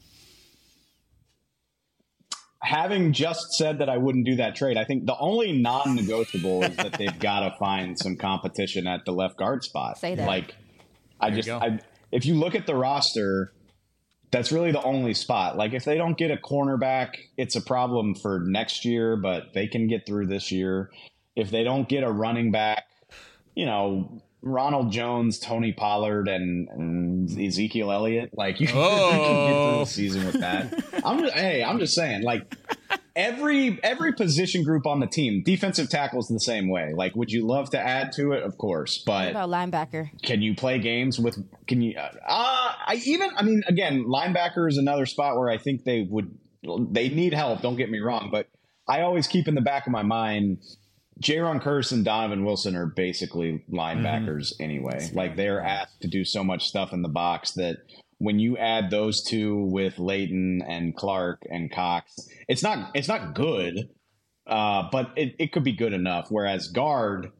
Having 2.60 3.12
just 3.12 3.52
said 3.54 3.78
that 3.78 3.88
I 3.88 3.96
wouldn't 3.96 4.26
do 4.26 4.36
that 4.36 4.54
trade, 4.54 4.76
I 4.76 4.84
think 4.84 5.06
the 5.06 5.16
only 5.18 5.52
non-negotiable 5.52 6.64
is 6.64 6.76
that 6.76 6.92
they've 6.92 7.18
got 7.20 7.40
to 7.40 7.56
find 7.58 7.98
some 7.98 8.16
competition 8.16 8.86
at 8.86 9.04
the 9.04 9.12
left 9.12 9.38
guard 9.38 9.64
spot. 9.64 9.98
Say 9.98 10.14
that. 10.14 10.26
Like, 10.26 10.54
I 11.20 11.30
There 11.30 11.36
you 11.36 11.42
just. 11.42 11.62
I, 11.62 11.80
if 12.12 12.26
you 12.26 12.34
look 12.34 12.54
at 12.54 12.66
the 12.66 12.74
roster, 12.74 13.52
that's 14.30 14.52
really 14.52 14.72
the 14.72 14.82
only 14.82 15.14
spot. 15.14 15.56
Like, 15.56 15.72
if 15.72 15.84
they 15.84 15.96
don't 15.96 16.16
get 16.16 16.30
a 16.30 16.36
cornerback, 16.36 17.16
it's 17.36 17.56
a 17.56 17.60
problem 17.60 18.14
for 18.14 18.40
next 18.40 18.84
year, 18.84 19.16
but 19.16 19.52
they 19.54 19.66
can 19.66 19.88
get 19.88 20.06
through 20.06 20.26
this 20.26 20.52
year. 20.52 20.90
If 21.34 21.50
they 21.50 21.64
don't 21.64 21.88
get 21.88 22.02
a 22.02 22.10
running 22.10 22.50
back, 22.50 22.84
you 23.54 23.66
know, 23.66 24.22
Ronald 24.42 24.92
Jones, 24.92 25.38
Tony 25.38 25.72
Pollard, 25.72 26.28
and, 26.28 26.68
and 26.68 27.40
Ezekiel 27.40 27.90
Elliott. 27.90 28.30
Like 28.36 28.60
you, 28.60 28.68
you 28.68 28.72
can 28.72 29.46
get 29.46 29.70
through 29.70 29.78
the 29.80 29.84
season 29.86 30.24
with 30.26 30.40
that. 30.40 31.02
I'm 31.04 31.20
just, 31.20 31.34
hey, 31.34 31.62
I'm 31.64 31.78
just 31.78 31.94
saying, 31.94 32.22
like 32.22 32.54
every 33.16 33.78
every 33.82 34.12
position 34.12 34.62
group 34.62 34.86
on 34.86 35.00
the 35.00 35.06
team, 35.06 35.42
defensive 35.44 35.90
tackles 35.90 36.28
the 36.28 36.38
same 36.40 36.68
way. 36.68 36.92
Like, 36.94 37.16
would 37.16 37.30
you 37.30 37.46
love 37.46 37.70
to 37.70 37.78
add 37.80 38.12
to 38.12 38.32
it? 38.32 38.42
Of 38.44 38.56
course, 38.58 39.02
What 39.04 39.34
but 39.34 39.46
about 39.46 39.48
linebacker? 39.50 40.10
can 40.22 40.40
you 40.40 40.54
play 40.54 40.78
games 40.78 41.18
with? 41.18 41.36
Can 41.66 41.82
you? 41.82 41.96
Uh, 41.98 42.10
I 42.28 43.00
even. 43.04 43.30
I 43.36 43.42
mean, 43.42 43.62
again, 43.66 44.04
linebacker 44.04 44.68
is 44.68 44.78
another 44.78 45.06
spot 45.06 45.36
where 45.36 45.50
I 45.50 45.58
think 45.58 45.84
they 45.84 46.06
would. 46.08 46.36
They 46.90 47.08
need 47.08 47.34
help. 47.34 47.60
Don't 47.62 47.76
get 47.76 47.90
me 47.90 47.98
wrong, 47.98 48.28
but 48.30 48.46
I 48.88 49.02
always 49.02 49.26
keep 49.26 49.48
in 49.48 49.54
the 49.54 49.60
back 49.60 49.86
of 49.86 49.92
my 49.92 50.02
mind. 50.02 50.58
Jayron 51.20 51.62
Kearse 51.62 51.92
and 51.92 52.04
Donovan 52.04 52.44
Wilson 52.44 52.76
are 52.76 52.86
basically 52.86 53.64
linebackers 53.70 54.52
anyway. 54.60 55.10
Like 55.12 55.36
they're 55.36 55.60
asked 55.60 56.00
to 56.02 56.08
do 56.08 56.24
so 56.24 56.44
much 56.44 56.68
stuff 56.68 56.92
in 56.92 57.02
the 57.02 57.08
box 57.08 57.52
that 57.52 57.78
when 58.18 58.38
you 58.38 58.56
add 58.56 58.90
those 58.90 59.22
two 59.22 59.56
with 59.64 59.98
Leighton 59.98 60.62
and 60.62 60.94
Clark 60.96 61.42
and 61.50 61.72
Cox, 61.72 62.28
it's 62.48 62.62
not 62.62 62.90
it's 62.94 63.08
not 63.08 63.34
good, 63.34 63.88
uh, 64.46 64.84
but 64.92 65.10
it, 65.16 65.34
it 65.38 65.52
could 65.52 65.64
be 65.64 65.72
good 65.72 65.92
enough. 65.92 66.26
Whereas 66.30 66.68
guard, 66.68 67.32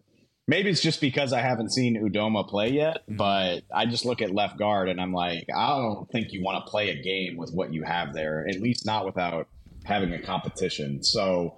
maybe 0.47 0.71
it's 0.71 0.81
just 0.81 1.01
because 1.01 1.33
I 1.33 1.41
haven't 1.41 1.73
seen 1.73 2.01
Udoma 2.01 2.49
play 2.49 2.71
yet, 2.71 3.03
but 3.09 3.63
I 3.73 3.87
just 3.87 4.05
look 4.05 4.23
at 4.23 4.33
left 4.33 4.59
guard 4.59 4.89
and 4.89 5.01
I'm 5.01 5.13
like, 5.13 5.47
I 5.57 5.69
don't 5.69 6.11
think 6.11 6.33
you 6.33 6.43
want 6.43 6.65
to 6.65 6.71
play 6.71 6.91
a 6.91 7.01
game 7.01 7.37
with 7.37 7.53
what 7.53 7.73
you 7.73 7.85
have 7.85 8.13
there, 8.13 8.47
at 8.49 8.61
least 8.61 8.87
not 8.87 9.05
without 9.05 9.49
having 9.85 10.13
a 10.13 10.21
competition. 10.21 11.03
So 11.03 11.57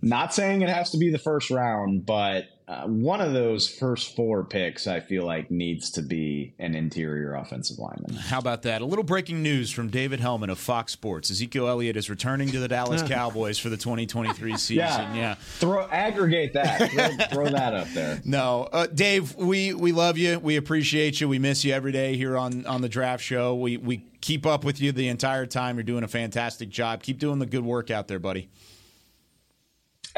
not 0.00 0.32
saying 0.34 0.62
it 0.62 0.68
has 0.68 0.90
to 0.90 0.98
be 0.98 1.10
the 1.10 1.18
first 1.18 1.50
round, 1.50 2.06
but 2.06 2.46
uh, 2.68 2.82
one 2.84 3.22
of 3.22 3.32
those 3.32 3.66
first 3.66 4.14
four 4.14 4.44
picks, 4.44 4.86
I 4.86 5.00
feel 5.00 5.24
like, 5.24 5.50
needs 5.50 5.90
to 5.92 6.02
be 6.02 6.52
an 6.58 6.74
interior 6.74 7.34
offensive 7.34 7.78
lineman. 7.78 8.14
How 8.14 8.38
about 8.38 8.60
that? 8.62 8.82
A 8.82 8.84
little 8.84 9.04
breaking 9.04 9.42
news 9.42 9.70
from 9.70 9.88
David 9.88 10.20
Helman 10.20 10.50
of 10.50 10.58
Fox 10.58 10.92
Sports. 10.92 11.30
Ezekiel 11.30 11.66
Elliott 11.66 11.96
is 11.96 12.10
returning 12.10 12.50
to 12.50 12.60
the 12.60 12.68
Dallas 12.68 13.02
Cowboys 13.08 13.58
for 13.58 13.70
the 13.70 13.78
2023 13.78 14.56
season. 14.58 14.76
Yeah. 14.76 15.14
yeah. 15.14 15.34
Throw 15.34 15.88
aggregate 15.88 16.52
that. 16.52 16.90
throw, 16.90 17.26
throw 17.44 17.50
that 17.50 17.72
up 17.72 17.88
there. 17.94 18.20
No, 18.26 18.68
uh, 18.70 18.86
Dave, 18.86 19.34
we 19.36 19.72
we 19.72 19.92
love 19.92 20.18
you. 20.18 20.38
We 20.38 20.56
appreciate 20.56 21.22
you. 21.22 21.28
We 21.28 21.38
miss 21.38 21.64
you 21.64 21.72
every 21.72 21.92
day 21.92 22.16
here 22.16 22.36
on 22.36 22.66
on 22.66 22.82
the 22.82 22.88
Draft 22.90 23.24
Show. 23.24 23.54
We 23.54 23.78
we 23.78 24.04
keep 24.20 24.44
up 24.44 24.62
with 24.62 24.78
you 24.78 24.92
the 24.92 25.08
entire 25.08 25.46
time. 25.46 25.76
You're 25.76 25.84
doing 25.84 26.04
a 26.04 26.08
fantastic 26.08 26.68
job. 26.68 27.02
Keep 27.02 27.18
doing 27.18 27.38
the 27.38 27.46
good 27.46 27.64
work 27.64 27.90
out 27.90 28.08
there, 28.08 28.18
buddy. 28.18 28.50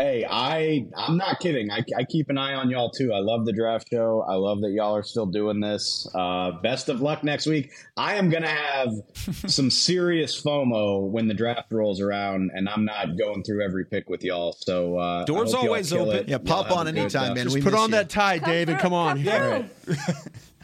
Hey, 0.00 0.24
I 0.28 0.86
I'm 0.96 1.18
not 1.18 1.40
kidding. 1.40 1.70
I, 1.70 1.84
I 1.94 2.04
keep 2.04 2.30
an 2.30 2.38
eye 2.38 2.54
on 2.54 2.70
y'all 2.70 2.90
too. 2.90 3.12
I 3.12 3.18
love 3.18 3.44
the 3.44 3.52
draft 3.52 3.88
show. 3.90 4.24
I 4.26 4.32
love 4.34 4.62
that 4.62 4.70
y'all 4.70 4.96
are 4.96 5.02
still 5.02 5.26
doing 5.26 5.60
this. 5.60 6.08
Uh, 6.14 6.52
best 6.62 6.88
of 6.88 7.02
luck 7.02 7.22
next 7.22 7.46
week. 7.46 7.70
I 7.98 8.14
am 8.14 8.30
gonna 8.30 8.48
have 8.48 8.94
some 9.46 9.70
serious 9.70 10.40
FOMO 10.40 11.02
when 11.10 11.28
the 11.28 11.34
draft 11.34 11.70
rolls 11.70 12.00
around, 12.00 12.50
and 12.54 12.66
I'm 12.66 12.86
not 12.86 13.18
going 13.18 13.42
through 13.44 13.62
every 13.62 13.84
pick 13.84 14.08
with 14.08 14.24
y'all. 14.24 14.56
So 14.60 14.96
uh, 14.96 15.24
Doors 15.26 15.52
I 15.52 15.58
hope 15.58 15.64
y'all 15.64 15.68
always 15.70 15.92
open. 15.92 16.16
it. 16.16 16.28
Yeah, 16.30 16.38
pop 16.38 16.70
on 16.70 16.88
anytime, 16.88 17.32
uh, 17.32 17.34
man. 17.34 17.44
Just 17.44 17.56
We 17.56 17.60
put 17.60 17.74
on 17.74 17.90
you. 17.90 17.96
that 17.96 18.08
tie, 18.08 18.38
David. 18.38 18.78
Come 18.78 18.94
on. 18.94 19.22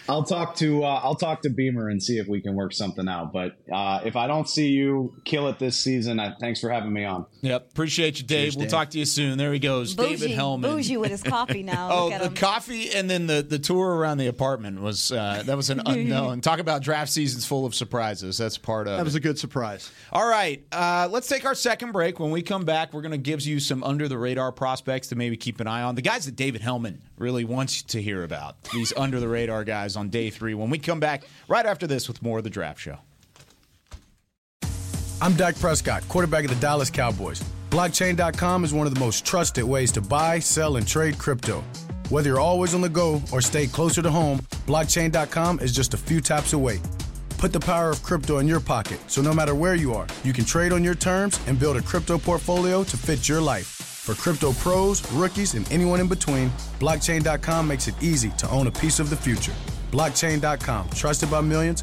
I'll 0.09 0.23
talk 0.25 0.55
to 0.57 0.85
uh, 0.85 1.01
I'll 1.03 1.15
talk 1.15 1.43
to 1.43 1.51
Beamer 1.51 1.89
and 1.89 2.03
see 2.03 2.19
if 2.19 2.29
we 2.29 2.41
can 2.41 2.55
work 2.55 2.73
something 2.73 3.09
out. 3.09 3.33
But 3.33 3.57
uh, 3.73 4.01
if 4.05 4.17
I 4.17 4.27
don't 4.27 4.49
see 4.49 4.69
you 4.69 5.15
kill 5.25 5.49
it 5.49 5.59
this 5.59 5.77
season, 5.79 6.21
I, 6.21 6.35
thanks 6.41 6.61
for 6.61 6.71
having 6.71 6.93
me 6.93 7.05
on. 7.05 7.27
Yep, 7.43 7.71
appreciate 7.73 8.19
you, 8.21 8.27
Dave. 8.27 8.45
Cheers, 8.47 8.57
we'll 8.57 8.65
Dave. 8.65 8.71
talk 8.71 8.91
to 8.91 8.99
you 8.99 9.05
soon. 9.05 9.39
There 9.39 9.53
he 9.53 9.59
goes, 9.59 9.95
David 9.95 10.21
Bougie, 10.21 10.33
Helman. 10.35 10.71
bougie 10.71 10.97
with 10.97 11.11
his 11.11 11.23
coffee 11.23 11.63
now. 11.63 11.91
Oh, 11.97 12.11
the 12.11 12.27
him. 12.27 12.35
coffee 12.35 12.91
and 12.93 13.09
then 13.09 13.27
the, 13.27 13.43
the 13.43 13.59
tour 13.59 13.97
around 13.97 14.19
the 14.19 14.27
apartment 14.27 14.81
was 14.81 15.11
uh, 15.13 15.43
that 15.47 15.57
was 15.57 15.71
an 15.71 15.81
unknown. 15.87 16.41
Talk 16.41 16.59
about 16.59 16.83
draft 16.83 17.11
seasons 17.11 17.47
full 17.47 17.65
of 17.65 17.75
surprises. 17.75 18.37
That's 18.39 18.59
part 18.59 18.87
of 18.89 18.97
That 18.99 19.05
was 19.05 19.15
it. 19.15 19.19
a 19.19 19.21
good 19.23 19.39
surprise. 19.39 19.91
All 20.13 20.27
right, 20.29 20.65
uh, 20.73 21.09
let's 21.11 21.29
take 21.29 21.45
our 21.45 21.55
second 21.55 21.93
break. 21.93 22.19
When 22.21 22.31
we 22.31 22.43
come 22.43 22.65
back, 22.65 22.93
we're 22.93 23.03
going 23.03 23.13
to 23.13 23.19
give 23.19 23.41
you 23.43 23.61
some 23.61 23.83
under 23.85 24.09
the 24.09 24.19
radar 24.19 24.53
prospects 24.53 25.09
to 25.09 25.17
maybe 25.17 25.37
keep 25.37 25.61
an 25.61 25.67
eye 25.67 25.83
on. 25.83 25.95
The 25.95 26.03
guys 26.03 26.27
that 26.27 26.37
David 26.37 26.61
Helman 26.61 27.01
really 27.19 27.45
wants 27.45 27.83
to 27.83 28.03
hear 28.03 28.25
about. 28.25 28.63
These 28.73 28.93
under 28.97 29.21
the 29.21 29.29
radar 29.29 29.65
guys 29.65 29.97
on 29.97 30.09
day 30.09 30.31
three. 30.31 30.55
When 30.55 30.71
we 30.71 30.79
come 30.79 31.01
back 31.01 31.25
right 31.49 31.67
after 31.67 31.87
this 31.87 32.09
with 32.09 32.23
more 32.23 32.39
of 32.39 32.45
the 32.45 32.51
draft 32.51 32.81
show. 32.81 32.99
I'm 35.21 35.33
Dak 35.35 35.59
Prescott, 35.59 36.07
quarterback 36.09 36.45
of 36.45 36.51
the 36.51 36.61
Dallas 36.61 36.91
Cowboys. 36.91 37.43
Blockchain.com 37.71 38.65
is 38.65 38.75
one 38.75 38.87
of 38.87 38.95
the 38.95 39.01
most 39.01 39.25
trusted 39.25 39.65
ways 39.65 39.91
to 39.93 40.01
buy, 40.01 40.39
sell, 40.39 40.77
and 40.77 40.87
trade 40.87 41.19
crypto. 41.19 41.65
Whether 42.11 42.31
you're 42.31 42.41
always 42.41 42.75
on 42.75 42.81
the 42.81 42.89
go 42.89 43.23
or 43.33 43.41
stay 43.41 43.67
closer 43.67 44.03
to 44.03 44.11
home, 44.11 44.39
blockchain.com 44.67 45.61
is 45.61 45.75
just 45.75 45.95
a 45.95 45.97
few 45.97 46.21
taps 46.21 46.53
away. 46.53 46.81
Put 47.39 47.53
the 47.53 47.61
power 47.61 47.91
of 47.91 48.03
crypto 48.03 48.39
in 48.39 48.47
your 48.47 48.61
pocket 48.61 48.99
so 49.09 49.21
no 49.21 49.35
matter 49.35 49.55
where 49.55 49.75
you 49.75 49.95
are, 49.95 50.07
you 50.23 50.33
can 50.33 50.45
trade 50.45 50.73
on 50.73 50.85
your 50.85 50.95
terms 50.95 51.41
and 51.47 51.59
build 51.59 51.77
a 51.77 51.83
crypto 51.83 52.19
portfolio 52.19 52.85
to 52.85 52.97
fit 52.97 53.29
your 53.29 53.41
life. 53.41 53.76
For 54.07 54.15
crypto 54.15 54.53
pros, 54.53 55.03
rookies, 55.11 55.55
and 55.55 55.67
anyone 55.73 55.99
in 55.99 56.07
between, 56.07 56.51
blockchain.com 56.79 57.67
makes 57.67 57.89
it 57.89 58.01
easy 58.01 58.31
to 58.39 58.49
own 58.51 58.69
a 58.69 58.71
piece 58.71 59.01
of 59.01 59.11
the 59.11 59.17
future. 59.17 59.53
Blockchain.com, 59.91 60.91
trusted 60.91 61.29
by 61.29 61.41
millions, 61.41 61.83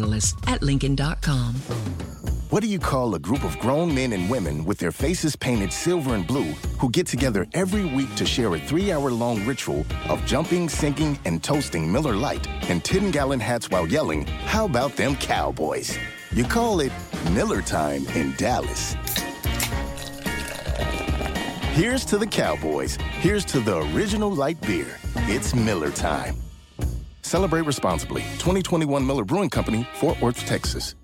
at 0.47 0.61
Lincoln.com. 0.61 1.55
What 2.51 2.61
do 2.61 2.67
you 2.67 2.79
call 2.79 3.15
a 3.15 3.19
group 3.19 3.45
of 3.45 3.57
grown 3.59 3.93
men 3.95 4.11
and 4.11 4.29
women 4.29 4.65
with 4.65 4.77
their 4.77 4.91
faces 4.91 5.37
painted 5.37 5.71
silver 5.71 6.15
and 6.15 6.27
blue 6.27 6.51
who 6.79 6.89
get 6.89 7.07
together 7.07 7.45
every 7.53 7.85
week 7.85 8.13
to 8.15 8.25
share 8.25 8.53
a 8.53 8.59
three 8.59 8.91
hour 8.91 9.09
long 9.09 9.45
ritual 9.45 9.85
of 10.09 10.25
jumping, 10.25 10.67
sinking, 10.67 11.17
and 11.23 11.41
toasting 11.41 11.89
Miller 11.89 12.13
Lite 12.13 12.45
in 12.69 12.81
10 12.81 13.11
gallon 13.11 13.39
hats 13.39 13.69
while 13.69 13.87
yelling, 13.87 14.25
How 14.25 14.65
about 14.65 14.97
them 14.97 15.15
Cowboys? 15.15 15.97
You 16.33 16.43
call 16.43 16.81
it 16.81 16.91
Miller 17.31 17.61
Time 17.61 18.05
in 18.15 18.33
Dallas. 18.35 18.95
Here's 21.71 22.03
to 22.05 22.17
the 22.17 22.27
Cowboys. 22.27 22.97
Here's 23.21 23.45
to 23.45 23.61
the 23.61 23.77
original 23.95 24.29
light 24.29 24.59
beer. 24.59 24.97
It's 25.29 25.55
Miller 25.55 25.91
Time. 25.91 26.40
Celebrate 27.21 27.61
responsibly. 27.61 28.21
2021 28.39 29.05
Miller 29.05 29.23
Brewing 29.23 29.49
Company, 29.49 29.87
Fort 29.95 30.19
Worth, 30.21 30.45
Texas. 30.45 30.95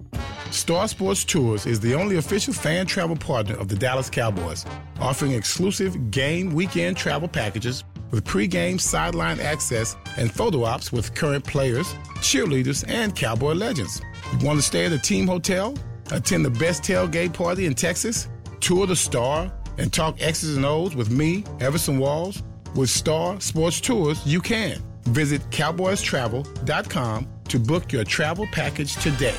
Star 0.52 0.88
Sports 0.88 1.26
Tours 1.26 1.66
is 1.66 1.80
the 1.80 1.94
only 1.94 2.18
official 2.18 2.54
fan 2.54 2.86
travel 2.86 3.16
partner 3.16 3.56
of 3.58 3.68
the 3.68 3.76
Dallas 3.76 4.10
Cowboys, 4.10 4.66
offering 5.00 5.34
exclusive 5.34 6.10
game 6.10 6.54
weekend 6.54 6.96
travel 6.96 7.28
packages 7.28 7.84
with 8.12 8.24
pregame 8.24 8.80
sideline 8.80 9.40
access 9.42 9.98
and 10.16 10.32
photo 10.32 10.64
ops 10.64 10.92
with 10.92 11.14
current 11.14 11.44
players, 11.44 11.94
cheerleaders, 12.20 12.86
and 12.88 13.16
Cowboy 13.16 13.54
legends. 13.54 14.02
You 14.40 14.46
want 14.46 14.58
to 14.60 14.66
stay 14.66 14.86
at 14.86 14.94
a 14.94 14.98
team 14.98 15.28
hotel, 15.28 15.76
attend 16.12 16.46
the 16.46 16.50
best 16.50 16.84
tailgate 16.84 17.34
party 17.34 17.66
in 17.66 17.74
Texas, 17.74 18.30
tour 18.62 18.88
the 18.88 18.96
Star, 18.96 19.52
and 19.78 19.92
talk 19.92 20.22
X's 20.22 20.56
and 20.56 20.66
O's 20.66 20.96
with 20.96 21.12
me, 21.12 21.44
Everson 21.60 22.00
Walls? 22.00 22.42
With 22.76 22.90
Star 22.90 23.40
Sports 23.42 23.82
Tours, 23.82 24.26
you 24.26 24.40
can. 24.40 24.82
Visit 25.08 25.42
cowboystravel.com 25.50 27.28
to 27.50 27.60
book 27.60 27.92
your 27.92 28.04
travel 28.04 28.48
package 28.52 28.96
today. 28.98 29.36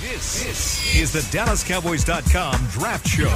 This, 0.00 0.44
this 0.44 0.96
is 0.96 1.12
the 1.12 1.20
DallasCowboys.com 1.36 2.66
Draft 2.68 3.06
Show. 3.06 3.28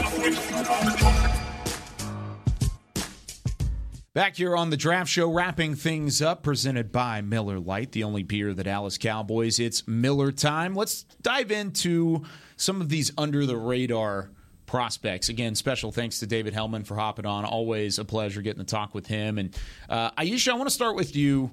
Back 4.15 4.37
here 4.37 4.55
on 4.55 4.69
the 4.69 4.77
draft 4.77 5.09
show, 5.09 5.33
wrapping 5.33 5.75
things 5.75 6.21
up, 6.21 6.43
presented 6.43 6.93
by 6.93 7.23
Miller 7.23 7.59
Lite, 7.59 7.93
the 7.93 8.05
only 8.05 8.23
beer 8.23 8.51
of 8.51 8.57
the 8.57 8.65
Dallas 8.65 8.99
Cowboys. 8.99 9.59
It's 9.59 9.89
Miller 9.89 10.31
time. 10.31 10.75
Let's 10.75 11.05
dive 11.23 11.51
into 11.51 12.23
some 12.57 12.83
of 12.83 12.91
these 12.91 13.11
under 13.17 13.47
the 13.47 13.57
radar 13.57 14.31
prospects. 14.77 15.29
Again, 15.29 15.55
special 15.55 15.93
thanks 15.93 16.19
to 16.21 16.27
David 16.27 16.55
Helman 16.55 16.85
for 16.85 16.95
hopping 16.97 17.27
on. 17.27 17.45
Always 17.45 17.99
a 17.99 18.07
pleasure 18.07 18.41
getting 18.41 18.65
to 18.65 18.71
talk 18.71 18.95
with 18.95 19.07
him. 19.07 19.37
And 19.37 19.55
uh, 19.91 20.11
Aisha, 20.13 20.49
I 20.53 20.55
want 20.55 20.67
to 20.67 20.75
start 20.75 20.97
with 20.97 21.15
you. 21.15 21.51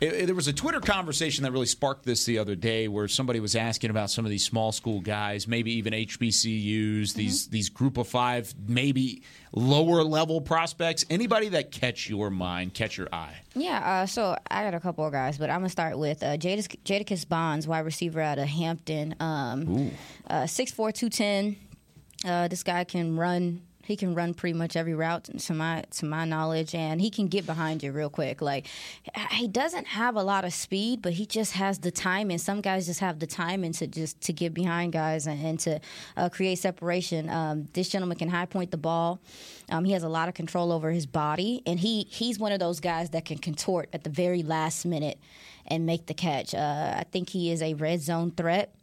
It- 0.00 0.12
it- 0.12 0.26
there 0.26 0.34
was 0.34 0.48
a 0.48 0.52
Twitter 0.52 0.80
conversation 0.80 1.44
that 1.44 1.52
really 1.52 1.64
sparked 1.66 2.04
this 2.04 2.24
the 2.26 2.38
other 2.38 2.54
day, 2.56 2.86
where 2.88 3.06
somebody 3.08 3.38
was 3.40 3.54
asking 3.56 3.90
about 3.90 4.10
some 4.10 4.24
of 4.26 4.30
these 4.30 4.44
small 4.44 4.72
school 4.72 5.00
guys, 5.00 5.46
maybe 5.48 5.72
even 5.74 5.94
HBCUs, 5.94 7.14
these 7.14 7.46
these 7.48 7.68
Group 7.70 7.96
of 7.98 8.06
Five, 8.08 8.52
maybe 8.66 9.22
lower 9.52 10.02
level 10.02 10.40
prospects. 10.42 11.04
Anybody 11.08 11.48
that 11.50 11.70
catch 11.70 12.10
your 12.10 12.28
mind, 12.30 12.74
catch 12.74 12.98
your 12.98 13.08
eye. 13.10 13.36
Yeah, 13.54 13.78
uh, 14.02 14.06
so 14.06 14.36
I 14.50 14.64
got 14.64 14.74
a 14.74 14.80
couple 14.80 15.06
of 15.06 15.12
guys, 15.12 15.38
but 15.38 15.48
I'm 15.48 15.60
gonna 15.60 15.70
start 15.70 15.96
with 15.98 16.22
uh, 16.22 16.36
Jadis, 16.36 16.68
Jadakiss 16.84 17.26
Bonds, 17.26 17.66
wide 17.66 17.86
receiver 17.86 18.20
out 18.20 18.38
of 18.38 18.48
Hampton. 18.48 19.14
Um, 19.20 19.92
uh, 20.28 20.42
6'4", 20.42 20.92
210. 20.92 21.56
Uh, 22.26 22.48
this 22.48 22.62
guy 22.62 22.84
can 22.84 23.16
run. 23.16 23.62
He 23.84 23.94
can 23.94 24.16
run 24.16 24.34
pretty 24.34 24.58
much 24.58 24.74
every 24.74 24.94
route 24.94 25.30
to 25.38 25.54
my 25.54 25.84
to 25.92 26.06
my 26.06 26.24
knowledge, 26.24 26.74
and 26.74 27.00
he 27.00 27.08
can 27.08 27.28
get 27.28 27.46
behind 27.46 27.84
you 27.84 27.92
real 27.92 28.10
quick. 28.10 28.42
Like 28.42 28.66
he 29.30 29.46
doesn't 29.46 29.86
have 29.86 30.16
a 30.16 30.24
lot 30.24 30.44
of 30.44 30.52
speed, 30.52 31.02
but 31.02 31.12
he 31.12 31.24
just 31.24 31.52
has 31.52 31.78
the 31.78 31.92
time. 31.92 32.32
And 32.32 32.40
some 32.40 32.60
guys 32.60 32.86
just 32.86 32.98
have 32.98 33.20
the 33.20 33.28
time 33.28 33.62
and 33.62 33.72
to 33.74 33.86
just 33.86 34.20
to 34.22 34.32
get 34.32 34.54
behind 34.54 34.92
guys 34.92 35.28
and, 35.28 35.40
and 35.40 35.60
to 35.60 35.80
uh, 36.16 36.28
create 36.28 36.58
separation. 36.58 37.30
Um, 37.30 37.68
this 37.74 37.88
gentleman 37.88 38.18
can 38.18 38.28
high 38.28 38.46
point 38.46 38.72
the 38.72 38.76
ball. 38.76 39.20
Um, 39.70 39.84
he 39.84 39.92
has 39.92 40.02
a 40.02 40.08
lot 40.08 40.28
of 40.28 40.34
control 40.34 40.72
over 40.72 40.90
his 40.90 41.06
body, 41.06 41.62
and 41.64 41.78
he 41.78 42.08
he's 42.10 42.40
one 42.40 42.50
of 42.50 42.58
those 42.58 42.80
guys 42.80 43.10
that 43.10 43.24
can 43.24 43.38
contort 43.38 43.88
at 43.92 44.02
the 44.02 44.10
very 44.10 44.42
last 44.42 44.84
minute 44.84 45.20
and 45.64 45.86
make 45.86 46.06
the 46.06 46.14
catch. 46.14 46.54
Uh, 46.54 46.94
I 46.96 47.04
think 47.12 47.30
he 47.30 47.52
is 47.52 47.62
a 47.62 47.74
red 47.74 48.00
zone 48.00 48.32
threat. 48.32 48.74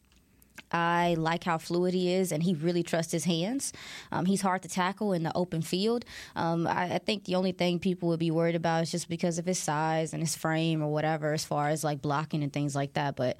I 0.71 1.15
like 1.19 1.43
how 1.43 1.59
fluid 1.59 1.93
he 1.93 2.11
is, 2.11 2.31
and 2.31 2.41
he 2.41 2.55
really 2.55 2.81
trusts 2.81 3.11
his 3.11 3.25
hands. 3.25 3.73
Um, 4.11 4.25
he's 4.25 4.41
hard 4.41 4.63
to 4.63 4.67
tackle 4.67 5.13
in 5.13 5.21
the 5.21 5.31
open 5.35 5.61
field. 5.61 6.03
Um, 6.35 6.65
I, 6.65 6.95
I 6.95 6.97
think 6.97 7.25
the 7.25 7.35
only 7.35 7.51
thing 7.51 7.77
people 7.79 8.09
would 8.09 8.19
be 8.19 8.31
worried 8.31 8.55
about 8.55 8.81
is 8.83 8.91
just 8.91 9.07
because 9.07 9.37
of 9.37 9.45
his 9.45 9.59
size 9.59 10.13
and 10.13 10.23
his 10.23 10.35
frame 10.35 10.81
or 10.81 10.91
whatever, 10.91 11.33
as 11.33 11.45
far 11.45 11.69
as 11.69 11.83
like 11.83 12.01
blocking 12.01 12.41
and 12.41 12.51
things 12.51 12.75
like 12.75 12.93
that. 12.93 13.15
But 13.15 13.37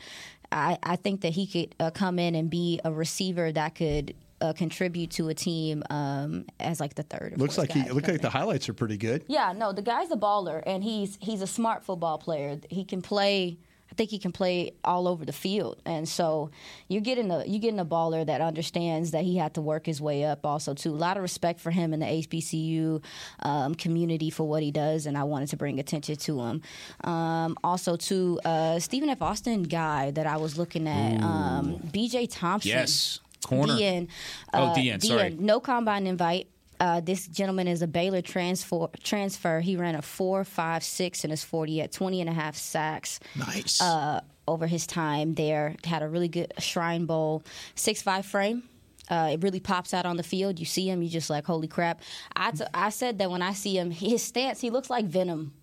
I, 0.51 0.77
I 0.83 0.95
think 0.95 1.21
that 1.21 1.33
he 1.33 1.47
could 1.47 1.75
uh, 1.79 1.89
come 1.89 2.19
in 2.19 2.35
and 2.35 2.49
be 2.49 2.79
a 2.85 2.91
receiver 2.91 3.51
that 3.51 3.73
could 3.73 4.13
uh, 4.39 4.53
contribute 4.53 5.09
to 5.11 5.29
a 5.29 5.33
team 5.33 5.83
um, 5.89 6.45
as 6.59 6.79
like 6.79 6.95
the 6.95 7.03
third. 7.03 7.33
or 7.33 7.37
Looks 7.37 7.55
fourth 7.55 7.69
like 7.75 7.85
he 7.85 7.91
looks 7.91 8.07
like 8.07 8.21
the 8.21 8.29
highlights 8.29 8.69
are 8.69 8.73
pretty 8.73 8.97
good. 8.97 9.23
Yeah, 9.27 9.53
no, 9.53 9.71
the 9.71 9.81
guy's 9.81 10.11
a 10.11 10.17
baller, 10.17 10.61
and 10.67 10.83
he's 10.83 11.17
he's 11.21 11.41
a 11.41 11.47
smart 11.47 11.83
football 11.83 12.17
player. 12.19 12.59
He 12.69 12.83
can 12.85 13.01
play. 13.01 13.57
I 13.93 13.95
think 13.95 14.09
he 14.09 14.17
can 14.17 14.31
play 14.31 14.71
all 14.83 15.07
over 15.07 15.23
the 15.23 15.31
field, 15.31 15.79
and 15.85 16.09
so 16.09 16.49
you're 16.87 17.01
getting 17.01 17.29
a 17.29 17.45
you're 17.45 17.59
getting 17.59 17.79
a 17.79 17.85
baller 17.85 18.25
that 18.25 18.41
understands 18.41 19.11
that 19.11 19.23
he 19.23 19.37
had 19.37 19.53
to 19.53 19.61
work 19.61 19.85
his 19.85 20.01
way 20.01 20.23
up. 20.23 20.47
Also, 20.47 20.73
too, 20.73 20.89
a 20.89 20.97
lot 20.97 21.15
of 21.15 21.21
respect 21.21 21.59
for 21.59 21.69
him 21.69 21.93
in 21.93 21.99
the 21.99 22.07
HBCU 22.07 23.03
um, 23.43 23.75
community 23.75 24.31
for 24.31 24.47
what 24.47 24.63
he 24.63 24.71
does, 24.71 25.05
and 25.05 25.15
I 25.15 25.25
wanted 25.25 25.49
to 25.49 25.57
bring 25.57 25.79
attention 25.79 26.15
to 26.15 26.41
him. 26.41 26.61
Um, 27.03 27.55
also, 27.63 27.95
to 27.95 28.39
uh, 28.43 28.79
Stephen 28.79 29.09
F. 29.09 29.21
Austin 29.21 29.61
guy 29.61 30.09
that 30.09 30.25
I 30.25 30.37
was 30.37 30.57
looking 30.57 30.87
at, 30.87 31.21
um, 31.21 31.79
B.J. 31.91 32.25
Thompson. 32.27 32.69
Yes. 32.69 33.19
Corner. 33.45 33.75
DN. 33.75 34.07
Oh, 34.53 34.63
uh, 34.63 34.75
DN, 34.75 35.03
sorry. 35.03 35.37
No 35.37 35.59
combine 35.59 36.07
invite. 36.07 36.47
Uh, 36.83 36.99
this 36.99 37.27
gentleman 37.27 37.65
is 37.65 37.81
a 37.81 37.87
Baylor 37.87 38.21
transfer. 38.21 38.89
Transfer. 39.01 39.61
He 39.61 39.77
ran 39.77 39.95
a 39.95 40.01
four, 40.01 40.43
five, 40.43 40.83
six 40.83 41.23
in 41.23 41.29
his 41.29 41.41
forty 41.41 41.79
at 41.79 41.93
20 41.93 42.19
and 42.19 42.29
a 42.29 42.33
half 42.33 42.57
sacks. 42.57 43.21
Nice. 43.37 43.81
Uh, 43.81 44.19
over 44.49 44.67
his 44.67 44.85
time 44.85 45.33
there, 45.35 45.77
had 45.85 46.03
a 46.03 46.09
really 46.09 46.27
good 46.27 46.51
Shrine 46.59 47.05
Bowl 47.05 47.41
six 47.75 48.01
five 48.01 48.25
frame. 48.25 48.63
Uh, 49.09 49.29
it 49.31 49.41
really 49.43 49.61
pops 49.61 49.93
out 49.93 50.05
on 50.05 50.17
the 50.17 50.23
field. 50.23 50.59
You 50.59 50.65
see 50.65 50.89
him, 50.89 51.01
you 51.01 51.07
just 51.07 51.29
like, 51.29 51.45
holy 51.45 51.69
crap. 51.69 52.01
I, 52.35 52.51
t- 52.51 52.65
I 52.73 52.89
said 52.89 53.17
that 53.19 53.31
when 53.31 53.41
I 53.41 53.53
see 53.53 53.77
him, 53.77 53.89
his 53.89 54.21
stance, 54.21 54.59
he 54.59 54.69
looks 54.69 54.89
like 54.89 55.05
Venom. 55.05 55.53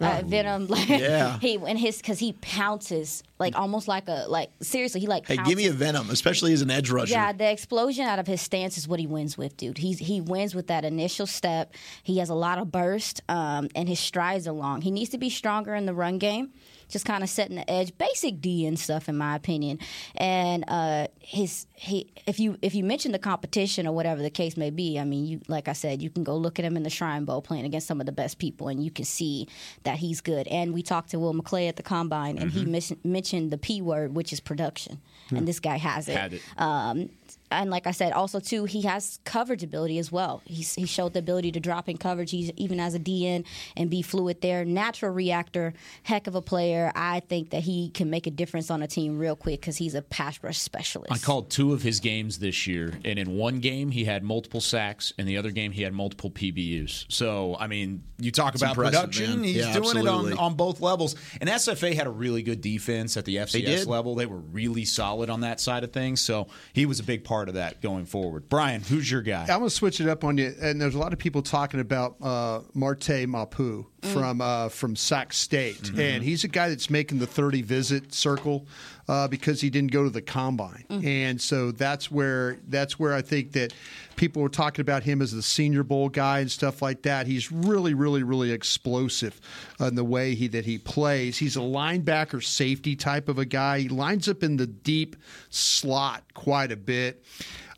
Uh, 0.00 0.20
Venom, 0.24 0.66
like 0.68 0.88
Yeah. 0.88 1.38
he 1.38 1.54
and 1.56 1.78
his 1.78 1.98
because 1.98 2.18
he 2.18 2.32
pounces 2.40 3.22
like 3.38 3.54
almost 3.56 3.86
like 3.86 4.08
a 4.08 4.24
like 4.28 4.50
seriously 4.60 5.00
he 5.00 5.06
like 5.06 5.26
Hey, 5.28 5.36
give 5.36 5.56
me 5.56 5.66
a 5.66 5.72
venom, 5.72 6.10
especially 6.10 6.52
as 6.52 6.60
an 6.62 6.70
edge 6.70 6.90
rusher. 6.90 7.12
Yeah, 7.12 7.32
the 7.32 7.48
explosion 7.48 8.06
out 8.06 8.18
of 8.18 8.26
his 8.26 8.40
stance 8.40 8.76
is 8.76 8.88
what 8.88 8.98
he 8.98 9.06
wins 9.06 9.38
with, 9.38 9.56
dude. 9.56 9.78
He's 9.78 9.98
he 10.00 10.20
wins 10.20 10.54
with 10.54 10.66
that 10.68 10.84
initial 10.84 11.26
step. 11.26 11.74
He 12.02 12.18
has 12.18 12.30
a 12.30 12.34
lot 12.34 12.58
of 12.58 12.72
burst, 12.72 13.20
um, 13.28 13.68
and 13.76 13.88
his 13.88 14.00
strides 14.00 14.48
are 14.48 14.52
long. 14.52 14.80
He 14.80 14.90
needs 14.90 15.10
to 15.10 15.18
be 15.18 15.30
stronger 15.30 15.74
in 15.74 15.86
the 15.86 15.94
run 15.94 16.18
game, 16.18 16.50
just 16.92 17.06
kind 17.06 17.22
of 17.22 17.30
setting 17.30 17.56
the 17.56 17.68
edge, 17.68 17.96
basic 17.96 18.40
D 18.40 18.66
and 18.66 18.78
stuff, 18.78 19.08
in 19.08 19.16
my 19.16 19.34
opinion. 19.34 19.78
And 20.14 20.64
uh, 20.68 21.08
his 21.18 21.66
he, 21.74 22.12
if 22.26 22.38
you 22.38 22.58
if 22.62 22.74
you 22.74 22.84
mention 22.84 23.12
the 23.12 23.18
competition 23.18 23.86
or 23.86 23.94
whatever 23.94 24.22
the 24.22 24.30
case 24.30 24.56
may 24.56 24.70
be, 24.70 24.98
I 24.98 25.04
mean, 25.04 25.24
you 25.26 25.40
like 25.48 25.68
I 25.68 25.72
said, 25.72 26.02
you 26.02 26.10
can 26.10 26.22
go 26.22 26.36
look 26.36 26.58
at 26.58 26.64
him 26.64 26.76
in 26.76 26.82
the 26.82 26.90
Shrine 26.90 27.24
Bowl 27.24 27.40
playing 27.40 27.64
against 27.64 27.86
some 27.86 27.98
of 27.98 28.06
the 28.06 28.12
best 28.12 28.38
people, 28.38 28.68
and 28.68 28.84
you 28.84 28.90
can 28.90 29.06
see 29.06 29.48
that 29.84 29.96
he's 29.96 30.20
good. 30.20 30.46
And 30.48 30.74
we 30.74 30.82
talked 30.82 31.10
to 31.10 31.18
Will 31.18 31.34
McClay 31.34 31.68
at 31.68 31.76
the 31.76 31.82
combine, 31.82 32.36
and 32.38 32.50
he 32.52 32.64
mis- 32.64 32.92
mentioned 33.02 33.50
the 33.50 33.58
P 33.58 33.80
word, 33.80 34.14
which 34.14 34.32
is 34.32 34.40
production, 34.40 35.00
and 35.30 35.48
this 35.48 35.58
guy 35.58 35.78
has 35.78 36.08
it. 36.08 36.16
Had 36.16 36.34
it. 36.34 36.42
Um, 36.58 37.08
and 37.52 37.70
like 37.70 37.86
I 37.86 37.90
said, 37.92 38.12
also 38.12 38.40
too, 38.40 38.64
he 38.64 38.82
has 38.82 39.18
coverage 39.24 39.62
ability 39.62 39.98
as 39.98 40.10
well. 40.10 40.42
He's, 40.44 40.74
he 40.74 40.86
showed 40.86 41.12
the 41.12 41.18
ability 41.18 41.52
to 41.52 41.60
drop 41.60 41.88
in 41.88 41.96
coverage, 41.96 42.30
he's, 42.30 42.50
even 42.56 42.80
as 42.80 42.94
a 42.94 42.98
DN, 42.98 43.44
and 43.76 43.90
be 43.90 44.02
fluid 44.02 44.40
there. 44.40 44.64
Natural 44.64 45.12
reactor, 45.12 45.74
heck 46.02 46.26
of 46.26 46.34
a 46.34 46.42
player. 46.42 46.92
I 46.94 47.20
think 47.20 47.50
that 47.50 47.62
he 47.62 47.90
can 47.90 48.10
make 48.10 48.26
a 48.26 48.30
difference 48.30 48.70
on 48.70 48.82
a 48.82 48.86
team 48.86 49.18
real 49.18 49.36
quick 49.36 49.60
because 49.60 49.76
he's 49.76 49.94
a 49.94 50.02
pass 50.02 50.42
rush 50.42 50.58
specialist. 50.58 51.12
I 51.12 51.18
called 51.18 51.50
two 51.50 51.72
of 51.72 51.82
his 51.82 52.00
games 52.00 52.38
this 52.38 52.66
year, 52.66 52.92
and 53.04 53.18
in 53.18 53.36
one 53.36 53.60
game 53.60 53.90
he 53.90 54.04
had 54.04 54.22
multiple 54.22 54.60
sacks, 54.60 55.12
in 55.18 55.26
the 55.26 55.36
other 55.36 55.50
game 55.50 55.72
he 55.72 55.82
had 55.82 55.92
multiple 55.92 56.30
PBUs. 56.30 57.06
So, 57.08 57.56
I 57.58 57.66
mean, 57.66 58.02
you 58.18 58.30
talk 58.30 58.54
It's 58.54 58.62
about 58.62 58.74
production, 58.76 59.36
man. 59.36 59.44
he's 59.44 59.56
Yeah, 59.56 59.72
doing 59.72 59.96
it 59.96 60.06
on, 60.06 60.32
on 60.34 60.54
both 60.54 60.80
levels. 60.80 61.16
And 61.40 61.50
SFA 61.50 61.94
had 61.94 62.06
a 62.06 62.10
really 62.10 62.42
good 62.42 62.60
defense 62.60 63.16
at 63.16 63.24
the 63.24 63.36
FCS 63.36 63.64
did. 63.64 63.86
level. 63.86 64.14
They 64.14 64.26
were 64.26 64.38
really 64.38 64.84
solid 64.84 65.30
on 65.30 65.40
that 65.40 65.60
side 65.60 65.84
of 65.84 65.92
things. 65.92 66.20
So 66.20 66.48
he 66.72 66.86
was 66.86 67.00
a 67.00 67.02
big 67.02 67.24
part 67.24 67.41
of 67.48 67.54
that 67.54 67.80
going 67.80 68.04
forward. 68.06 68.48
Brian, 68.48 68.82
who's 68.82 69.10
your 69.10 69.22
guy? 69.22 69.42
I'm 69.42 69.46
going 69.58 69.64
to 69.64 69.70
switch 69.70 70.00
it 70.00 70.08
up 70.08 70.24
on 70.24 70.38
you. 70.38 70.54
And 70.60 70.80
there's 70.80 70.94
a 70.94 70.98
lot 70.98 71.12
of 71.12 71.18
people 71.18 71.42
talking 71.42 71.80
about 71.80 72.16
uh, 72.22 72.60
Marte 72.74 73.26
Mapu 73.28 73.86
from 74.02 74.40
uh, 74.40 74.68
from 74.68 74.96
Sac 74.96 75.32
State, 75.32 75.90
and 75.96 76.22
he's 76.24 76.42
a 76.44 76.48
guy 76.48 76.68
that's 76.68 76.90
making 76.90 77.18
the 77.20 77.26
30 77.26 77.62
visit 77.62 78.12
circle 78.12 78.66
uh, 79.12 79.28
because 79.28 79.60
he 79.60 79.68
didn't 79.68 79.92
go 79.92 80.04
to 80.04 80.08
the 80.08 80.22
combine, 80.22 80.86
and 80.88 81.38
so 81.38 81.70
that's 81.70 82.10
where 82.10 82.56
that's 82.68 82.98
where 82.98 83.12
I 83.12 83.20
think 83.20 83.52
that 83.52 83.74
people 84.16 84.40
were 84.40 84.48
talking 84.48 84.80
about 84.80 85.02
him 85.02 85.20
as 85.20 85.32
the 85.32 85.42
Senior 85.42 85.82
Bowl 85.82 86.08
guy 86.08 86.38
and 86.38 86.50
stuff 86.50 86.80
like 86.80 87.02
that. 87.02 87.26
He's 87.26 87.52
really, 87.52 87.92
really, 87.92 88.22
really 88.22 88.52
explosive 88.52 89.38
in 89.78 89.96
the 89.96 90.04
way 90.04 90.34
he 90.34 90.48
that 90.48 90.64
he 90.64 90.78
plays. 90.78 91.36
He's 91.36 91.56
a 91.56 91.60
linebacker 91.60 92.42
safety 92.42 92.96
type 92.96 93.28
of 93.28 93.38
a 93.38 93.44
guy. 93.44 93.80
He 93.80 93.88
lines 93.90 94.30
up 94.30 94.42
in 94.42 94.56
the 94.56 94.66
deep 94.66 95.16
slot 95.50 96.24
quite 96.32 96.72
a 96.72 96.76
bit. 96.76 97.22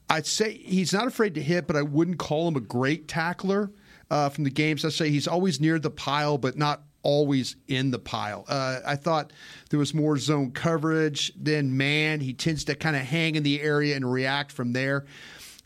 I'd 0.08 0.26
say 0.26 0.52
he's 0.52 0.92
not 0.92 1.08
afraid 1.08 1.34
to 1.34 1.42
hit, 1.42 1.66
but 1.66 1.74
I 1.74 1.82
wouldn't 1.82 2.18
call 2.18 2.46
him 2.46 2.54
a 2.54 2.60
great 2.60 3.08
tackler 3.08 3.72
uh, 4.08 4.28
from 4.28 4.44
the 4.44 4.50
games. 4.50 4.84
I 4.84 4.90
say 4.90 5.10
he's 5.10 5.26
always 5.26 5.60
near 5.60 5.80
the 5.80 5.90
pile, 5.90 6.38
but 6.38 6.56
not 6.56 6.84
always 7.04 7.54
in 7.68 7.92
the 7.92 7.98
pile. 8.00 8.44
Uh, 8.48 8.80
I 8.84 8.96
thought 8.96 9.32
there 9.70 9.78
was 9.78 9.94
more 9.94 10.18
zone 10.18 10.50
coverage 10.50 11.32
than 11.40 11.76
man. 11.76 12.20
He 12.20 12.32
tends 12.32 12.64
to 12.64 12.74
kind 12.74 12.96
of 12.96 13.02
hang 13.02 13.36
in 13.36 13.44
the 13.44 13.60
area 13.60 13.94
and 13.94 14.10
react 14.10 14.50
from 14.50 14.72
there. 14.72 15.04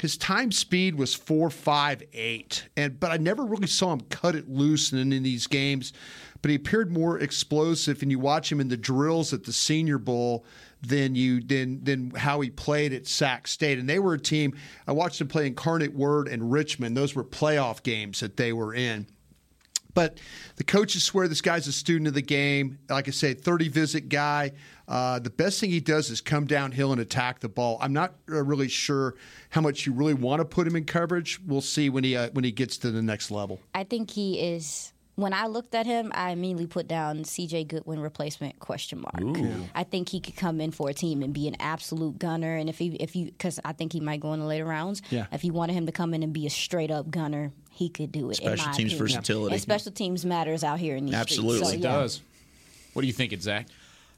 His 0.01 0.17
time 0.17 0.53
speed 0.53 0.95
was 0.95 1.15
four 1.15 1.51
five 1.51 2.03
eight, 2.13 2.69
and 2.77 3.01
but 3.01 3.11
I 3.11 3.17
never 3.17 3.45
really 3.45 3.67
saw 3.67 3.93
him 3.93 4.03
cut 4.03 4.37
it 4.37 4.49
loose 4.49 4.93
in, 4.93 5.13
in 5.13 5.23
these 5.23 5.47
games. 5.47 5.93
But 6.41 6.51
he 6.51 6.55
appeared 6.55 6.93
more 6.93 7.19
explosive, 7.19 8.01
and 8.03 8.11
you 8.13 8.21
watch 8.21 8.53
him 8.53 8.61
in 8.61 8.69
the 8.69 8.77
drills 8.77 9.33
at 9.33 9.43
the 9.43 9.53
Senior 9.53 9.99
Bowl 9.99 10.45
than 10.81 11.17
you 11.17 11.41
than 11.41 11.83
than 11.83 12.11
how 12.11 12.41
he 12.41 12.51
played 12.51 12.93
at 12.93 13.09
Sac 13.09 13.49
State. 13.49 13.81
And 13.81 13.89
they 13.89 13.99
were 13.99 14.15
a 14.15 14.21
team. 14.21 14.57
I 14.87 14.93
watched 14.93 15.21
him 15.21 15.27
play 15.27 15.49
Incarnate 15.49 15.95
Word 15.95 16.29
and 16.29 16.53
Richmond. 16.53 16.97
Those 16.97 17.17
were 17.17 17.25
playoff 17.25 17.83
games 17.83 18.21
that 18.21 18.37
they 18.37 18.53
were 18.53 18.73
in. 18.73 19.09
But 19.99 20.21
the 20.55 20.63
coaches 20.63 21.03
swear 21.03 21.27
this 21.27 21.41
guy's 21.41 21.67
a 21.67 21.73
student 21.73 22.07
of 22.07 22.15
the 22.15 22.23
game. 22.23 22.79
Like 22.89 23.09
I 23.09 23.11
say, 23.11 23.35
30 23.35 23.69
visit 23.69 24.09
guy. 24.09 24.53
Uh, 24.87 25.19
the 25.19 25.29
best 25.29 25.59
thing 25.59 25.71
he 25.71 25.81
does 25.81 26.09
is 26.09 26.21
come 26.21 26.47
downhill 26.47 26.93
and 26.93 27.01
attack 27.01 27.41
the 27.41 27.49
ball. 27.49 27.79
I'm 27.81 27.93
not 27.93 28.15
uh, 28.31 28.45
really 28.45 28.69
sure 28.69 29.17
how 29.51 29.61
much 29.61 29.87
you 29.87 29.93
really 29.93 30.15
want 30.15 30.39
to 30.39 30.45
put 30.45 30.69
him 30.69 30.77
in 30.77 30.85
coverage. 30.85 31.41
We'll 31.45 31.63
see 31.63 31.91
when 31.91 32.05
he 32.05 32.17
uh, 32.17 32.31
when 32.31 32.45
he 32.45 32.53
gets 32.53 32.79
to 32.79 32.93
the 32.93 33.03
next 33.03 33.33
level. 33.33 33.59
I 33.75 33.83
think 33.83 34.13
he 34.13 34.39
is. 34.39 34.93
When 35.17 35.33
I 35.33 35.49
looked 35.49 35.75
at 35.75 35.85
him, 35.85 36.13
I 36.15 36.31
immediately 36.31 36.69
put 36.69 36.87
down 36.87 37.25
C.J. 37.25 37.65
Goodwin 37.65 37.99
replacement 37.99 38.61
question 38.61 39.01
mark. 39.01 39.67
I 39.75 39.83
think 39.83 40.11
he 40.11 40.21
could 40.21 40.37
come 40.37 40.61
in 40.61 40.71
for 40.71 40.91
a 40.91 40.95
team 40.95 41.25
and 41.25 41.35
be 41.35 41.49
an 41.49 41.57
absolute 41.59 42.21
gunner. 42.21 42.55
And 42.55 42.69
if 42.69 42.79
he, 42.79 42.95
if 43.01 43.17
you, 43.17 43.25
because 43.25 43.59
I 43.65 43.73
think 43.73 43.93
he 43.93 43.99
might 43.99 44.21
go 44.21 44.33
in 44.33 44.39
the 44.39 44.47
later 44.47 44.65
rounds. 44.65 45.03
Yeah. 45.11 45.27
If 45.33 45.43
you 45.43 45.53
wanted 45.53 45.73
him 45.73 45.87
to 45.87 45.93
come 45.93 46.15
in 46.15 46.23
and 46.23 46.33
be 46.33 46.47
a 46.47 46.51
straight 46.51 46.93
up 46.93 47.11
gunner, 47.11 47.51
he 47.79 47.89
could 47.89 48.11
do 48.11 48.27
it. 48.27 48.41
in 48.41 48.47
Special 48.47 48.67
my 48.67 48.73
teams 48.73 48.93
opinion. 48.93 48.99
versatility. 49.15 49.53
And 49.55 49.63
special 49.63 49.93
teams 49.93 50.25
matters 50.25 50.65
out 50.65 50.79
here 50.81 50.97
in 50.97 51.07
these 51.07 51.15
Absolutely. 51.15 51.59
streets. 51.59 51.75
It 51.75 51.83
So, 51.83 51.89
yeah. 51.89 51.97
does. 52.01 52.21
What 52.93 53.03
do 53.03 53.07
you 53.07 53.13
think, 53.13 53.41
Zach? 53.41 53.67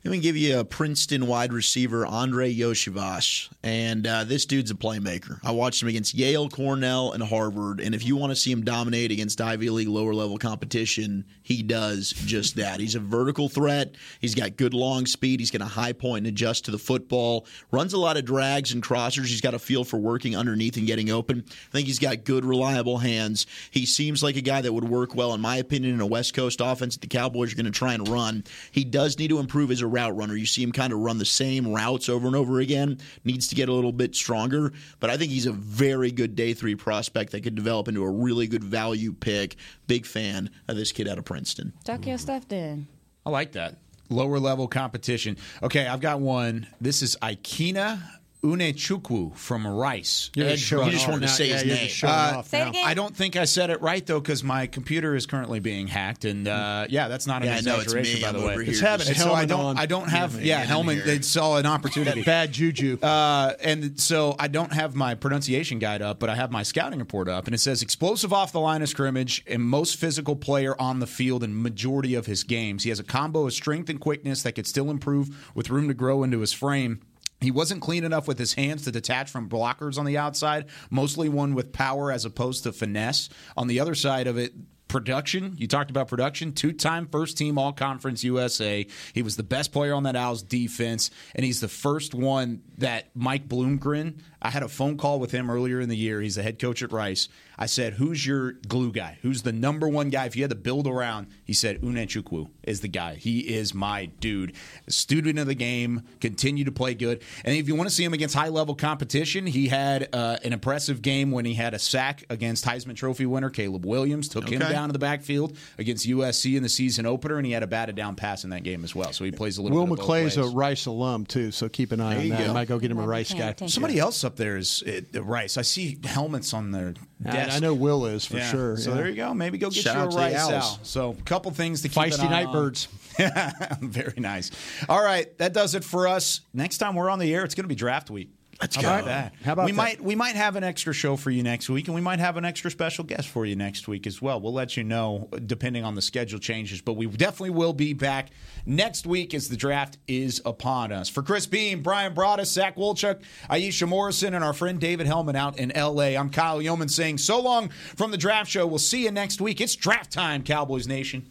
Let 0.02 0.12
me 0.12 0.20
give 0.20 0.34
you 0.34 0.58
a 0.58 0.64
Princeton 0.64 1.26
wide 1.26 1.52
receiver, 1.52 2.06
Andrei 2.06 2.54
Iosivas. 2.54 3.50
And 3.62 4.06
uh, 4.06 4.24
this 4.24 4.46
dude's 4.46 4.70
a 4.70 4.74
playmaker. 4.74 5.38
I 5.44 5.50
watched 5.50 5.82
him 5.82 5.88
against 5.88 6.14
Yale, 6.14 6.48
Cornell, 6.48 7.12
and 7.12 7.22
Harvard. 7.22 7.80
And 7.80 7.94
if 7.94 8.06
you 8.06 8.16
want 8.16 8.30
to 8.30 8.36
see 8.36 8.50
him 8.50 8.64
dominate 8.64 9.10
against 9.10 9.42
Ivy 9.42 9.68
League 9.68 9.88
lower 9.88 10.14
level 10.14 10.38
competition, 10.38 11.26
he 11.42 11.62
does 11.62 12.12
just 12.12 12.56
that. 12.56 12.80
He's 12.80 12.94
a 12.94 13.00
vertical 13.00 13.50
threat. 13.50 13.94
He's 14.22 14.34
got 14.34 14.56
good 14.56 14.72
long 14.72 15.04
speed. 15.04 15.38
He's 15.38 15.50
going 15.50 15.60
to 15.60 15.66
high 15.66 15.92
point 15.92 16.26
and 16.26 16.28
adjust 16.28 16.64
to 16.64 16.70
the 16.70 16.78
football. 16.78 17.46
Runs 17.70 17.92
a 17.92 17.98
lot 17.98 18.16
of 18.16 18.24
drags 18.24 18.72
and 18.72 18.82
crossers. 18.82 19.26
He's 19.26 19.42
got 19.42 19.52
a 19.52 19.58
feel 19.58 19.84
for 19.84 19.98
working 19.98 20.34
underneath 20.34 20.78
and 20.78 20.86
getting 20.86 21.10
open. 21.10 21.44
I 21.46 21.72
think 21.72 21.88
he's 21.88 21.98
got 21.98 22.24
good, 22.24 22.46
reliable 22.46 22.96
hands. 22.96 23.46
He 23.70 23.84
seems 23.84 24.22
like 24.22 24.36
a 24.36 24.40
guy 24.40 24.62
that 24.62 24.72
would 24.72 24.88
work 24.88 25.14
well, 25.14 25.34
in 25.34 25.42
my 25.42 25.56
opinion, 25.56 25.92
in 25.92 26.00
a 26.00 26.06
West 26.06 26.32
Coast 26.32 26.62
offense 26.62 26.94
that 26.94 27.02
the 27.02 27.06
Cowboys 27.06 27.52
are 27.52 27.56
going 27.56 27.66
to 27.66 27.70
try 27.70 27.92
and 27.92 28.08
run. 28.08 28.44
He 28.72 28.84
does 28.84 29.18
need 29.18 29.28
to 29.28 29.38
improve 29.38 29.68
his 29.68 29.89
route 29.90 30.16
runner. 30.16 30.36
You 30.36 30.46
see 30.46 30.62
him 30.62 30.72
kind 30.72 30.92
of 30.92 31.00
run 31.00 31.18
the 31.18 31.24
same 31.24 31.72
routes 31.72 32.08
over 32.08 32.26
and 32.26 32.36
over 32.36 32.60
again. 32.60 32.98
Needs 33.24 33.48
to 33.48 33.54
get 33.54 33.68
a 33.68 33.72
little 33.72 33.92
bit 33.92 34.14
stronger, 34.14 34.72
but 34.98 35.10
I 35.10 35.16
think 35.16 35.30
he's 35.30 35.46
a 35.46 35.52
very 35.52 36.10
good 36.10 36.34
day 36.36 36.54
three 36.54 36.74
prospect 36.74 37.32
that 37.32 37.42
could 37.42 37.54
develop 37.54 37.88
into 37.88 38.02
a 38.02 38.10
really 38.10 38.46
good 38.46 38.64
value 38.64 39.12
pick. 39.12 39.56
Big 39.86 40.06
fan 40.06 40.50
of 40.68 40.76
this 40.76 40.92
kid 40.92 41.08
out 41.08 41.18
of 41.18 41.24
Princeton. 41.24 41.72
Talk 41.84 42.06
your 42.06 42.18
stuff 42.18 42.48
then. 42.48 42.86
I 43.26 43.30
like 43.30 43.52
that. 43.52 43.76
Lower 44.08 44.38
level 44.38 44.66
competition. 44.66 45.36
Okay, 45.62 45.86
I've 45.86 46.00
got 46.00 46.20
one. 46.20 46.66
This 46.80 47.02
is 47.02 47.16
Ikenna 47.22 48.00
Enechukwu 48.42 49.36
from 49.36 49.66
Rice. 49.66 50.30
You're 50.34 50.48
just 50.50 50.62
showing. 50.64 50.86
You 50.86 50.92
just 50.92 51.06
wanted 51.08 51.22
to 51.22 51.28
say 51.28 51.48
his 51.48 51.64
you're 51.64 51.74
name. 51.76 51.90
Uh, 52.02 52.42
Say 52.42 52.62
it 52.62 52.68
again. 52.68 52.86
I 52.86 52.94
don't 52.94 53.14
think 53.14 53.36
I 53.36 53.44
said 53.44 53.70
it 53.70 53.80
right 53.82 54.04
though, 54.06 54.20
because 54.20 54.42
my 54.42 54.66
computer 54.66 55.14
is 55.14 55.26
currently 55.26 55.60
being 55.60 55.86
hacked, 55.86 56.24
and 56.24 56.48
uh, 56.48 56.86
yeah, 56.88 57.08
that's 57.08 57.26
not 57.26 57.42
an 57.42 57.48
Yeah, 57.48 57.56
I 57.56 57.60
know, 57.60 57.74
it's 57.80 57.84
exaggeration, 57.92 58.14
me. 58.16 58.22
by 58.22 58.28
I'm 58.28 58.34
the 58.40 58.46
way. 58.46 58.52
over 58.54 58.62
It's 58.62 58.80
having 58.80 59.08
And 59.08 59.16
so 59.16 59.24
I 59.32 59.46
helmet 59.46 59.48
don't, 59.48 59.60
on. 59.60 59.78
I 59.78 59.86
don't 59.86 60.08
have, 60.08 60.34
Get 60.34 60.44
yeah, 60.44 60.62
in 60.62 60.68
helmet. 60.68 60.96
here. 60.96 61.04
They 61.04 61.20
saw 61.20 61.56
an 61.56 61.66
opportunity. 61.66 62.22
Bad 62.22 62.52
juju. 62.52 62.98
Uh, 63.10 63.54
and 63.62 63.98
so 64.00 64.36
I 64.38 64.46
don't 64.48 64.72
have 64.72 64.94
my 64.94 65.14
pronunciation 65.14 65.78
guide 65.78 66.00
up, 66.00 66.18
but 66.20 66.30
I 66.30 66.34
have 66.36 66.50
my 66.52 66.62
scouting 66.62 66.98
report 67.00 67.28
up, 67.28 67.46
and 67.46 67.54
it 67.54 67.58
says 67.58 67.82
explosive 67.82 68.32
off 68.32 68.52
the 68.52 68.60
line 68.60 68.82
of 68.82 68.88
scrimmage 68.88 69.42
and 69.46 69.62
most 69.62 69.96
physical 69.96 70.36
player 70.36 70.80
on 70.80 71.00
the 71.00 71.06
field 71.06 71.42
in 71.42 71.60
majority 71.60 72.14
of 72.14 72.26
his 72.26 72.44
games. 72.44 72.84
He 72.84 72.88
has 72.90 73.00
a 73.00 73.04
combo 73.04 73.46
of 73.46 73.52
strength 73.52 73.88
and 73.90 74.00
quickness 74.00 74.42
that 74.44 74.52
could 74.52 74.66
still 74.66 74.90
improve 74.90 75.50
with 75.54 75.70
room 75.70 75.88
to 75.88 75.94
grow 75.94 76.22
into 76.22 76.40
his 76.40 76.52
frame. 76.52 77.00
He 77.40 77.50
wasn't 77.50 77.80
clean 77.80 78.04
enough 78.04 78.28
with 78.28 78.38
his 78.38 78.54
hands 78.54 78.84
to 78.84 78.92
detach 78.92 79.30
from 79.30 79.48
blockers 79.48 79.98
on 79.98 80.04
the 80.04 80.18
outside, 80.18 80.66
mostly 80.90 81.28
one 81.28 81.54
with 81.54 81.72
power 81.72 82.12
as 82.12 82.24
opposed 82.24 82.64
to 82.64 82.72
finesse. 82.72 83.28
On 83.56 83.66
the 83.66 83.80
other 83.80 83.94
side 83.94 84.26
of 84.26 84.36
it, 84.36 84.52
production. 84.90 85.54
You 85.56 85.68
talked 85.68 85.90
about 85.90 86.08
production. 86.08 86.52
Two 86.52 86.72
time 86.72 87.06
first 87.06 87.38
team 87.38 87.56
All 87.56 87.72
Conference 87.72 88.24
USA. 88.24 88.86
He 89.14 89.22
was 89.22 89.36
the 89.36 89.42
best 89.42 89.72
player 89.72 89.94
on 89.94 90.02
that 90.02 90.16
Owls 90.16 90.42
defense, 90.42 91.10
and 91.34 91.44
he's 91.44 91.60
the 91.60 91.68
first 91.68 92.12
one 92.12 92.62
that 92.78 93.10
Mike 93.14 93.48
Bloomgren. 93.48 94.18
I 94.42 94.50
had 94.50 94.62
a 94.62 94.68
phone 94.68 94.98
call 94.98 95.20
with 95.20 95.30
him 95.30 95.48
earlier 95.48 95.80
in 95.80 95.88
the 95.88 95.96
year. 95.96 96.20
He's 96.20 96.34
the 96.34 96.42
head 96.42 96.58
coach 96.58 96.82
at 96.82 96.92
Rice. 96.92 97.28
I 97.62 97.66
said, 97.66 97.92
Who's 97.92 98.26
your 98.26 98.52
glue 98.52 98.90
guy? 98.90 99.18
Who's 99.20 99.42
the 99.42 99.52
number 99.52 99.86
one 99.86 100.08
guy? 100.08 100.24
If 100.24 100.34
you 100.34 100.42
had 100.42 100.50
to 100.50 100.56
build 100.56 100.86
around, 100.86 101.26
he 101.44 101.52
said, 101.52 101.82
Enechukwu 101.82 102.48
is 102.62 102.80
the 102.80 102.88
guy. 102.88 103.16
He 103.16 103.40
is 103.54 103.74
my 103.74 104.06
dude. 104.06 104.54
Student 104.88 105.38
of 105.38 105.46
the 105.46 105.54
game, 105.54 106.02
continue 106.20 106.64
to 106.64 106.72
play 106.72 106.94
good. 106.94 107.22
And 107.44 107.54
if 107.54 107.68
you 107.68 107.74
want 107.74 107.88
to 107.90 107.94
see 107.94 108.02
him 108.02 108.14
against 108.14 108.34
high 108.34 108.48
level 108.48 108.74
competition, 108.74 109.46
he 109.46 109.68
had 109.68 110.08
uh, 110.14 110.38
an 110.42 110.52
impressive 110.54 111.02
game 111.02 111.30
when 111.30 111.44
he 111.44 111.52
had 111.54 111.74
a 111.74 111.78
sack 111.78 112.24
against 112.30 112.64
Heisman 112.64 112.96
Trophy 112.96 113.26
winner 113.26 113.50
Caleb 113.50 113.84
Williams, 113.84 114.28
took 114.28 114.48
him 114.48 114.60
down 114.60 114.88
to 114.88 114.92
the 114.94 114.98
backfield 114.98 115.56
against 115.78 116.06
USC 116.08 116.56
in 116.56 116.62
the 116.62 116.68
season 116.68 117.04
opener, 117.04 117.36
and 117.36 117.44
he 117.46 117.52
had 117.52 117.62
a 117.62 117.66
batted 117.66 117.94
down 117.94 118.16
pass 118.16 118.44
in 118.44 118.50
that 118.50 118.62
game 118.62 118.84
as 118.84 118.94
well. 118.94 119.12
So 119.12 119.24
he 119.24 119.32
plays 119.32 119.58
a 119.58 119.62
little 119.62 119.76
Will 119.76 119.84
bit 119.86 119.92
of 120.00 120.06
both 120.06 120.08
McClay's 120.08 120.36
a. 120.38 120.44
Rice 120.44 120.86
alum 120.86 121.26
too, 121.26 121.50
so 121.50 121.68
keep 121.68 121.92
an 121.92 122.00
eye 122.00 122.10
There 122.14 122.18
on 122.20 122.24
you 122.26 122.32
that. 122.32 122.46
go. 122.46 122.54
Might 122.54 122.68
go 122.68 122.78
get 122.78 122.90
him 122.90 122.98
a 122.98 123.06
Rice 123.06 123.32
guy. 123.34 123.54
Somebody 123.66 123.98
else 123.98 124.24
up 124.24 124.36
there 124.36 124.56
is 124.56 124.82
at 124.82 125.24
Rice. 125.24 125.58
I 125.58 125.62
see 125.62 125.98
helmets 126.04 126.54
on 126.54 126.70
their 126.70 126.94
I- 126.96 127.06
desk. 127.22 127.56
I 127.56 127.58
know 127.60 127.74
Will 127.74 128.06
is 128.06 128.24
for 128.24 128.36
Yeah. 128.38 128.50
sure, 128.50 128.76
So 128.76 128.90
yeah. 128.90 128.96
there 128.96 129.08
you 129.08 129.16
go. 129.16 129.34
Maybe 129.34 129.58
go 129.58 129.70
get 129.70 129.82
Shout 129.82 129.94
you 129.96 130.00
a 130.00 130.04
out 130.06 130.14
Rice 130.14 130.34
Owls. 130.36 130.52
Owl. 130.52 130.78
So 130.82 131.10
a 131.18 131.22
couple 131.22 131.50
things 131.52 131.82
to 131.82 131.88
keep 131.88 131.96
Feisty 131.96 132.20
an 132.24 132.32
eye 132.32 132.44
on. 132.44 132.52
Nightbirds. 132.52 132.88
Very 133.80 134.14
nice. 134.18 134.50
All 134.88 135.02
right, 135.02 135.36
that 135.38 135.52
does 135.52 135.74
it 135.74 135.84
for 135.84 136.08
us. 136.08 136.40
Next 136.54 136.78
time 136.78 136.94
we're 136.94 137.10
on 137.10 137.18
the 137.18 137.34
air, 137.34 137.44
it's 137.44 137.54
going 137.54 137.64
to 137.64 137.68
be 137.68 137.74
draft 137.74 138.10
week. 138.10 138.30
Let's 138.60 138.76
How 138.76 138.82
go. 138.82 138.88
About 138.88 139.04
that? 139.06 139.34
How 139.42 139.52
about 139.54 139.64
we 139.64 139.72
that? 139.72 139.76
might 139.76 140.00
we 140.02 140.14
might 140.14 140.36
have 140.36 140.56
an 140.56 140.64
extra 140.64 140.92
show 140.92 141.16
for 141.16 141.30
you 141.30 141.42
next 141.42 141.70
week, 141.70 141.88
and 141.88 141.94
we 141.94 142.00
might 142.00 142.18
have 142.18 142.36
an 142.36 142.44
extra 142.44 142.70
special 142.70 143.04
guest 143.04 143.28
for 143.28 143.46
you 143.46 143.56
next 143.56 143.88
week 143.88 144.06
as 144.06 144.20
well. 144.20 144.40
We'll 144.40 144.52
let 144.52 144.76
you 144.76 144.84
know 144.84 145.28
depending 145.46 145.84
on 145.84 145.94
the 145.94 146.02
schedule 146.02 146.38
changes, 146.38 146.82
but 146.82 146.94
we 146.94 147.06
definitely 147.06 147.50
will 147.50 147.72
be 147.72 147.94
back 147.94 148.28
next 148.66 149.06
week 149.06 149.32
as 149.32 149.48
the 149.48 149.56
draft 149.56 149.96
is 150.06 150.42
upon 150.44 150.92
us. 150.92 151.08
For 151.08 151.22
Chris 151.22 151.46
Beam, 151.46 151.82
Brian 151.82 152.14
Broaddus, 152.14 152.46
Zach 152.46 152.76
Wolchuk, 152.76 153.22
Aisha 153.48 153.88
Morrison, 153.88 154.34
and 154.34 154.44
our 154.44 154.52
friend 154.52 154.78
David 154.78 155.06
Helman 155.06 155.36
out 155.36 155.58
in 155.58 155.72
L.A. 155.72 156.16
I'm 156.16 156.28
Kyle 156.30 156.60
Yeoman 156.60 156.88
saying 156.88 157.18
so 157.18 157.40
long 157.40 157.70
from 157.96 158.10
the 158.10 158.18
draft 158.18 158.50
show. 158.50 158.66
We'll 158.66 158.78
see 158.78 159.04
you 159.04 159.10
next 159.10 159.40
week. 159.40 159.60
It's 159.60 159.74
draft 159.74 160.12
time, 160.12 160.42
Cowboys 160.42 160.86
Nation. 160.86 161.30